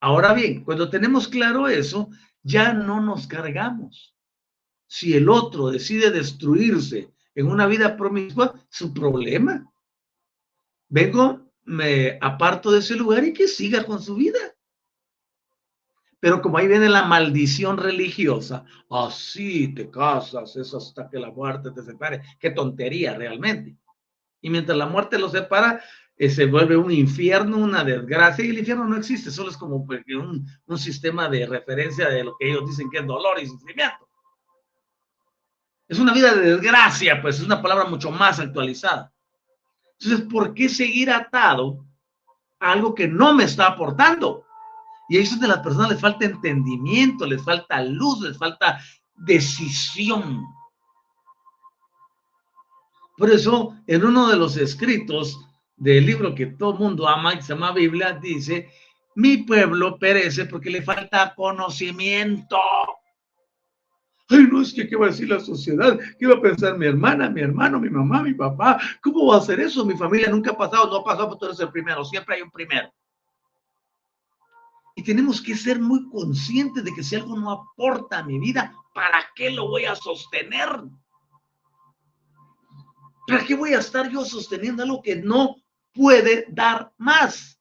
Ahora 0.00 0.32
bien, 0.32 0.64
cuando 0.64 0.88
tenemos 0.88 1.28
claro 1.28 1.68
eso, 1.68 2.08
ya 2.42 2.72
no 2.72 3.00
nos 3.00 3.26
cargamos. 3.26 4.14
Si 4.86 5.14
el 5.14 5.28
otro 5.28 5.70
decide 5.70 6.10
destruirse 6.10 7.12
en 7.34 7.46
una 7.46 7.66
vida 7.66 7.96
promiscua, 7.96 8.54
su 8.68 8.94
problema. 8.94 9.70
Vengo, 10.88 11.50
me 11.64 12.18
aparto 12.20 12.70
de 12.70 12.78
ese 12.78 12.94
lugar 12.94 13.24
y 13.24 13.32
que 13.32 13.48
siga 13.48 13.84
con 13.84 14.00
su 14.00 14.14
vida. 14.14 14.38
Pero 16.20 16.40
como 16.40 16.58
ahí 16.58 16.68
viene 16.68 16.88
la 16.88 17.04
maldición 17.04 17.78
religiosa, 17.78 18.64
así 18.88 19.74
te 19.74 19.90
casas, 19.90 20.54
es 20.56 20.72
hasta 20.72 21.08
que 21.10 21.18
la 21.18 21.30
muerte 21.30 21.70
te 21.72 21.82
separe. 21.82 22.22
Qué 22.38 22.50
tontería 22.50 23.14
realmente. 23.14 23.76
Y 24.44 24.50
mientras 24.50 24.76
la 24.76 24.84
muerte 24.84 25.18
lo 25.18 25.30
separa, 25.30 25.82
eh, 26.18 26.28
se 26.28 26.44
vuelve 26.44 26.76
un 26.76 26.90
infierno, 26.90 27.56
una 27.56 27.82
desgracia, 27.82 28.44
y 28.44 28.50
el 28.50 28.58
infierno 28.58 28.84
no 28.84 28.94
existe, 28.94 29.30
solo 29.30 29.48
es 29.48 29.56
como 29.56 29.86
pues, 29.86 30.02
un, 30.14 30.46
un 30.66 30.78
sistema 30.78 31.30
de 31.30 31.46
referencia 31.46 32.10
de 32.10 32.24
lo 32.24 32.36
que 32.36 32.50
ellos 32.50 32.68
dicen 32.68 32.90
que 32.90 32.98
es 32.98 33.06
dolor 33.06 33.40
y 33.40 33.46
sufrimiento. 33.46 34.06
Es 35.88 35.98
una 35.98 36.12
vida 36.12 36.34
de 36.34 36.56
desgracia, 36.56 37.22
pues 37.22 37.38
es 37.38 37.46
una 37.46 37.62
palabra 37.62 37.86
mucho 37.86 38.10
más 38.10 38.38
actualizada. 38.38 39.10
Entonces, 39.98 40.28
¿por 40.30 40.52
qué 40.52 40.68
seguir 40.68 41.10
atado 41.10 41.82
a 42.60 42.72
algo 42.72 42.94
que 42.94 43.08
no 43.08 43.32
me 43.32 43.44
está 43.44 43.68
aportando? 43.68 44.44
Y 45.08 45.16
eso 45.16 45.36
es 45.36 45.40
de 45.40 45.48
las 45.48 45.60
personas 45.60 45.88
les 45.88 46.00
falta 46.02 46.26
entendimiento, 46.26 47.24
les 47.24 47.42
falta 47.42 47.82
luz, 47.82 48.20
les 48.20 48.36
falta 48.36 48.78
decisión. 49.14 50.44
Por 53.16 53.30
eso, 53.30 53.76
en 53.86 54.04
uno 54.04 54.28
de 54.28 54.36
los 54.36 54.56
escritos 54.56 55.38
del 55.76 56.06
libro 56.06 56.34
que 56.34 56.46
todo 56.46 56.74
mundo 56.74 57.08
ama, 57.08 57.36
que 57.36 57.42
se 57.42 57.54
llama 57.54 57.72
Biblia, 57.72 58.18
dice, 58.20 58.68
mi 59.14 59.38
pueblo 59.38 59.98
perece 59.98 60.46
porque 60.46 60.70
le 60.70 60.82
falta 60.82 61.34
conocimiento. 61.34 62.58
Ay, 64.28 64.48
no 64.50 64.62
es 64.62 64.72
que 64.72 64.88
qué 64.88 64.96
va 64.96 65.06
a 65.06 65.10
decir 65.10 65.28
la 65.28 65.38
sociedad, 65.38 65.98
qué 66.18 66.26
va 66.26 66.34
a 66.34 66.40
pensar 66.40 66.78
mi 66.78 66.86
hermana, 66.86 67.28
mi 67.28 67.42
hermano, 67.42 67.78
mi 67.78 67.90
mamá, 67.90 68.22
mi 68.22 68.34
papá, 68.34 68.80
¿cómo 69.02 69.26
va 69.26 69.36
a 69.36 69.38
hacer 69.38 69.60
eso? 69.60 69.84
Mi 69.84 69.96
familia 69.96 70.30
nunca 70.30 70.52
ha 70.52 70.56
pasado, 70.56 70.90
no 70.90 70.96
ha 70.96 71.04
pasado, 71.04 71.28
pero 71.28 71.38
tú 71.38 71.44
eres 71.46 71.60
el 71.60 71.70
primero, 71.70 72.04
siempre 72.04 72.36
hay 72.36 72.42
un 72.42 72.50
primero. 72.50 72.92
Y 74.96 75.02
tenemos 75.02 75.42
que 75.42 75.54
ser 75.54 75.80
muy 75.80 76.08
conscientes 76.08 76.84
de 76.84 76.94
que 76.94 77.02
si 77.02 77.16
algo 77.16 77.36
no 77.36 77.50
aporta 77.50 78.18
a 78.18 78.24
mi 78.24 78.38
vida, 78.38 78.74
¿para 78.94 79.26
qué 79.34 79.50
lo 79.50 79.68
voy 79.68 79.84
a 79.84 79.94
sostener? 79.94 80.68
¿Para 83.26 83.44
qué 83.44 83.54
voy 83.54 83.74
a 83.74 83.78
estar 83.78 84.10
yo 84.10 84.24
sosteniendo 84.24 84.82
algo 84.82 85.02
que 85.02 85.16
no 85.16 85.56
puede 85.92 86.46
dar 86.48 86.92
más? 86.98 87.58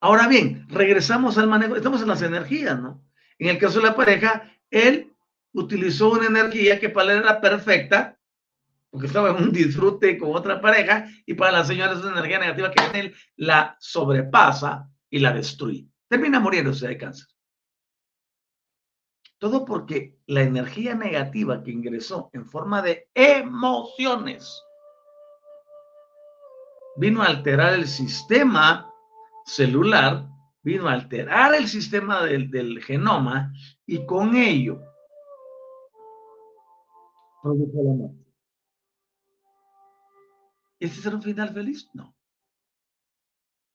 Ahora 0.00 0.28
bien, 0.28 0.66
regresamos 0.68 1.38
al 1.38 1.48
manejo, 1.48 1.76
estamos 1.76 2.02
en 2.02 2.08
las 2.08 2.22
energías, 2.22 2.80
¿no? 2.80 3.02
En 3.38 3.48
el 3.48 3.58
caso 3.58 3.80
de 3.80 3.86
la 3.86 3.96
pareja, 3.96 4.52
él 4.70 5.12
utilizó 5.52 6.10
una 6.10 6.26
energía 6.26 6.78
que 6.78 6.90
para 6.90 7.12
él 7.12 7.18
era 7.20 7.40
perfecta, 7.40 8.18
porque 8.90 9.06
estaba 9.06 9.30
en 9.30 9.36
un 9.36 9.52
disfrute 9.52 10.18
con 10.18 10.36
otra 10.36 10.60
pareja, 10.60 11.08
y 11.24 11.34
para 11.34 11.52
la 11.52 11.64
señora 11.64 11.92
es 11.92 11.98
una 11.98 12.12
energía 12.12 12.38
negativa 12.38 12.70
que 12.70 12.84
en 12.84 12.96
él 12.96 13.14
la 13.36 13.76
sobrepasa 13.80 14.88
y 15.10 15.18
la 15.18 15.32
destruye. 15.32 15.86
Termina 16.08 16.40
muriéndose 16.40 16.88
de 16.88 16.98
cáncer. 16.98 17.26
Todo 19.38 19.64
porque 19.64 20.18
la 20.26 20.42
energía 20.42 20.94
negativa 20.94 21.62
que 21.62 21.70
ingresó 21.70 22.30
en 22.32 22.46
forma 22.46 22.80
de 22.80 23.08
emociones 23.14 24.62
vino 26.96 27.22
a 27.22 27.26
alterar 27.26 27.74
el 27.74 27.86
sistema 27.86 28.90
celular, 29.44 30.26
vino 30.62 30.88
a 30.88 30.92
alterar 30.92 31.54
el 31.54 31.68
sistema 31.68 32.24
del, 32.24 32.82
genoma 32.82 33.52
y 33.84 34.04
con 34.06 34.34
ello 34.34 34.80
produjo 37.42 37.82
la 37.84 37.92
muerte. 37.92 38.26
¿Este 40.80 41.00
será 41.00 41.16
un 41.16 41.22
final 41.22 41.50
feliz? 41.50 41.88
No. 41.94 42.14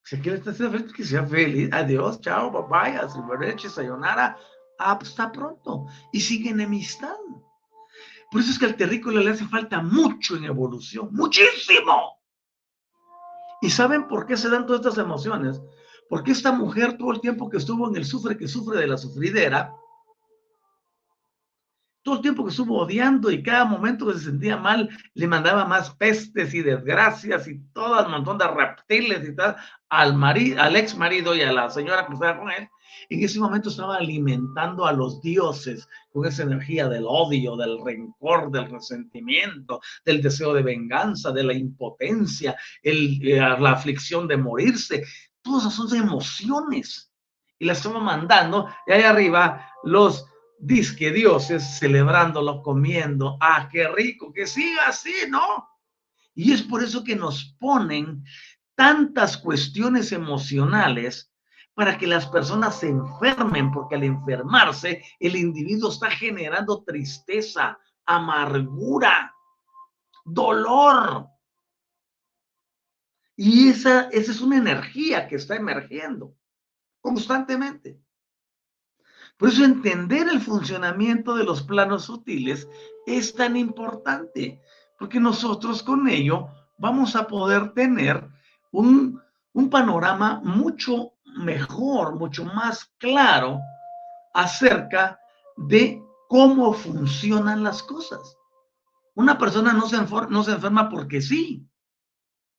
Si 0.04 0.20
quiere 0.20 0.40
estar 0.40 0.54
feliz, 0.54 0.92
que 0.92 1.04
sea 1.04 1.26
feliz. 1.26 1.70
Adiós, 1.72 2.20
chao, 2.22 2.52
bye 2.52 2.64
bye, 2.68 3.58
sayonara, 3.70 4.38
hasta 4.82 5.32
pronto. 5.32 5.86
Y 6.12 6.22
sigue 6.22 6.50
enemistad. 6.50 7.16
Por 8.32 8.42
eso 8.42 8.52
es 8.52 8.60
que 8.60 8.66
al 8.66 8.76
terrícola 8.76 9.22
le 9.22 9.32
hace 9.32 9.46
falta 9.46 9.82
mucho 9.82 10.38
en 10.38 10.46
evolución, 10.46 11.10
muchísimo. 11.12 12.18
¿Y 13.62 13.70
saben 13.70 14.08
por 14.08 14.26
qué 14.26 14.38
se 14.38 14.50
dan 14.50 14.66
todas 14.66 14.86
estas 14.86 15.04
emociones? 15.04 15.62
Porque 16.10 16.32
esta 16.32 16.52
mujer 16.52 16.98
todo 16.98 17.12
el 17.12 17.22
tiempo 17.22 17.50
que 17.50 17.58
estuvo 17.58 17.88
en 17.90 17.96
el 17.96 18.06
sufre 18.06 18.38
que 18.38 18.48
sufre 18.48 18.80
de 18.80 18.88
la 18.88 18.98
sufridera, 18.98 19.76
todo 22.04 22.16
el 22.16 22.22
tiempo 22.22 22.44
que 22.44 22.50
estuvo 22.50 22.80
odiando 22.80 23.30
y 23.32 23.44
cada 23.44 23.66
momento 23.66 24.08
que 24.08 24.14
se 24.14 24.26
sentía 24.26 24.58
mal 24.58 24.90
le 25.14 25.28
mandaba 25.28 25.66
más 25.66 25.92
pestes 25.92 26.54
y 26.54 26.62
desgracias 26.62 27.48
y 27.48 27.60
todo 27.74 28.04
un 28.06 28.12
montón 28.12 28.38
de 28.38 28.48
reptiles 28.48 29.28
y 29.28 29.36
tal 29.36 29.56
al, 29.90 30.16
marido, 30.16 30.62
al 30.62 30.76
ex 30.76 30.98
marido 30.98 31.36
y 31.36 31.42
a 31.42 31.52
la 31.52 31.70
señora 31.70 32.08
que 32.08 32.14
estaba 32.14 32.40
con 32.40 32.50
él. 32.50 32.68
En 33.10 33.24
ese 33.24 33.40
momento 33.40 33.70
estaba 33.70 33.98
alimentando 33.98 34.86
a 34.86 34.94
los 34.94 35.22
dioses 35.22 35.88
con 36.12 36.26
esa 36.26 36.44
energía 36.44 36.88
del 36.88 37.04
odio, 37.08 37.56
del 37.56 37.78
rencor, 37.84 38.52
del 38.52 38.70
resentimiento, 38.70 39.82
del 40.06 40.22
deseo 40.22 40.54
de 40.54 40.62
venganza, 40.62 41.32
de 41.32 41.44
la 41.44 41.54
impotencia, 41.54 42.56
eh, 42.84 43.20
la 43.38 43.72
aflicción 43.72 44.28
de 44.28 44.38
morirse. 44.38 45.04
Todas 45.42 45.74
esas 45.74 45.94
emociones. 45.94 47.12
Y 47.60 47.66
las 47.66 47.78
estamos 47.78 48.04
mandando. 48.04 48.68
Y 48.88 48.94
ahí 48.94 49.04
arriba 49.04 49.72
los 49.84 50.26
disque 50.62 51.12
dioses 51.12 51.80
celebrándolo, 51.80 52.62
comiendo. 52.62 53.38
Ah, 53.42 53.68
qué 53.72 53.88
rico, 53.88 54.32
que 54.32 54.48
siga 54.48 54.88
así, 54.88 55.14
¿no? 55.30 55.68
Y 56.34 56.54
es 56.54 56.62
por 56.62 56.84
eso 56.84 57.04
que 57.04 57.16
nos 57.16 57.56
ponen 57.60 58.24
tantas 58.76 59.38
cuestiones 59.38 60.12
emocionales 60.12 61.34
para 61.74 61.98
que 61.98 62.08
las 62.08 62.28
personas 62.28 62.80
se 62.80 62.90
enfermen, 62.90 63.72
porque 63.72 63.96
al 63.96 64.04
enfermarse 64.04 65.04
el 65.20 65.36
individuo 65.36 65.90
está 65.90 66.12
generando 66.12 66.84
tristeza, 66.84 67.78
amargura, 68.06 69.34
dolor. 70.24 71.28
Y 73.36 73.70
esa, 73.70 74.10
esa 74.10 74.32
es 74.32 74.42
una 74.42 74.58
energía 74.58 75.28
que 75.28 75.38
está 75.38 75.56
emergiendo 75.56 76.36
constantemente. 77.00 78.00
Por 79.42 79.50
eso 79.50 79.66
entender 79.66 80.28
el 80.28 80.40
funcionamiento 80.40 81.34
de 81.34 81.44
los 81.44 81.64
planos 81.64 82.06
sutiles 82.06 82.70
es 83.08 83.34
tan 83.34 83.58
importante, 83.58 84.62
porque 85.00 85.20
nosotros 85.20 85.82
con 85.82 86.08
ello 86.08 86.50
vamos 86.78 87.16
a 87.16 87.26
poder 87.26 87.74
tener 87.74 88.30
un, 88.70 89.20
un 89.54 89.70
panorama 89.72 90.42
mucho 90.44 91.14
mejor, 91.38 92.20
mucho 92.20 92.46
más 92.46 92.86
claro 93.00 93.60
acerca 94.36 95.20
de 95.58 96.00
cómo 96.30 96.72
funcionan 96.74 97.64
las 97.64 97.82
cosas. 97.82 98.38
Una 99.16 99.40
persona 99.40 99.74
no 99.74 99.88
se, 99.88 99.98
no 100.30 100.44
se 100.44 100.52
enferma 100.52 100.88
porque 100.88 101.20
sí. 101.20 101.68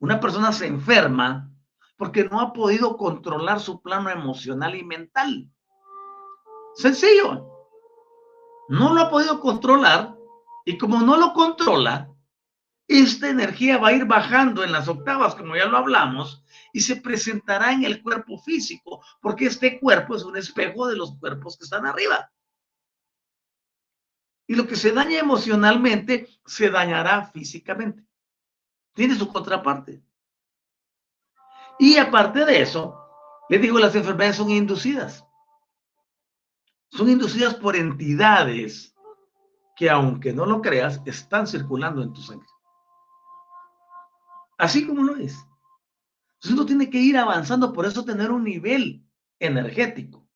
Una 0.01 0.19
persona 0.19 0.51
se 0.51 0.67
enferma 0.67 1.49
porque 1.97 2.25
no 2.25 2.41
ha 2.41 2.53
podido 2.53 2.97
controlar 2.97 3.61
su 3.61 3.81
plano 3.81 4.11
emocional 4.11 4.75
y 4.75 4.83
mental. 4.83 5.49
Sencillo. 6.75 7.49
No 8.69 8.95
lo 8.95 9.03
ha 9.03 9.11
podido 9.11 9.41
controlar 9.41 10.17
y 10.65 10.79
como 10.79 11.01
no 11.01 11.17
lo 11.17 11.33
controla, 11.33 12.09
esta 12.89 13.29
energía 13.29 13.79
va 13.79 13.89
a 13.89 13.93
ir 13.93 14.05
bajando 14.05 14.65
en 14.65 14.73
las 14.73 14.89
octavas, 14.89 15.35
como 15.35 15.57
ya 15.57 15.67
lo 15.67 15.79
hablamos, 15.79 16.45
y 16.73 16.81
se 16.81 16.97
presentará 16.97 17.73
en 17.73 17.85
el 17.85 18.03
cuerpo 18.03 18.39
físico, 18.39 19.03
porque 19.21 19.47
este 19.47 19.81
cuerpo 19.81 20.15
es 20.15 20.25
un 20.25 20.37
espejo 20.37 20.87
de 20.87 20.97
los 20.97 21.17
cuerpos 21.19 21.57
que 21.57 21.65
están 21.65 21.87
arriba. 21.87 22.31
Y 24.47 24.55
lo 24.55 24.67
que 24.67 24.77
se 24.77 24.93
daña 24.93 25.21
emocionalmente 25.21 26.29
se 26.45 26.69
dañará 26.69 27.27
físicamente. 27.27 28.05
Tiene 28.95 29.15
su 29.15 29.29
contraparte. 29.29 30.03
Y 31.79 31.97
aparte 31.97 32.45
de 32.45 32.61
eso, 32.61 32.99
le 33.49 33.59
digo, 33.59 33.79
las 33.79 33.95
enfermedades 33.95 34.37
son 34.37 34.51
inducidas 34.51 35.27
son 36.93 37.09
inducidas 37.09 37.55
por 37.55 37.75
entidades 37.75 38.95
que 39.77 39.89
aunque 39.89 40.33
no 40.33 40.45
lo 40.45 40.61
creas, 40.61 41.01
están 41.07 41.47
circulando 41.47 42.03
en 42.03 42.13
tu 42.13 42.21
sangre. 42.21 42.47
Así 44.59 44.87
como 44.87 45.03
lo 45.03 45.17
es. 45.17 45.35
Entonces 46.35 46.53
uno 46.53 46.67
tiene 46.67 46.91
que 46.91 46.99
ir 46.99 47.17
avanzando, 47.17 47.73
por 47.73 47.87
eso 47.87 48.05
tener 48.05 48.31
un 48.31 48.45
nivel 48.45 49.05
energético 49.39 50.29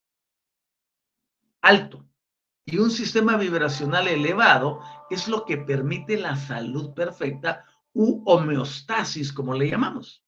alto 1.61 2.07
y 2.65 2.79
un 2.79 2.91
sistema 2.91 3.37
vibracional 3.37 4.09
elevado 4.09 4.81
es 5.11 5.29
lo 5.29 5.45
que 5.45 5.59
permite 5.59 6.17
la 6.17 6.37
salud 6.37 6.95
perfecta 6.95 7.65
u 7.93 8.23
homeostasis, 8.25 9.33
como 9.33 9.55
le 9.55 9.69
llamamos. 9.69 10.25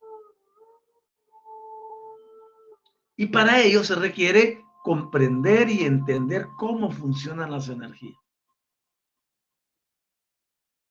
Y 3.16 3.26
para 3.26 3.61
ello 3.61 3.83
se 3.83 3.95
requiere 3.95 4.62
comprender 4.83 5.68
y 5.68 5.85
entender 5.85 6.47
cómo 6.57 6.91
funcionan 6.91 7.51
las 7.51 7.68
energías. 7.68 8.18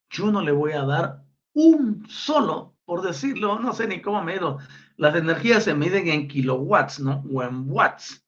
Yo 0.09 0.31
no 0.31 0.41
le 0.41 0.51
voy 0.51 0.71
a 0.71 0.83
dar 0.83 1.23
un 1.53 2.07
solo, 2.07 2.75
por 2.85 3.01
decirlo, 3.01 3.59
no 3.59 3.73
sé 3.73 3.87
ni 3.87 4.01
cómo 4.01 4.23
medirlo. 4.23 4.59
Las 4.95 5.15
energías 5.15 5.63
se 5.63 5.75
miden 5.75 6.07
en 6.07 6.27
kilowatts, 6.27 6.99
¿no? 6.99 7.23
O 7.33 7.43
en 7.43 7.69
watts. 7.69 8.25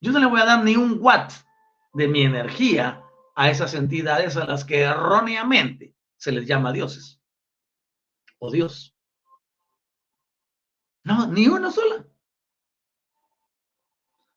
Yo 0.00 0.12
no 0.12 0.18
le 0.18 0.26
voy 0.26 0.40
a 0.40 0.44
dar 0.44 0.64
ni 0.64 0.76
un 0.76 0.98
watt 1.00 1.32
de 1.94 2.08
mi 2.08 2.22
energía 2.22 3.02
a 3.34 3.50
esas 3.50 3.74
entidades 3.74 4.36
a 4.36 4.44
las 4.44 4.64
que 4.64 4.82
erróneamente 4.82 5.94
se 6.16 6.32
les 6.32 6.46
llama 6.46 6.72
dioses. 6.72 7.20
o 8.38 8.50
Dios. 8.50 8.94
No, 11.04 11.26
ni 11.26 11.48
una 11.48 11.70
sola. 11.70 12.06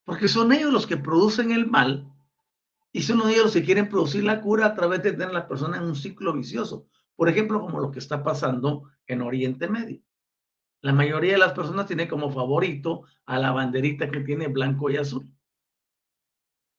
Porque 0.08 0.30
son 0.30 0.54
ellos 0.54 0.72
los 0.72 0.88
que 0.88 0.96
producen 0.96 1.52
el 1.52 1.68
mal 1.68 2.10
y 2.94 3.02
son 3.04 3.30
ellos 3.30 3.44
los 3.44 3.54
que 3.54 3.66
quieren 3.66 3.90
producir 3.90 4.24
la 4.24 4.40
cura 4.40 4.68
a 4.68 4.74
través 4.74 5.04
de 5.04 5.12
tener 5.12 5.28
a 5.28 5.34
la 5.34 5.48
persona 5.50 5.76
en 5.76 5.84
un 5.84 5.98
ciclo 5.98 6.32
vicioso. 6.32 6.88
Por 7.18 7.28
ejemplo, 7.28 7.60
como 7.60 7.82
lo 7.82 7.92
que 7.92 8.00
está 8.00 8.24
pasando 8.24 8.90
en 9.06 9.22
Oriente 9.22 9.68
Medio. 9.68 10.02
La 10.80 10.94
mayoría 10.94 11.34
de 11.34 11.40
las 11.40 11.52
personas 11.52 11.88
tiene 11.88 12.08
como 12.08 12.32
favorito 12.32 13.04
a 13.26 13.38
la 13.38 13.52
banderita 13.52 14.10
que 14.10 14.22
tiene 14.22 14.48
blanco 14.48 14.90
y 14.90 14.96
azul. 14.96 15.30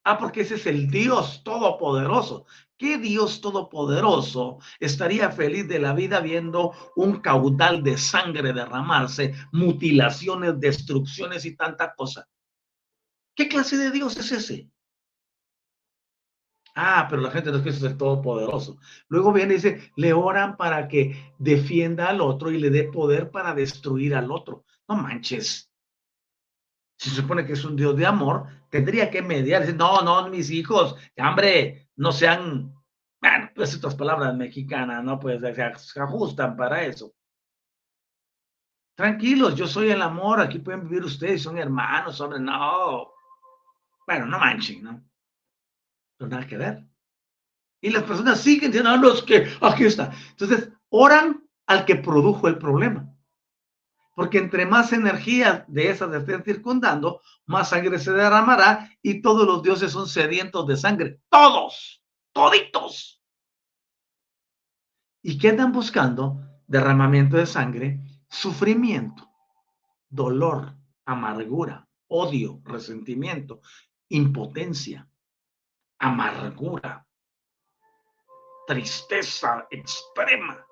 Ah, 0.05 0.17
porque 0.17 0.41
ese 0.41 0.55
es 0.55 0.67
el 0.67 0.91
Dios 0.91 1.43
Todopoderoso. 1.45 2.47
¿Qué 2.79 2.97
Dios 2.97 3.43
Todopoderoso 3.43 4.57
estaría 4.81 5.31
feliz 5.31 5.69
de 5.69 5.81
la 5.81 5.93
vida 5.93 6.21
viendo 6.21 6.73
un 6.97 7.21
caudal 7.21 7.83
de 7.83 7.99
sangre 7.99 8.55
derramarse, 8.55 9.35
mutilaciones, 9.53 10.59
destrucciones 10.59 11.45
y 11.45 11.57
tanta 11.57 11.95
cosa? 11.95 12.27
¿Qué 13.39 13.47
clase 13.47 13.77
de 13.77 13.93
Dios 13.93 14.17
es 14.17 14.33
ese? 14.33 14.69
Ah, 16.75 17.07
pero 17.09 17.23
la 17.23 17.31
gente 17.31 17.53
no 17.53 17.59
es 17.59 17.63
que 17.63 17.69
es 17.71 17.81
el 17.83 17.97
Todopoderoso. 17.97 18.79
Luego 19.07 19.33
viene 19.33 19.55
y 19.55 19.57
dice, 19.59 19.93
le 19.95 20.13
oran 20.13 20.57
para 20.57 20.89
que 20.89 21.33
defienda 21.39 22.09
al 22.09 22.21
otro 22.21 22.51
y 22.51 22.59
le 22.59 22.71
dé 22.71 22.91
poder 22.91 23.31
para 23.31 23.55
destruir 23.55 24.17
al 24.17 24.33
otro. 24.33 24.65
No 24.89 24.97
manches 24.97 25.69
si 26.99 27.11
se 27.11 27.17
supone 27.23 27.47
que 27.47 27.53
es 27.53 27.65
un 27.65 27.77
Dios 27.77 27.97
de 27.97 28.07
amor, 28.07 28.49
tendría 28.71 29.09
que 29.09 29.23
mediar. 29.23 29.73
No, 29.75 30.03
no, 30.03 30.29
mis 30.29 30.51
hijos, 30.51 30.97
hombre, 31.17 31.91
no 31.95 32.11
sean, 32.11 32.75
bueno, 33.21 33.51
pues 33.55 33.73
estas 33.73 33.95
palabras 33.95 34.35
mexicanas, 34.35 35.05
¿no? 35.05 35.21
Pues 35.21 35.41
se 35.41 36.01
ajustan 36.01 36.57
para 36.57 36.83
eso. 36.83 37.15
Tranquilos, 38.97 39.55
yo 39.55 39.69
soy 39.69 39.93
el 39.93 40.03
amor, 40.03 40.41
aquí 40.41 40.59
pueden 40.59 40.89
vivir 40.89 41.05
ustedes, 41.05 41.43
son 41.43 41.57
hermanos, 41.57 42.21
hombre, 42.21 42.41
no. 42.41 43.13
Bueno, 44.09 44.25
no 44.25 44.39
manchen, 44.39 44.83
¿no? 44.83 45.05
Pero 46.17 46.31
nada 46.31 46.47
que 46.47 46.57
ver. 46.57 46.83
Y 47.83 47.91
las 47.91 48.05
personas 48.05 48.41
siguen 48.41 48.71
diciendo, 48.71 48.97
no, 48.97 49.13
es 49.13 49.21
que 49.21 49.47
aquí 49.61 49.85
está. 49.85 50.11
Entonces, 50.31 50.71
oran 50.89 51.47
al 51.67 51.85
que 51.85 51.97
produjo 51.97 52.49
el 52.49 52.57
problema. 52.57 53.15
Porque 54.15 54.39
entre 54.39 54.65
más 54.65 54.95
energía 54.95 55.67
de 55.69 55.91
esas 55.91 56.11
estén 56.15 56.43
circundando, 56.43 57.21
más 57.45 57.69
sangre 57.69 57.99
se 57.99 58.13
derramará 58.13 58.91
y 59.03 59.21
todos 59.21 59.47
los 59.47 59.63
dioses 59.63 59.93
son 59.93 60.09
sedientos 60.09 60.67
de 60.67 60.79
sangre. 60.79 61.21
Todos, 61.29 62.03
toditos. 62.33 63.23
¿Y 65.23 65.37
qué 65.37 65.51
andan 65.51 65.71
buscando? 65.71 66.41
Derramamiento 66.67 67.37
de 67.37 67.45
sangre, 67.45 68.01
sufrimiento, 68.31 69.31
dolor, 70.09 70.75
amargura, 71.05 71.87
odio, 72.07 72.63
resentimiento, 72.65 73.61
impotencia, 74.09 75.09
amargura, 75.99 77.07
tristeza 78.67 79.67
extrema 79.71 80.69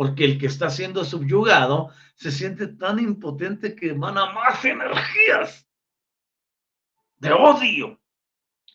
porque 0.00 0.24
el 0.24 0.38
que 0.38 0.46
está 0.46 0.70
siendo 0.70 1.04
subyugado 1.04 1.90
se 2.14 2.30
siente 2.30 2.68
tan 2.68 2.98
impotente 2.98 3.74
que 3.74 3.90
emana 3.90 4.32
más 4.32 4.64
energías 4.64 5.68
de 7.18 7.32
odio. 7.32 8.00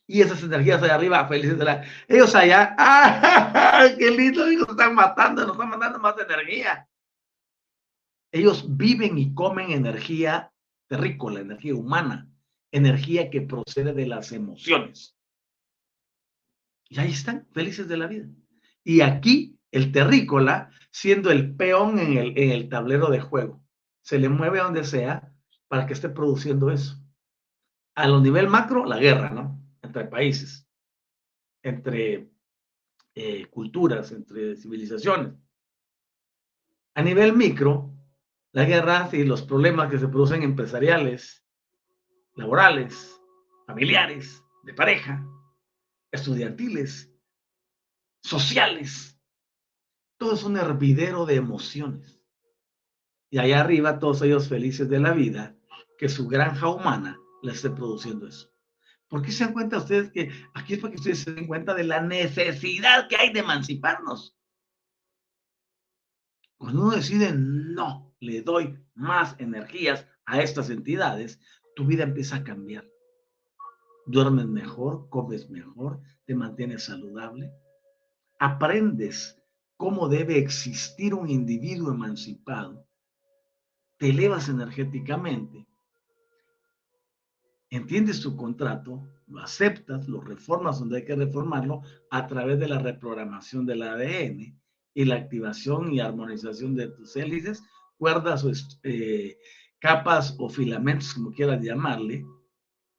Y 0.05 0.21
esas 0.21 0.43
energías 0.43 0.83
allá 0.83 0.93
arriba, 0.93 1.27
felices 1.27 1.57
de 1.57 1.65
la... 1.65 1.83
Ellos 2.07 2.35
allá, 2.35 2.75
¡ah! 2.77 3.87
¡Qué 3.97 4.11
lindo! 4.11 4.45
Están 4.45 4.93
matando, 4.93 5.47
nos 5.47 5.53
están 5.55 5.69
mandando 5.69 5.97
más 5.97 6.15
energía. 6.19 6.87
Ellos 8.31 8.63
viven 8.77 9.17
y 9.17 9.33
comen 9.33 9.71
energía 9.71 10.51
terrícola, 10.87 11.39
energía 11.39 11.73
humana, 11.73 12.29
energía 12.71 13.29
que 13.29 13.41
procede 13.41 13.93
de 13.93 14.07
las 14.07 14.31
emociones. 14.31 15.17
Y 16.89 16.99
ahí 16.99 17.11
están, 17.11 17.47
felices 17.51 17.87
de 17.87 17.97
la 17.97 18.07
vida. 18.07 18.27
Y 18.83 19.01
aquí 19.01 19.59
el 19.71 19.91
terrícola 19.91 20.69
siendo 20.91 21.29
el 21.29 21.53
peón 21.55 21.99
en 21.99 22.37
el, 22.37 22.69
tablero 22.69 23.09
de 23.09 23.19
juego. 23.19 23.61
Se 24.01 24.17
le 24.17 24.29
mueve 24.29 24.61
a 24.61 24.63
donde 24.63 24.85
sea 24.85 25.33
para 25.67 25.85
que 25.85 25.93
esté 25.93 26.07
produciendo 26.07 26.71
eso. 26.71 26.97
A 27.95 28.07
lo 28.07 28.21
nivel 28.21 28.47
macro, 28.47 28.85
la 28.85 28.97
guerra, 28.97 29.29
¿no? 29.29 29.61
Entre 29.81 30.05
países, 30.05 30.69
entre 31.63 32.29
eh, 33.13 33.45
culturas, 33.47 34.11
entre 34.13 34.55
civilizaciones. 34.55 35.33
A 36.95 37.01
nivel 37.01 37.33
micro, 37.33 37.93
la 38.53 38.63
guerra 38.63 39.09
y 39.11 39.25
los 39.25 39.41
problemas 39.41 39.91
que 39.91 39.99
se 39.99 40.07
producen 40.07 40.43
empresariales, 40.43 41.44
laborales, 42.35 43.19
familiares, 43.65 44.43
de 44.63 44.73
pareja, 44.73 45.25
estudiantiles, 46.11 47.11
sociales, 48.23 49.19
todo 50.17 50.35
es 50.35 50.43
un 50.43 50.57
hervidero 50.57 51.25
de 51.25 51.35
emociones. 51.35 52.21
Y 53.29 53.39
allá 53.39 53.61
arriba 53.61 53.99
todos 53.99 54.21
ellos 54.21 54.47
felices 54.47 54.89
de 54.89 54.99
la 54.99 55.13
vida, 55.13 55.55
que 55.97 56.09
su 56.09 56.27
granja 56.27 56.69
humana 56.69 57.19
le 57.41 57.51
esté 57.51 57.69
produciendo 57.69 58.27
eso. 58.27 58.51
¿Por 59.07 59.21
qué 59.21 59.31
se 59.31 59.43
dan 59.43 59.53
cuenta 59.53 59.77
ustedes 59.77 60.11
que 60.11 60.31
aquí 60.53 60.73
es 60.73 60.79
para 60.79 60.91
que 60.91 60.97
ustedes 60.97 61.19
se 61.19 61.33
den 61.33 61.47
cuenta 61.47 61.73
de 61.73 61.83
la 61.83 62.01
necesidad 62.01 63.07
que 63.07 63.17
hay 63.17 63.31
de 63.31 63.39
emanciparnos? 63.39 64.35
Cuando 66.57 66.83
uno 66.83 66.95
decide 66.95 67.33
no, 67.33 68.15
le 68.19 68.41
doy 68.41 68.79
más 68.95 69.35
energías 69.37 70.07
a 70.25 70.41
estas 70.41 70.69
entidades, 70.69 71.39
tu 71.75 71.85
vida 71.85 72.03
empieza 72.03 72.37
a 72.37 72.43
cambiar. 72.43 72.89
Duermes 74.07 74.47
mejor, 74.47 75.09
comes 75.09 75.49
mejor, 75.49 76.01
te 76.25 76.35
mantienes 76.35 76.83
saludable, 76.83 77.51
aprendes 78.39 79.41
cómo 79.77 80.07
debe 80.07 80.37
existir 80.37 81.13
un 81.13 81.29
individuo 81.29 81.91
emancipado, 81.91 82.87
te 83.97 84.09
elevas 84.09 84.47
energéticamente, 84.49 85.67
entiendes 87.69 88.21
tu 88.21 88.35
contrato, 88.35 89.07
lo 89.27 89.41
aceptas, 89.41 90.07
lo 90.07 90.21
reformas 90.21 90.79
donde 90.79 90.97
hay 90.97 91.05
que 91.05 91.15
reformarlo 91.15 91.81
a 92.11 92.27
través 92.27 92.59
de 92.59 92.67
la 92.67 92.79
reprogramación 92.79 93.65
del 93.65 93.81
ADN 93.81 94.59
y 94.93 95.05
la 95.05 95.15
activación 95.15 95.91
y 95.91 95.99
armonización 95.99 96.75
de 96.75 96.87
tus 96.89 97.15
hélices, 97.15 97.63
cuerdas 97.97 98.45
eh, 98.83 99.37
capas 99.79 100.35
o 100.39 100.49
filamentos, 100.49 101.13
como 101.13 101.31
quieras 101.31 101.61
llamarle. 101.61 102.25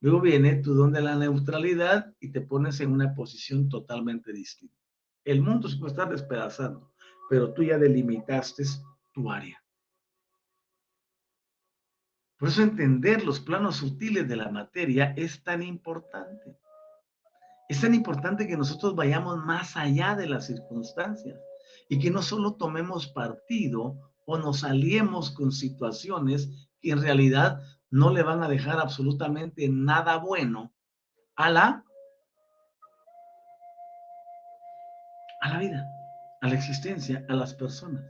Luego 0.00 0.20
viene 0.20 0.56
tu 0.56 0.74
don 0.74 0.92
de 0.92 1.02
la 1.02 1.16
neutralidad 1.16 2.14
y 2.20 2.30
te 2.30 2.40
pones 2.40 2.80
en 2.80 2.92
una 2.92 3.14
posición 3.14 3.68
totalmente 3.68 4.32
distinta. 4.32 4.76
El 5.24 5.42
mundo 5.42 5.68
se 5.68 5.78
puede 5.78 5.92
estar 5.92 6.08
despedazando, 6.08 6.92
pero 7.28 7.52
tú 7.52 7.62
ya 7.62 7.78
delimitaste 7.78 8.64
tu 9.12 9.30
área. 9.30 9.60
Por 12.38 12.50
eso 12.50 12.62
entender 12.62 13.24
los 13.24 13.40
planos 13.40 13.76
sutiles 13.76 14.28
de 14.28 14.36
la 14.36 14.50
materia 14.50 15.14
es 15.16 15.42
tan 15.42 15.62
importante. 15.62 16.58
Es 17.68 17.80
tan 17.80 17.94
importante 17.94 18.46
que 18.46 18.56
nosotros 18.56 18.94
vayamos 18.94 19.38
más 19.38 19.76
allá 19.76 20.14
de 20.14 20.28
las 20.28 20.46
circunstancias 20.46 21.40
y 21.88 21.98
que 21.98 22.10
no 22.10 22.22
solo 22.22 22.54
tomemos 22.54 23.08
partido 23.08 24.12
o 24.26 24.38
nos 24.38 24.64
aliemos 24.64 25.30
con 25.30 25.50
situaciones 25.50 26.65
que 26.86 26.92
en 26.92 27.02
realidad 27.02 27.60
no 27.90 28.10
le 28.10 28.22
van 28.22 28.44
a 28.44 28.48
dejar 28.48 28.78
absolutamente 28.78 29.68
nada 29.68 30.18
bueno 30.18 30.72
a 31.34 31.50
la 31.50 31.84
a 35.40 35.48
la 35.48 35.58
vida, 35.58 35.84
a 36.42 36.48
la 36.48 36.54
existencia, 36.54 37.26
a 37.28 37.34
las 37.34 37.54
personas. 37.54 38.04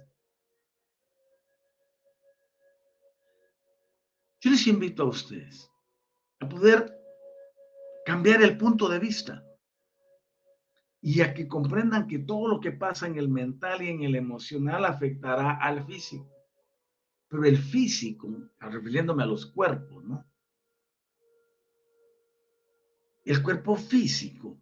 Yo 4.41 4.51
les 4.51 4.66
invito 4.66 5.05
a 5.05 5.07
ustedes 5.07 5.70
a 6.41 6.49
poder 6.49 6.95
cambiar 8.05 8.43
el 8.43 8.59
punto 8.59 8.89
de 8.91 8.99
vista 8.99 9.43
y 11.01 11.22
a 11.22 11.33
que 11.33 11.49
comprendan 11.49 12.07
que 12.07 12.18
todo 12.18 12.47
lo 12.47 12.61
que 12.61 12.72
pasa 12.72 13.07
en 13.07 13.16
el 13.16 13.31
mental 13.31 13.81
y 13.81 13.89
en 13.89 14.03
el 14.03 14.16
emocional 14.16 14.85
afectará 14.85 15.53
al 15.62 15.87
físico. 15.87 16.36
Pero 17.29 17.45
el 17.45 17.59
físico, 17.59 18.29
refiriéndome 18.59 19.22
a 19.22 19.27
los 19.27 19.47
cuerpos, 19.47 20.05
¿no? 20.05 20.24
El 23.24 23.43
cuerpo 23.43 23.77
físico 23.77 24.57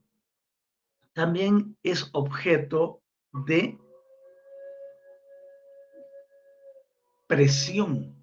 también 1.13 1.77
es 1.83 2.09
objeto 2.13 3.03
de 3.47 3.79
presión 7.27 8.15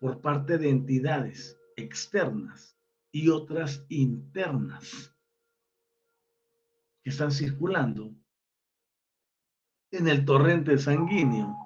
por 0.00 0.20
parte 0.20 0.58
de 0.58 0.70
entidades 0.70 1.58
externas 1.76 2.78
y 3.12 3.28
otras 3.28 3.84
internas 3.88 5.14
que 7.02 7.10
están 7.10 7.30
circulando 7.30 8.14
en 9.90 10.08
el 10.08 10.24
torrente 10.24 10.78
sanguíneo 10.78 11.63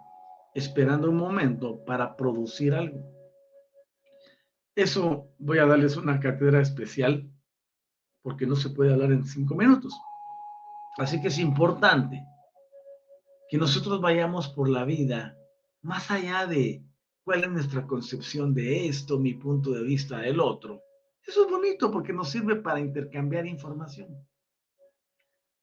esperando 0.58 1.08
un 1.08 1.16
momento 1.16 1.84
para 1.84 2.16
producir 2.16 2.74
algo. 2.74 3.00
Eso 4.74 5.32
voy 5.38 5.58
a 5.58 5.66
darles 5.66 5.96
una 5.96 6.20
cátedra 6.20 6.60
especial 6.60 7.30
porque 8.22 8.46
no 8.46 8.56
se 8.56 8.70
puede 8.70 8.92
hablar 8.92 9.12
en 9.12 9.24
cinco 9.24 9.54
minutos. 9.54 9.98
Así 10.98 11.20
que 11.20 11.28
es 11.28 11.38
importante 11.38 12.22
que 13.48 13.56
nosotros 13.56 14.00
vayamos 14.00 14.48
por 14.48 14.68
la 14.68 14.84
vida 14.84 15.36
más 15.82 16.10
allá 16.10 16.46
de 16.46 16.84
cuál 17.22 17.44
es 17.44 17.50
nuestra 17.50 17.86
concepción 17.86 18.52
de 18.52 18.88
esto, 18.88 19.18
mi 19.18 19.34
punto 19.34 19.70
de 19.70 19.82
vista 19.82 20.18
del 20.18 20.40
otro. 20.40 20.82
Eso 21.24 21.44
es 21.44 21.50
bonito 21.50 21.90
porque 21.90 22.12
nos 22.12 22.30
sirve 22.30 22.56
para 22.56 22.80
intercambiar 22.80 23.46
información. 23.46 24.26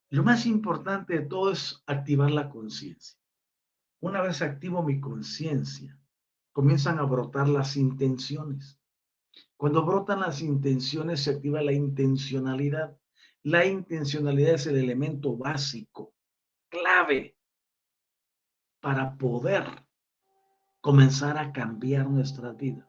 Lo 0.10 0.24
más 0.24 0.46
importante 0.46 1.20
de 1.20 1.26
todo 1.26 1.52
es 1.52 1.84
activar 1.86 2.32
la 2.32 2.50
conciencia. 2.50 3.20
Una 4.00 4.22
vez 4.22 4.42
activo 4.42 4.84
mi 4.84 5.00
conciencia, 5.00 5.98
comienzan 6.52 7.00
a 7.00 7.04
brotar 7.04 7.48
las 7.48 7.76
intenciones. 7.76 8.80
Cuando 9.58 9.86
brotan 9.86 10.22
las 10.22 10.42
intenciones 10.42 11.24
se 11.24 11.32
activa 11.32 11.62
la 11.62 11.74
intencionalidad. 11.74 12.98
La 13.44 13.66
intencionalidad 13.66 14.56
es 14.56 14.66
el 14.68 14.78
elemento 14.78 15.38
básico, 15.38 16.14
clave, 16.70 17.38
para 18.80 19.18
poder 19.18 19.66
comenzar 20.82 21.38
a 21.38 21.52
cambiar 21.52 22.10
nuestras 22.10 22.56
vidas 22.58 22.88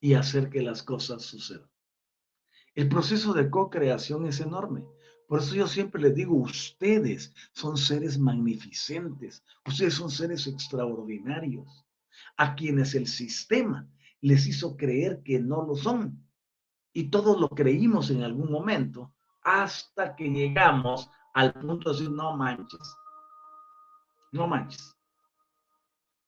y 0.00 0.14
hacer 0.14 0.50
que 0.50 0.62
las 0.62 0.82
cosas 0.82 1.22
sucedan. 1.22 1.68
El 2.74 2.88
proceso 2.88 3.32
de 3.32 3.50
co-creación 3.50 4.26
es 4.26 4.40
enorme. 4.40 4.84
Por 5.26 5.40
eso 5.40 5.54
yo 5.54 5.66
siempre 5.66 6.00
les 6.00 6.14
digo, 6.14 6.36
ustedes 6.36 7.34
son 7.52 7.76
seres 7.76 8.18
magnificentes, 8.18 9.42
ustedes 9.66 9.94
son 9.94 10.10
seres 10.10 10.46
extraordinarios, 10.46 11.84
a 12.36 12.54
quienes 12.54 12.94
el 12.94 13.06
sistema 13.06 13.88
les 14.20 14.46
hizo 14.46 14.76
creer 14.76 15.22
que 15.24 15.40
no 15.40 15.62
lo 15.62 15.74
son. 15.74 16.22
Y 16.92 17.10
todos 17.10 17.40
lo 17.40 17.48
creímos 17.48 18.10
en 18.10 18.22
algún 18.22 18.50
momento 18.50 19.12
hasta 19.42 20.14
que 20.16 20.28
llegamos 20.28 21.10
al 21.34 21.52
punto 21.52 21.90
de 21.90 21.96
decir, 21.96 22.10
no 22.10 22.36
manches, 22.36 22.96
no 24.32 24.46
manches. 24.46 24.96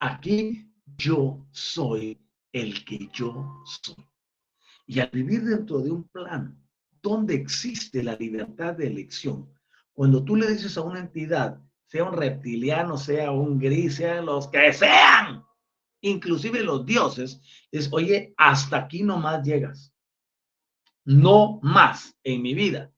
Aquí 0.01 0.73
yo 0.97 1.47
soy 1.51 2.21
el 2.53 2.85
que 2.85 3.09
yo 3.13 3.63
soy. 3.65 4.07
Y 4.87 5.01
al 5.01 5.11
vivir 5.11 5.43
dentro 5.45 5.79
de 5.79 5.91
un 5.91 6.05
plan 6.05 6.68
donde 7.03 7.35
existe 7.35 8.03
la 8.03 8.17
libertad 8.17 8.75
de 8.75 8.87
elección, 8.87 9.53
cuando 9.93 10.23
tú 10.25 10.37
le 10.37 10.47
dices 10.49 10.77
a 10.77 10.83
una 10.83 11.01
entidad, 11.01 11.61
sea 11.87 12.05
un 12.05 12.13
reptiliano, 12.13 12.97
sea 12.97 13.31
un 13.33 13.59
gris, 13.59 13.97
sea 13.97 14.23
los 14.23 14.49
que 14.49 14.73
sean, 14.73 15.45
inclusive 16.03 16.63
los 16.63 16.87
dioses, 16.87 17.41
es, 17.73 17.89
oye, 17.93 18.35
hasta 18.37 18.77
aquí 18.77 19.03
no 19.03 19.17
más 19.17 19.43
llegas. 19.45 19.93
No 21.05 21.59
más 21.63 22.17
en 22.23 22.43
mi 22.43 22.55
vida. 22.55 22.93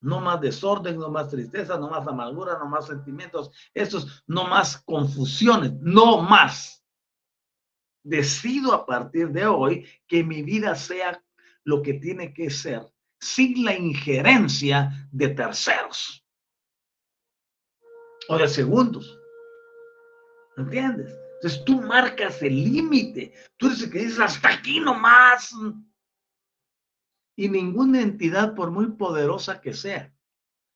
No 0.00 0.20
más 0.20 0.40
desorden, 0.40 0.98
no 0.98 1.08
más 1.10 1.30
tristeza, 1.30 1.78
no 1.78 1.88
más 1.88 2.06
amargura, 2.06 2.58
no 2.58 2.66
más 2.66 2.88
sentimientos, 2.88 3.52
estos, 3.72 4.24
no 4.26 4.48
más 4.48 4.78
confusiones, 4.78 5.72
no 5.80 6.20
más. 6.20 6.84
Decido 8.02 8.74
a 8.74 8.84
partir 8.84 9.30
de 9.30 9.46
hoy 9.46 9.86
que 10.08 10.24
mi 10.24 10.42
vida 10.42 10.74
sea 10.74 11.24
lo 11.62 11.82
que 11.82 11.94
tiene 11.94 12.34
que 12.34 12.50
ser 12.50 12.91
sin 13.22 13.64
la 13.64 13.74
injerencia 13.74 15.08
de 15.12 15.28
terceros 15.28 16.26
o 18.28 18.36
de 18.36 18.48
segundos. 18.48 19.16
¿Entiendes? 20.56 21.16
Entonces 21.36 21.64
tú 21.64 21.80
marcas 21.80 22.42
el 22.42 22.64
límite. 22.64 23.32
Tú 23.56 23.68
eres 23.68 23.88
que 23.88 24.00
dices 24.00 24.18
hasta 24.18 24.50
aquí 24.50 24.80
nomás. 24.80 25.54
Y 27.36 27.48
ninguna 27.48 28.02
entidad, 28.02 28.54
por 28.54 28.72
muy 28.72 28.88
poderosa 28.92 29.60
que 29.60 29.72
sea, 29.72 30.12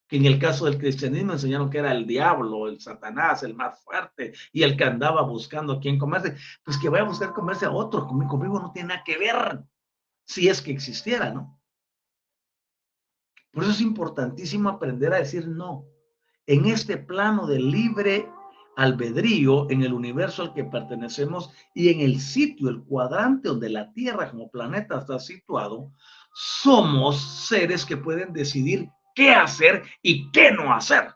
que 0.09 0.16
en 0.16 0.26
el 0.26 0.38
caso 0.38 0.66
del 0.66 0.78
cristianismo 0.78 1.32
enseñaron 1.32 1.68
que 1.68 1.78
era 1.78 1.92
el 1.92 2.07
diablo, 2.07 2.68
el 2.68 2.80
satanás, 2.80 3.42
el 3.42 3.55
más 3.55 3.82
fuerte 3.82 4.32
y 4.53 4.62
el 4.62 4.76
que 4.76 4.84
andaba 4.84 5.22
buscando 5.22 5.74
a 5.74 5.80
quién 5.80 5.99
comerse, 5.99 6.36
pues 6.64 6.78
que 6.78 6.88
vaya 6.88 7.05
a 7.05 7.09
buscar 7.09 7.32
comerse 7.32 7.66
a 7.66 7.72
otro, 7.72 8.07
conmigo 8.07 8.61
no 8.61 8.72
tiene 8.72 8.90
nada 8.90 9.05
que 9.05 9.18
ver 9.18 9.64
si 10.24 10.49
es 10.49 10.62
que 10.62 10.70
existiera, 10.70 11.30
¿no? 11.30 11.57
Por 13.57 13.64
eso 13.64 13.72
es 13.72 13.80
importantísimo 13.80 14.68
aprender 14.68 15.14
a 15.14 15.18
decir 15.20 15.48
no. 15.48 15.86
En 16.46 16.66
este 16.66 16.98
plano 16.98 17.46
de 17.46 17.59
libre 17.59 18.28
albedrío, 18.76 19.70
en 19.70 19.80
el 19.80 19.94
universo 19.94 20.42
al 20.42 20.52
que 20.52 20.64
pertenecemos 20.64 21.48
y 21.74 21.88
en 21.88 22.02
el 22.02 22.20
sitio, 22.20 22.68
el 22.68 22.82
cuadrante 22.82 23.48
donde 23.48 23.70
la 23.70 23.90
Tierra 23.94 24.30
como 24.30 24.50
planeta 24.50 24.98
está 24.98 25.18
situado, 25.18 25.90
somos 26.34 27.46
seres 27.48 27.86
que 27.86 27.96
pueden 27.96 28.34
decidir 28.34 28.90
qué 29.14 29.30
hacer 29.30 29.84
y 30.02 30.30
qué 30.32 30.52
no 30.52 30.74
hacer. 30.74 31.14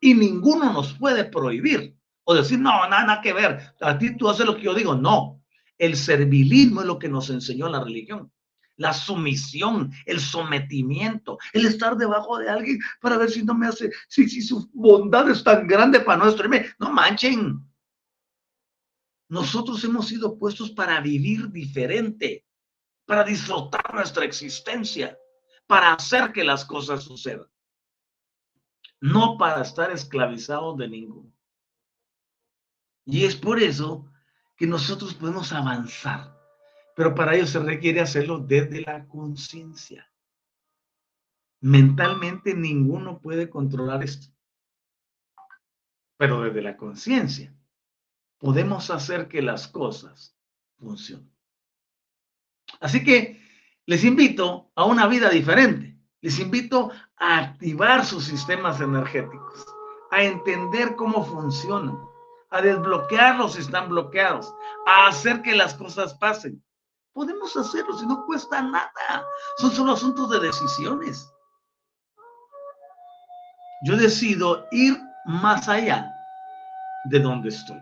Y 0.00 0.14
ninguno 0.14 0.72
nos 0.72 0.92
puede 0.92 1.24
prohibir 1.24 1.96
o 2.22 2.34
decir, 2.34 2.60
no, 2.60 2.88
nada, 2.88 3.04
nada 3.04 3.20
que 3.20 3.32
ver. 3.32 3.74
A 3.80 3.98
ti 3.98 4.16
tú 4.16 4.28
haces 4.28 4.46
lo 4.46 4.54
que 4.54 4.62
yo 4.62 4.74
digo. 4.74 4.94
No, 4.94 5.42
el 5.76 5.96
servilismo 5.96 6.82
es 6.82 6.86
lo 6.86 7.00
que 7.00 7.08
nos 7.08 7.30
enseñó 7.30 7.68
la 7.68 7.82
religión. 7.82 8.30
La 8.76 8.92
sumisión, 8.92 9.92
el 10.06 10.20
sometimiento, 10.20 11.38
el 11.52 11.66
estar 11.66 11.96
debajo 11.96 12.38
de 12.38 12.48
alguien 12.48 12.78
para 13.00 13.18
ver 13.18 13.30
si 13.30 13.42
no 13.42 13.54
me 13.54 13.66
hace, 13.66 13.90
si, 14.08 14.28
si 14.28 14.42
su 14.42 14.68
bondad 14.72 15.28
es 15.30 15.44
tan 15.44 15.66
grande 15.66 16.00
para 16.00 16.26
destruirme. 16.26 16.66
No 16.78 16.90
manchen. 16.90 17.60
Nosotros 19.28 19.82
hemos 19.84 20.08
sido 20.08 20.38
puestos 20.38 20.70
para 20.70 21.00
vivir 21.00 21.50
diferente, 21.50 22.46
para 23.06 23.24
disfrutar 23.24 23.94
nuestra 23.94 24.24
existencia, 24.24 25.18
para 25.66 25.94
hacer 25.94 26.32
que 26.32 26.44
las 26.44 26.64
cosas 26.64 27.04
sucedan. 27.04 27.48
No 29.00 29.36
para 29.38 29.62
estar 29.62 29.90
esclavizados 29.90 30.76
de 30.76 30.88
ninguno. 30.88 31.32
Y 33.04 33.24
es 33.24 33.34
por 33.34 33.60
eso 33.60 34.06
que 34.56 34.66
nosotros 34.66 35.14
podemos 35.14 35.52
avanzar, 35.52 36.38
pero 36.94 37.14
para 37.14 37.34
ello 37.34 37.46
se 37.46 37.58
requiere 37.58 38.00
hacerlo 38.00 38.38
desde 38.38 38.82
la 38.82 39.06
conciencia. 39.06 40.10
Mentalmente 41.60 42.54
ninguno 42.54 43.20
puede 43.20 43.48
controlar 43.48 44.02
esto, 44.02 44.32
pero 46.16 46.42
desde 46.42 46.62
la 46.62 46.76
conciencia 46.76 47.54
podemos 48.38 48.90
hacer 48.90 49.28
que 49.28 49.40
las 49.40 49.68
cosas 49.68 50.36
funcionen. 50.78 51.32
Así 52.80 53.04
que 53.04 53.40
les 53.86 54.04
invito 54.04 54.70
a 54.74 54.84
una 54.84 55.06
vida 55.06 55.28
diferente. 55.28 55.96
Les 56.20 56.38
invito 56.38 56.92
a 57.16 57.38
activar 57.38 58.04
sus 58.04 58.24
sistemas 58.24 58.80
energéticos, 58.80 59.66
a 60.10 60.22
entender 60.22 60.94
cómo 60.94 61.24
funcionan, 61.24 61.98
a 62.50 62.60
desbloquearlos 62.60 63.54
si 63.54 63.60
están 63.60 63.88
bloqueados, 63.88 64.54
a 64.86 65.08
hacer 65.08 65.42
que 65.42 65.54
las 65.54 65.74
cosas 65.74 66.14
pasen. 66.14 66.62
Podemos 67.12 67.54
hacerlo 67.56 67.96
si 67.98 68.06
no 68.06 68.24
cuesta 68.24 68.62
nada. 68.62 69.26
Son 69.58 69.70
solo 69.70 69.92
asuntos 69.92 70.30
de 70.30 70.40
decisiones. 70.40 71.30
Yo 73.84 73.96
decido 73.96 74.66
ir 74.70 74.98
más 75.26 75.68
allá 75.68 76.10
de 77.04 77.18
donde 77.18 77.50
estoy. 77.50 77.80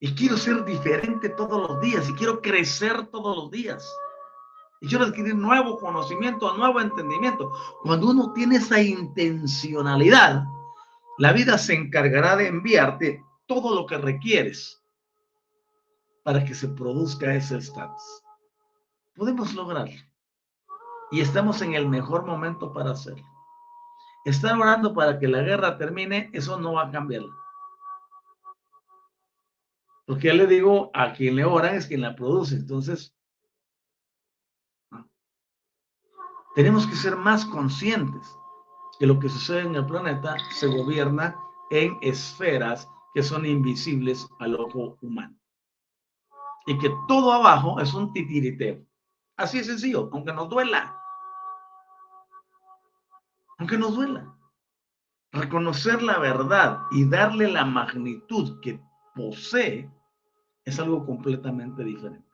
Y 0.00 0.14
quiero 0.14 0.36
ser 0.36 0.64
diferente 0.64 1.28
todos 1.28 1.68
los 1.68 1.80
días 1.80 2.08
y 2.08 2.14
quiero 2.14 2.40
crecer 2.40 3.06
todos 3.08 3.36
los 3.36 3.50
días. 3.50 3.88
Y 4.80 4.88
quiero 4.88 5.04
adquirir 5.04 5.36
nuevo 5.36 5.78
conocimiento, 5.78 6.56
nuevo 6.56 6.80
entendimiento. 6.80 7.52
Cuando 7.82 8.08
uno 8.10 8.32
tiene 8.32 8.56
esa 8.56 8.80
intencionalidad, 8.80 10.44
la 11.18 11.32
vida 11.32 11.58
se 11.58 11.74
encargará 11.74 12.36
de 12.36 12.48
enviarte 12.48 13.22
todo 13.46 13.74
lo 13.74 13.86
que 13.86 13.98
requieres 13.98 14.81
para 16.22 16.44
que 16.44 16.54
se 16.54 16.68
produzca 16.68 17.34
ese 17.34 17.58
estatus. 17.58 18.22
Podemos 19.14 19.54
lograrlo. 19.54 20.00
Y 21.10 21.20
estamos 21.20 21.60
en 21.62 21.74
el 21.74 21.88
mejor 21.88 22.24
momento 22.24 22.72
para 22.72 22.92
hacerlo. 22.92 23.26
Estar 24.24 24.56
orando 24.56 24.94
para 24.94 25.18
que 25.18 25.28
la 25.28 25.42
guerra 25.42 25.76
termine, 25.76 26.30
eso 26.32 26.58
no 26.58 26.74
va 26.74 26.86
a 26.86 26.90
cambiar. 26.90 27.22
Porque 30.06 30.28
ya 30.28 30.34
le 30.34 30.46
digo, 30.46 30.90
a 30.94 31.12
quien 31.12 31.36
le 31.36 31.44
ora 31.44 31.74
es 31.74 31.86
quien 31.86 32.00
la 32.00 32.14
produce. 32.14 32.54
Entonces, 32.56 33.14
tenemos 36.54 36.86
que 36.86 36.94
ser 36.94 37.16
más 37.16 37.44
conscientes 37.44 38.26
que 38.98 39.06
lo 39.06 39.18
que 39.18 39.28
sucede 39.28 39.62
en 39.62 39.74
el 39.74 39.86
planeta 39.86 40.36
se 40.52 40.66
gobierna 40.66 41.36
en 41.70 41.98
esferas 42.02 42.88
que 43.14 43.22
son 43.22 43.46
invisibles 43.46 44.26
al 44.38 44.54
ojo 44.54 44.96
humano. 45.00 45.41
Y 46.66 46.78
que 46.78 46.90
todo 47.08 47.32
abajo 47.32 47.80
es 47.80 47.92
un 47.94 48.12
titiriteo. 48.12 48.84
Así 49.36 49.58
es 49.58 49.66
sencillo, 49.66 50.08
aunque 50.12 50.32
nos 50.32 50.48
duela. 50.48 50.96
Aunque 53.58 53.78
nos 53.78 53.94
duela. 53.94 54.34
reconocer 55.32 56.02
la 56.02 56.18
verdad 56.18 56.78
y 56.90 57.08
darle 57.08 57.48
la 57.50 57.64
magnitud 57.64 58.60
que 58.60 58.78
posee 59.14 59.90
es 60.64 60.78
algo 60.78 61.06
completamente 61.06 61.82
diferente. 61.82 62.28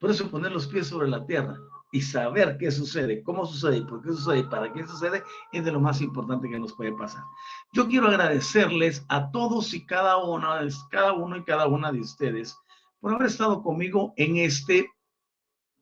Por 0.00 0.10
eso 0.10 0.30
poner 0.30 0.52
los 0.52 0.66
pies 0.66 0.88
sobre 0.88 1.08
la 1.08 1.24
tierra 1.24 1.56
y 1.90 2.00
saber 2.00 2.58
qué 2.58 2.70
sucede, 2.70 3.22
cómo 3.22 3.46
sucede, 3.46 3.82
por 3.82 4.02
qué 4.02 4.12
sucede 4.12 4.44
para 4.44 4.72
qué 4.72 4.86
sucede 4.86 5.22
es 5.52 5.64
de 5.64 5.72
lo 5.72 5.80
más 5.80 6.00
importante 6.00 6.48
que 6.48 6.58
nos 6.58 6.74
puede 6.74 6.92
pasar. 6.92 7.22
Yo 7.72 7.88
quiero 7.88 8.08
agradecerles 8.08 9.04
a 9.08 9.30
todos 9.30 9.72
y 9.72 9.86
cada 9.86 10.18
uno, 10.18 10.48
cada 10.90 11.12
uno 11.14 11.36
y 11.36 11.44
cada 11.44 11.66
una 11.66 11.90
de 11.90 12.00
ustedes 12.00 12.58
por 13.00 13.14
haber 13.14 13.28
estado 13.28 13.62
conmigo 13.62 14.12
en 14.16 14.38
este 14.38 14.90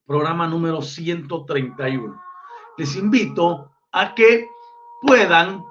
programa 0.06 0.46
número 0.46 0.82
131. 0.82 2.22
Les 2.78 2.96
invito 2.96 3.72
a 3.92 4.14
que 4.14 4.48
puedan 5.02 5.64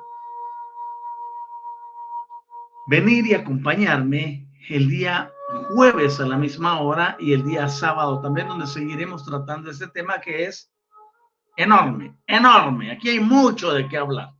venir 2.88 3.28
y 3.28 3.34
acompañarme 3.34 4.48
el 4.70 4.90
día 4.90 5.32
jueves 5.70 6.20
a 6.20 6.26
la 6.26 6.38
misma 6.38 6.82
hora 6.82 7.16
y 7.20 7.34
el 7.34 7.46
día 7.46 7.70
sábado 7.70 8.20
también, 8.22 8.48
donde 8.48 8.68
seguiremos 8.68 9.24
tratando 9.26 9.70
este 9.70 9.88
tema 9.88 10.20
que 10.20 10.46
es 10.46 10.72
enorme, 11.56 12.18
enorme. 12.28 12.92
Aquí 12.92 13.10
hay 13.10 13.20
mucho 13.20 13.72
de 13.72 13.88
qué 13.88 13.98
hablar. 13.98 14.32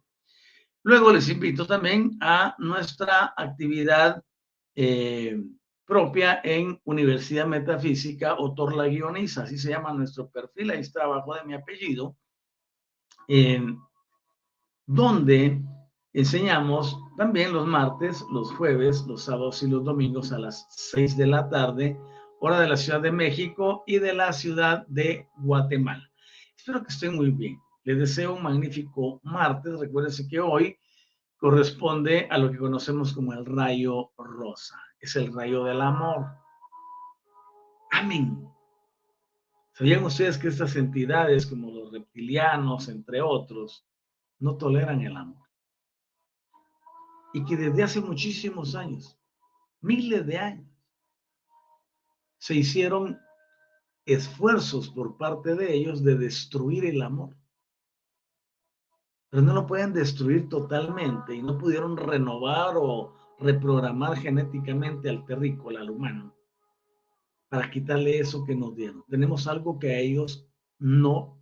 Luego 0.84 1.12
les 1.12 1.30
invito 1.30 1.66
también 1.66 2.18
a 2.22 2.56
nuestra 2.60 3.34
actividad 3.38 4.24
eh, 4.76 5.42
propia 5.86 6.42
en 6.44 6.80
Universidad 6.84 7.46
Metafísica 7.46 8.36
o 8.36 8.54
Torla 8.54 8.86
Guioniza, 8.86 9.44
así 9.44 9.58
se 9.58 9.70
llama 9.70 9.94
nuestro 9.94 10.30
perfil, 10.30 10.72
ahí 10.72 10.80
está 10.80 11.04
abajo 11.04 11.36
de 11.36 11.44
mi 11.44 11.54
apellido, 11.54 12.18
donde 14.86 15.62
Enseñamos 16.16 16.98
también 17.18 17.52
los 17.52 17.68
martes, 17.68 18.24
los 18.32 18.50
jueves, 18.54 19.06
los 19.06 19.24
sábados 19.24 19.62
y 19.64 19.68
los 19.68 19.84
domingos 19.84 20.32
a 20.32 20.40
las 20.40 20.66
6 20.70 21.18
de 21.18 21.28
la 21.28 21.50
tarde, 21.50 22.00
hora 22.40 22.62
de 22.62 22.70
la 22.70 22.78
Ciudad 22.78 23.02
de 23.02 23.12
México 23.12 23.84
y 23.86 24.00
de 24.00 24.14
la 24.14 24.32
Ciudad 24.32 24.88
de 24.88 25.28
Guatemala. 25.40 26.10
Espero 26.56 26.82
que 26.82 26.94
estén 26.94 27.18
muy 27.18 27.32
bien. 27.32 27.60
Les 27.84 28.00
deseo 28.00 28.34
un 28.34 28.44
magnífico 28.44 29.20
martes. 29.24 29.78
Recuérdense 29.78 30.26
que 30.26 30.40
hoy 30.40 30.78
corresponde 31.36 32.30
a 32.32 32.38
lo 32.38 32.50
que 32.50 32.60
conocemos 32.60 33.12
como 33.12 33.34
el 33.34 33.46
rayo 33.46 34.12
rosa. 34.18 34.82
Es 35.06 35.16
el 35.16 35.34
rayo 35.34 35.64
del 35.64 35.82
amor. 35.82 36.26
Amén. 37.92 38.50
¿Sabían 39.74 40.04
ustedes 40.04 40.38
que 40.38 40.48
estas 40.48 40.76
entidades, 40.76 41.46
como 41.46 41.72
los 41.72 41.92
reptilianos, 41.92 42.90
entre 42.90 43.22
otros, 43.22 43.86
no 44.40 44.58
toleran 44.58 45.02
el 45.02 45.16
amor? 45.16 45.46
y 47.36 47.44
que 47.44 47.58
desde 47.58 47.84
hace 47.84 48.00
muchísimos 48.00 48.76
años, 48.76 49.20
miles 49.82 50.26
de 50.26 50.38
años, 50.38 50.72
se 52.38 52.56
hicieron 52.56 53.20
esfuerzos 54.06 54.88
por 54.88 55.18
parte 55.18 55.54
de 55.54 55.74
ellos 55.74 56.02
de 56.02 56.16
destruir 56.16 56.86
el 56.86 57.02
amor. 57.02 57.36
Pero 59.30 59.44
no 59.44 59.54
lo 59.54 59.68
pueden 59.68 59.92
destruir 59.92 60.48
totalmente 60.48 61.36
y 61.36 61.44
no 61.44 61.58
pudieron 61.58 61.98
renovar 61.98 62.76
o 62.78 63.14
reprogramar 63.40 64.18
genéticamente 64.18 65.10
al 65.10 65.26
terrícola, 65.26 65.82
al 65.82 65.90
humano, 65.90 66.36
para 67.50 67.70
quitarle 67.70 68.20
eso 68.20 68.46
que 68.46 68.56
nos 68.56 68.76
dieron. 68.76 69.04
Tenemos 69.10 69.48
algo 69.48 69.80
que 69.80 69.92
a 69.92 70.00
ellos 70.00 70.48
no 70.80 71.40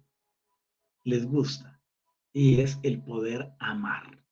les 1.04 1.26
gusta 1.26 1.82
y 2.32 2.62
es 2.62 2.80
el 2.84 3.04
poder 3.04 3.54
amar 3.60 4.24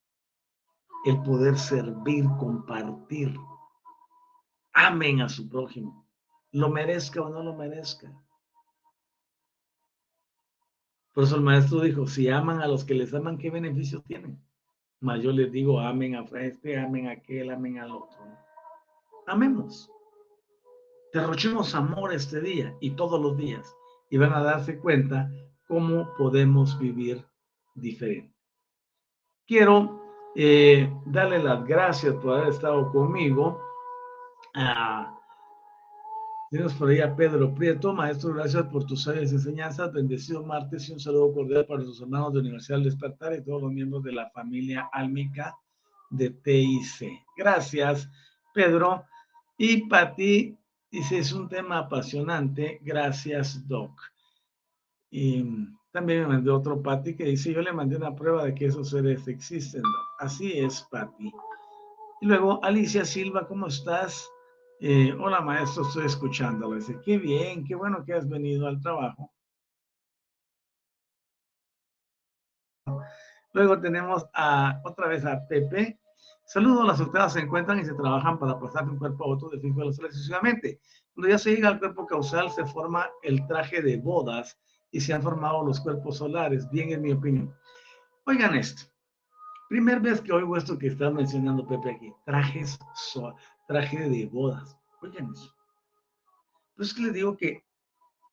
el 1.03 1.21
poder 1.23 1.57
servir, 1.57 2.25
compartir. 2.39 3.35
Amen 4.73 5.21
a 5.21 5.29
su 5.29 5.49
prójimo, 5.49 6.07
lo 6.51 6.69
merezca 6.69 7.21
o 7.21 7.29
no 7.29 7.43
lo 7.43 7.55
merezca. 7.55 8.11
Por 11.13 11.25
eso 11.25 11.35
el 11.35 11.41
maestro 11.41 11.81
dijo, 11.81 12.07
si 12.07 12.29
aman 12.29 12.61
a 12.61 12.67
los 12.67 12.85
que 12.85 12.93
les 12.93 13.13
aman, 13.13 13.37
¿qué 13.37 13.49
beneficios 13.49 14.03
tienen? 14.05 14.41
Mas 15.01 15.21
yo 15.21 15.31
les 15.31 15.51
digo, 15.51 15.79
amen 15.79 16.15
a 16.15 16.23
este, 16.39 16.79
amen 16.79 17.07
a 17.07 17.11
aquel, 17.13 17.49
amen 17.49 17.79
al 17.79 17.91
otro. 17.91 18.19
Amemos. 19.27 19.91
Derrochemos 21.11 21.75
amor 21.75 22.13
este 22.13 22.39
día 22.39 22.75
y 22.79 22.91
todos 22.91 23.19
los 23.19 23.35
días 23.35 23.75
y 24.09 24.17
van 24.17 24.31
a 24.33 24.43
darse 24.43 24.79
cuenta 24.79 25.29
cómo 25.67 26.13
podemos 26.17 26.77
vivir 26.79 27.25
diferente. 27.73 28.33
Quiero 29.47 30.01
eh, 30.35 30.89
darle 31.05 31.41
las 31.41 31.65
gracias 31.65 32.15
por 32.15 32.37
haber 32.37 32.49
estado 32.49 32.91
conmigo. 32.91 33.59
Tenemos 36.51 36.73
por 36.73 36.89
ahí 36.89 36.99
a 36.99 37.15
Pedro 37.15 37.55
Prieto, 37.55 37.93
maestro, 37.93 38.33
gracias 38.33 38.65
por 38.65 38.85
tus 38.85 39.03
sabias 39.03 39.31
enseñanzas. 39.31 39.93
Bendecido 39.93 40.43
martes 40.43 40.89
y 40.89 40.91
un 40.91 40.99
saludo 40.99 41.33
cordial 41.33 41.65
para 41.65 41.81
los 41.81 42.01
hermanos 42.01 42.33
de 42.33 42.39
Universidad 42.41 42.79
del 42.79 42.89
Despertar 42.89 43.33
y 43.33 43.41
todos 43.41 43.61
los 43.61 43.71
miembros 43.71 44.03
de 44.03 44.11
la 44.11 44.29
familia 44.31 44.89
álmica 44.91 45.57
de 46.09 46.29
TIC. 46.29 47.23
Gracias, 47.37 48.09
Pedro. 48.53 49.05
Y 49.57 49.87
para 49.87 50.13
ti, 50.13 50.57
dice, 50.91 51.19
es 51.19 51.31
un 51.31 51.47
tema 51.47 51.77
apasionante. 51.77 52.81
Gracias, 52.83 53.65
Doc. 53.65 53.97
Y 55.09 55.45
también 55.93 56.23
me 56.23 56.27
mandó 56.27 56.57
otro 56.57 56.81
Pati 56.81 57.15
que 57.15 57.23
dice, 57.23 57.53
yo 57.53 57.61
le 57.61 57.71
mandé 57.71 57.95
una 57.95 58.13
prueba 58.13 58.43
de 58.43 58.53
que 58.53 58.65
esos 58.65 58.89
seres 58.89 59.25
existen. 59.25 59.83
Así 60.19 60.51
es, 60.59 60.85
Pati. 60.91 61.31
Y 62.19 62.25
luego, 62.25 62.61
Alicia 62.61 63.05
Silva, 63.05 63.47
¿cómo 63.47 63.67
estás? 63.67 64.29
Eh, 64.83 65.13
hola, 65.19 65.41
maestro, 65.41 65.83
estoy 65.83 66.07
escuchándolo. 66.07 66.75
Dice, 66.75 66.99
qué 67.05 67.19
bien, 67.19 67.63
qué 67.63 67.75
bueno 67.75 68.03
que 68.03 68.13
has 68.15 68.27
venido 68.27 68.65
al 68.65 68.81
trabajo. 68.81 69.31
Luego 73.53 73.79
tenemos 73.79 74.25
otra 74.83 75.07
vez 75.07 75.23
a 75.23 75.45
Pepe. 75.47 75.99
Saludos, 76.47 76.87
las 76.87 76.99
ustedes 76.99 77.33
se 77.33 77.41
encuentran 77.41 77.79
y 77.79 77.85
se 77.85 77.93
trabajan 77.93 78.39
para 78.39 78.59
pasar 78.59 78.85
de 78.85 78.91
un 78.93 78.97
cuerpo 78.97 79.23
a 79.23 79.27
otro 79.27 79.49
de 79.49 79.59
fijo 79.59 79.83
sucesivamente. 79.93 80.79
Cuando 81.13 81.29
ya 81.29 81.37
se 81.37 81.51
llega 81.51 81.67
al 81.67 81.77
cuerpo 81.77 82.07
causal, 82.07 82.49
se 82.49 82.65
forma 82.65 83.07
el 83.21 83.45
traje 83.45 83.83
de 83.83 83.97
bodas 83.97 84.57
y 84.89 84.99
se 84.99 85.13
han 85.13 85.21
formado 85.21 85.63
los 85.63 85.79
cuerpos 85.79 86.17
solares, 86.17 86.67
bien 86.71 86.91
en 86.91 87.03
mi 87.03 87.11
opinión. 87.11 87.53
Oigan 88.25 88.55
esto. 88.55 88.91
Primer 89.69 89.99
vez 89.99 90.21
que 90.21 90.33
oigo 90.33 90.57
esto 90.57 90.77
que 90.77 90.87
está 90.87 91.11
mencionando 91.11 91.67
Pepe 91.67 91.91
aquí, 91.91 92.11
trajes, 92.25 92.79
traje 93.71 94.09
de 94.09 94.25
bodas. 94.25 94.77
Oigan 95.01 95.31
eso. 95.31 95.55
Pues 96.75 96.89
es 96.89 96.93
que 96.93 97.03
les 97.03 97.13
digo 97.13 97.37
que 97.37 97.63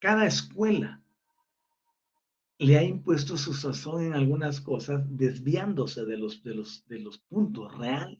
cada 0.00 0.26
escuela 0.26 1.00
le 2.58 2.76
ha 2.76 2.82
impuesto 2.82 3.36
su 3.36 3.54
sazón 3.54 4.02
en 4.02 4.14
algunas 4.14 4.60
cosas, 4.60 5.00
desviándose 5.06 6.04
de 6.04 6.18
los, 6.18 6.42
de 6.42 6.54
los, 6.56 6.84
de 6.88 6.98
los 6.98 7.18
puntos 7.18 7.72
reales. 7.78 8.18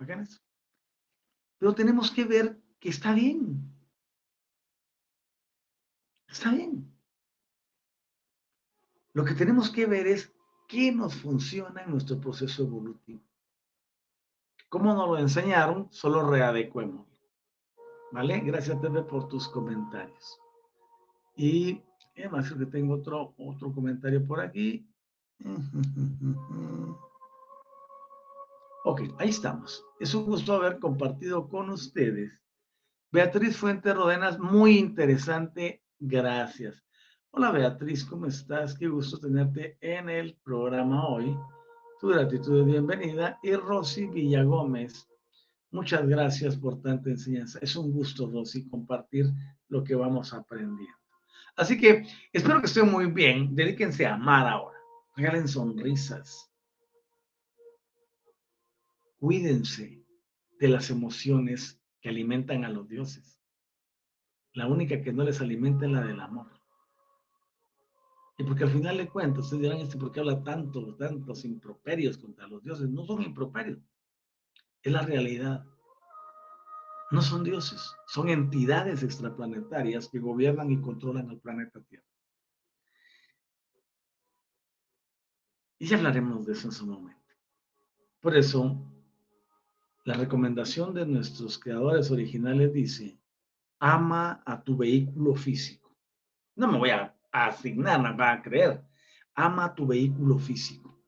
Oigan 0.00 0.20
eso. 0.20 0.40
Pero 1.58 1.74
tenemos 1.74 2.10
que 2.10 2.24
ver 2.24 2.58
que 2.80 2.88
está 2.88 3.12
bien. 3.12 3.70
Está 6.26 6.52
bien. 6.52 6.90
Lo 9.12 9.26
que 9.26 9.34
tenemos 9.34 9.68
que 9.70 9.84
ver 9.84 10.06
es 10.06 10.32
qué 10.68 10.90
nos 10.90 11.14
funciona 11.16 11.82
en 11.82 11.90
nuestro 11.90 12.18
proceso 12.18 12.62
evolutivo. 12.62 13.27
¿Cómo 14.68 14.94
nos 14.94 15.08
lo 15.08 15.18
enseñaron? 15.18 15.88
Solo 15.90 16.28
readecuemos. 16.28 17.06
¿Vale? 18.12 18.40
Gracias, 18.40 18.78
Pepe, 18.78 19.02
por 19.02 19.28
tus 19.28 19.48
comentarios. 19.48 20.40
Y 21.36 21.82
además 22.16 22.52
que 22.52 22.66
tengo 22.66 22.94
otro, 22.94 23.34
otro 23.38 23.72
comentario 23.72 24.26
por 24.26 24.40
aquí. 24.40 24.88
Ok, 28.84 29.02
ahí 29.18 29.28
estamos. 29.28 29.84
Es 30.00 30.14
un 30.14 30.24
gusto 30.24 30.54
haber 30.54 30.78
compartido 30.78 31.46
con 31.46 31.68
ustedes. 31.68 32.40
Beatriz 33.10 33.54
Fuente 33.58 33.92
Rodenas, 33.92 34.38
muy 34.38 34.78
interesante 34.78 35.82
Gracias. 36.00 36.84
Hola 37.32 37.50
Beatriz, 37.50 38.04
¿cómo 38.04 38.26
estás? 38.26 38.78
Qué 38.78 38.86
gusto 38.86 39.18
tenerte 39.18 39.76
en 39.80 40.08
el 40.08 40.36
programa 40.44 41.08
hoy. 41.08 41.36
Tu 42.00 42.06
gratitud 42.06 42.64
de 42.64 42.72
bienvenida. 42.72 43.40
Y 43.42 43.54
Rosy 43.54 44.06
Villagómez, 44.06 45.08
muchas 45.72 46.06
gracias 46.06 46.56
por 46.56 46.80
tanta 46.80 47.10
enseñanza. 47.10 47.58
Es 47.60 47.74
un 47.74 47.90
gusto, 47.90 48.30
Rosy, 48.30 48.68
compartir 48.68 49.26
lo 49.68 49.82
que 49.82 49.96
vamos 49.96 50.32
aprendiendo. 50.32 50.96
Así 51.56 51.76
que 51.76 52.06
espero 52.32 52.60
que 52.60 52.66
estén 52.66 52.88
muy 52.88 53.06
bien. 53.06 53.52
Dedíquense 53.56 54.06
a 54.06 54.14
amar 54.14 54.46
ahora. 54.46 54.78
Regalen 55.16 55.48
sonrisas. 55.48 56.48
Cuídense 59.18 60.04
de 60.60 60.68
las 60.68 60.90
emociones 60.90 61.82
que 62.00 62.10
alimentan 62.10 62.64
a 62.64 62.68
los 62.68 62.88
dioses. 62.88 63.40
La 64.52 64.68
única 64.68 65.02
que 65.02 65.12
no 65.12 65.24
les 65.24 65.40
alimenta 65.40 65.86
es 65.86 65.90
la 65.90 66.02
del 66.02 66.20
amor. 66.20 66.57
Y 68.38 68.44
porque 68.44 68.62
al 68.62 68.70
final 68.70 68.96
de 68.96 69.08
cuentas, 69.08 69.44
ustedes 69.44 69.62
dirán, 69.62 69.78
este, 69.78 69.98
¿por 69.98 70.12
qué 70.12 70.20
habla 70.20 70.42
tanto, 70.44 70.94
tantos 70.94 71.44
improperios 71.44 72.16
contra 72.16 72.46
los 72.46 72.62
dioses? 72.62 72.88
No 72.88 73.04
son 73.04 73.22
improperios, 73.22 73.80
es 74.80 74.92
la 74.92 75.02
realidad. 75.02 75.66
No 77.10 77.20
son 77.20 77.42
dioses, 77.42 77.92
son 78.06 78.28
entidades 78.28 79.02
extraplanetarias 79.02 80.08
que 80.08 80.20
gobiernan 80.20 80.70
y 80.70 80.80
controlan 80.80 81.28
el 81.30 81.40
planeta 81.40 81.80
Tierra. 81.80 82.04
Y 85.80 85.86
ya 85.86 85.96
hablaremos 85.96 86.46
de 86.46 86.52
eso 86.52 86.68
en 86.68 86.72
su 86.72 86.86
momento. 86.86 87.34
Por 88.20 88.36
eso, 88.36 88.76
la 90.04 90.14
recomendación 90.14 90.94
de 90.94 91.06
nuestros 91.06 91.58
creadores 91.58 92.10
originales 92.12 92.72
dice, 92.72 93.18
ama 93.80 94.42
a 94.46 94.62
tu 94.62 94.76
vehículo 94.76 95.34
físico. 95.34 95.96
No 96.56 96.70
me 96.70 96.78
voy 96.78 96.90
a, 96.90 97.17
asignar, 97.32 98.00
me 98.00 98.12
va 98.12 98.32
a 98.32 98.42
creer. 98.42 98.82
Ama 99.34 99.74
tu 99.74 99.86
vehículo 99.86 100.38
físico. 100.38 101.00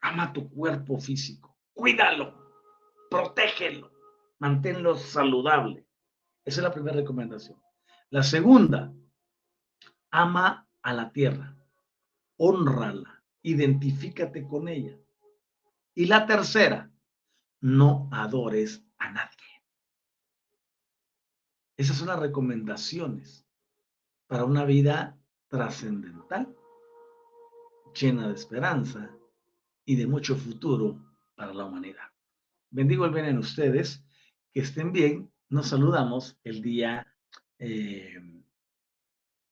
Ama 0.00 0.32
tu 0.32 0.48
cuerpo 0.48 0.98
físico. 0.98 1.56
Cuídalo. 1.74 2.34
Protégelo. 3.10 3.92
Manténlo 4.38 4.96
saludable. 4.96 5.86
Esa 6.44 6.60
es 6.60 6.64
la 6.64 6.72
primera 6.72 6.96
recomendación. 6.96 7.60
La 8.10 8.22
segunda, 8.22 8.92
ama 10.10 10.68
a 10.82 10.92
la 10.92 11.12
tierra. 11.12 11.56
Honrala. 12.36 13.22
Identifícate 13.42 14.46
con 14.46 14.68
ella. 14.68 14.96
Y 15.94 16.06
la 16.06 16.26
tercera, 16.26 16.90
no 17.60 18.08
adores 18.12 18.84
a 18.98 19.10
nadie. 19.10 19.36
Esas 21.76 21.96
son 21.96 22.08
las 22.08 22.18
recomendaciones 22.18 23.47
para 24.28 24.44
una 24.44 24.64
vida 24.64 25.18
trascendental, 25.48 26.54
llena 27.98 28.28
de 28.28 28.34
esperanza 28.34 29.10
y 29.84 29.96
de 29.96 30.06
mucho 30.06 30.36
futuro 30.36 31.02
para 31.34 31.52
la 31.52 31.64
humanidad. 31.64 32.06
Bendigo 32.70 33.06
el 33.06 33.12
bien 33.12 33.24
en 33.24 33.38
ustedes, 33.38 34.04
que 34.52 34.60
estén 34.60 34.92
bien. 34.92 35.32
Nos 35.48 35.68
saludamos 35.68 36.38
el 36.44 36.60
día 36.60 37.06
eh, 37.58 38.20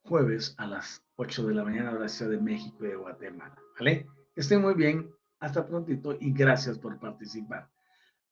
jueves 0.02 0.54
a 0.58 0.66
las 0.66 1.02
8 1.16 1.46
de 1.46 1.54
la 1.54 1.64
mañana 1.64 1.92
la 1.92 2.08
Ciudad 2.08 2.30
de 2.30 2.40
México 2.40 2.84
y 2.84 2.88
de 2.88 2.96
Guatemala. 2.96 3.56
¿Vale? 3.78 4.06
estén 4.34 4.60
muy 4.60 4.74
bien. 4.74 5.10
Hasta 5.38 5.66
prontito 5.66 6.16
y 6.18 6.32
gracias 6.32 6.78
por 6.78 6.98
participar. 6.98 7.70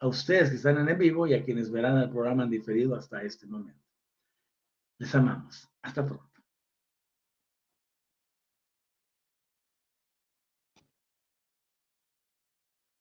A 0.01 0.07
ustedes 0.07 0.51
que 0.51 0.57
están 0.57 0.78
en 0.78 0.88
el 0.88 0.97
vivo 0.97 1.26
y 1.26 1.34
a 1.34 1.45
quienes 1.45 1.70
verán 1.70 1.99
el 1.99 2.11
programa 2.11 2.45
en 2.45 2.51
diferido 2.51 2.95
hasta 2.95 3.22
este 3.22 3.47
momento. 3.47 3.80
Les 4.99 5.14
amamos. 5.14 5.68
Hasta 5.82 6.05
pronto. 6.05 6.34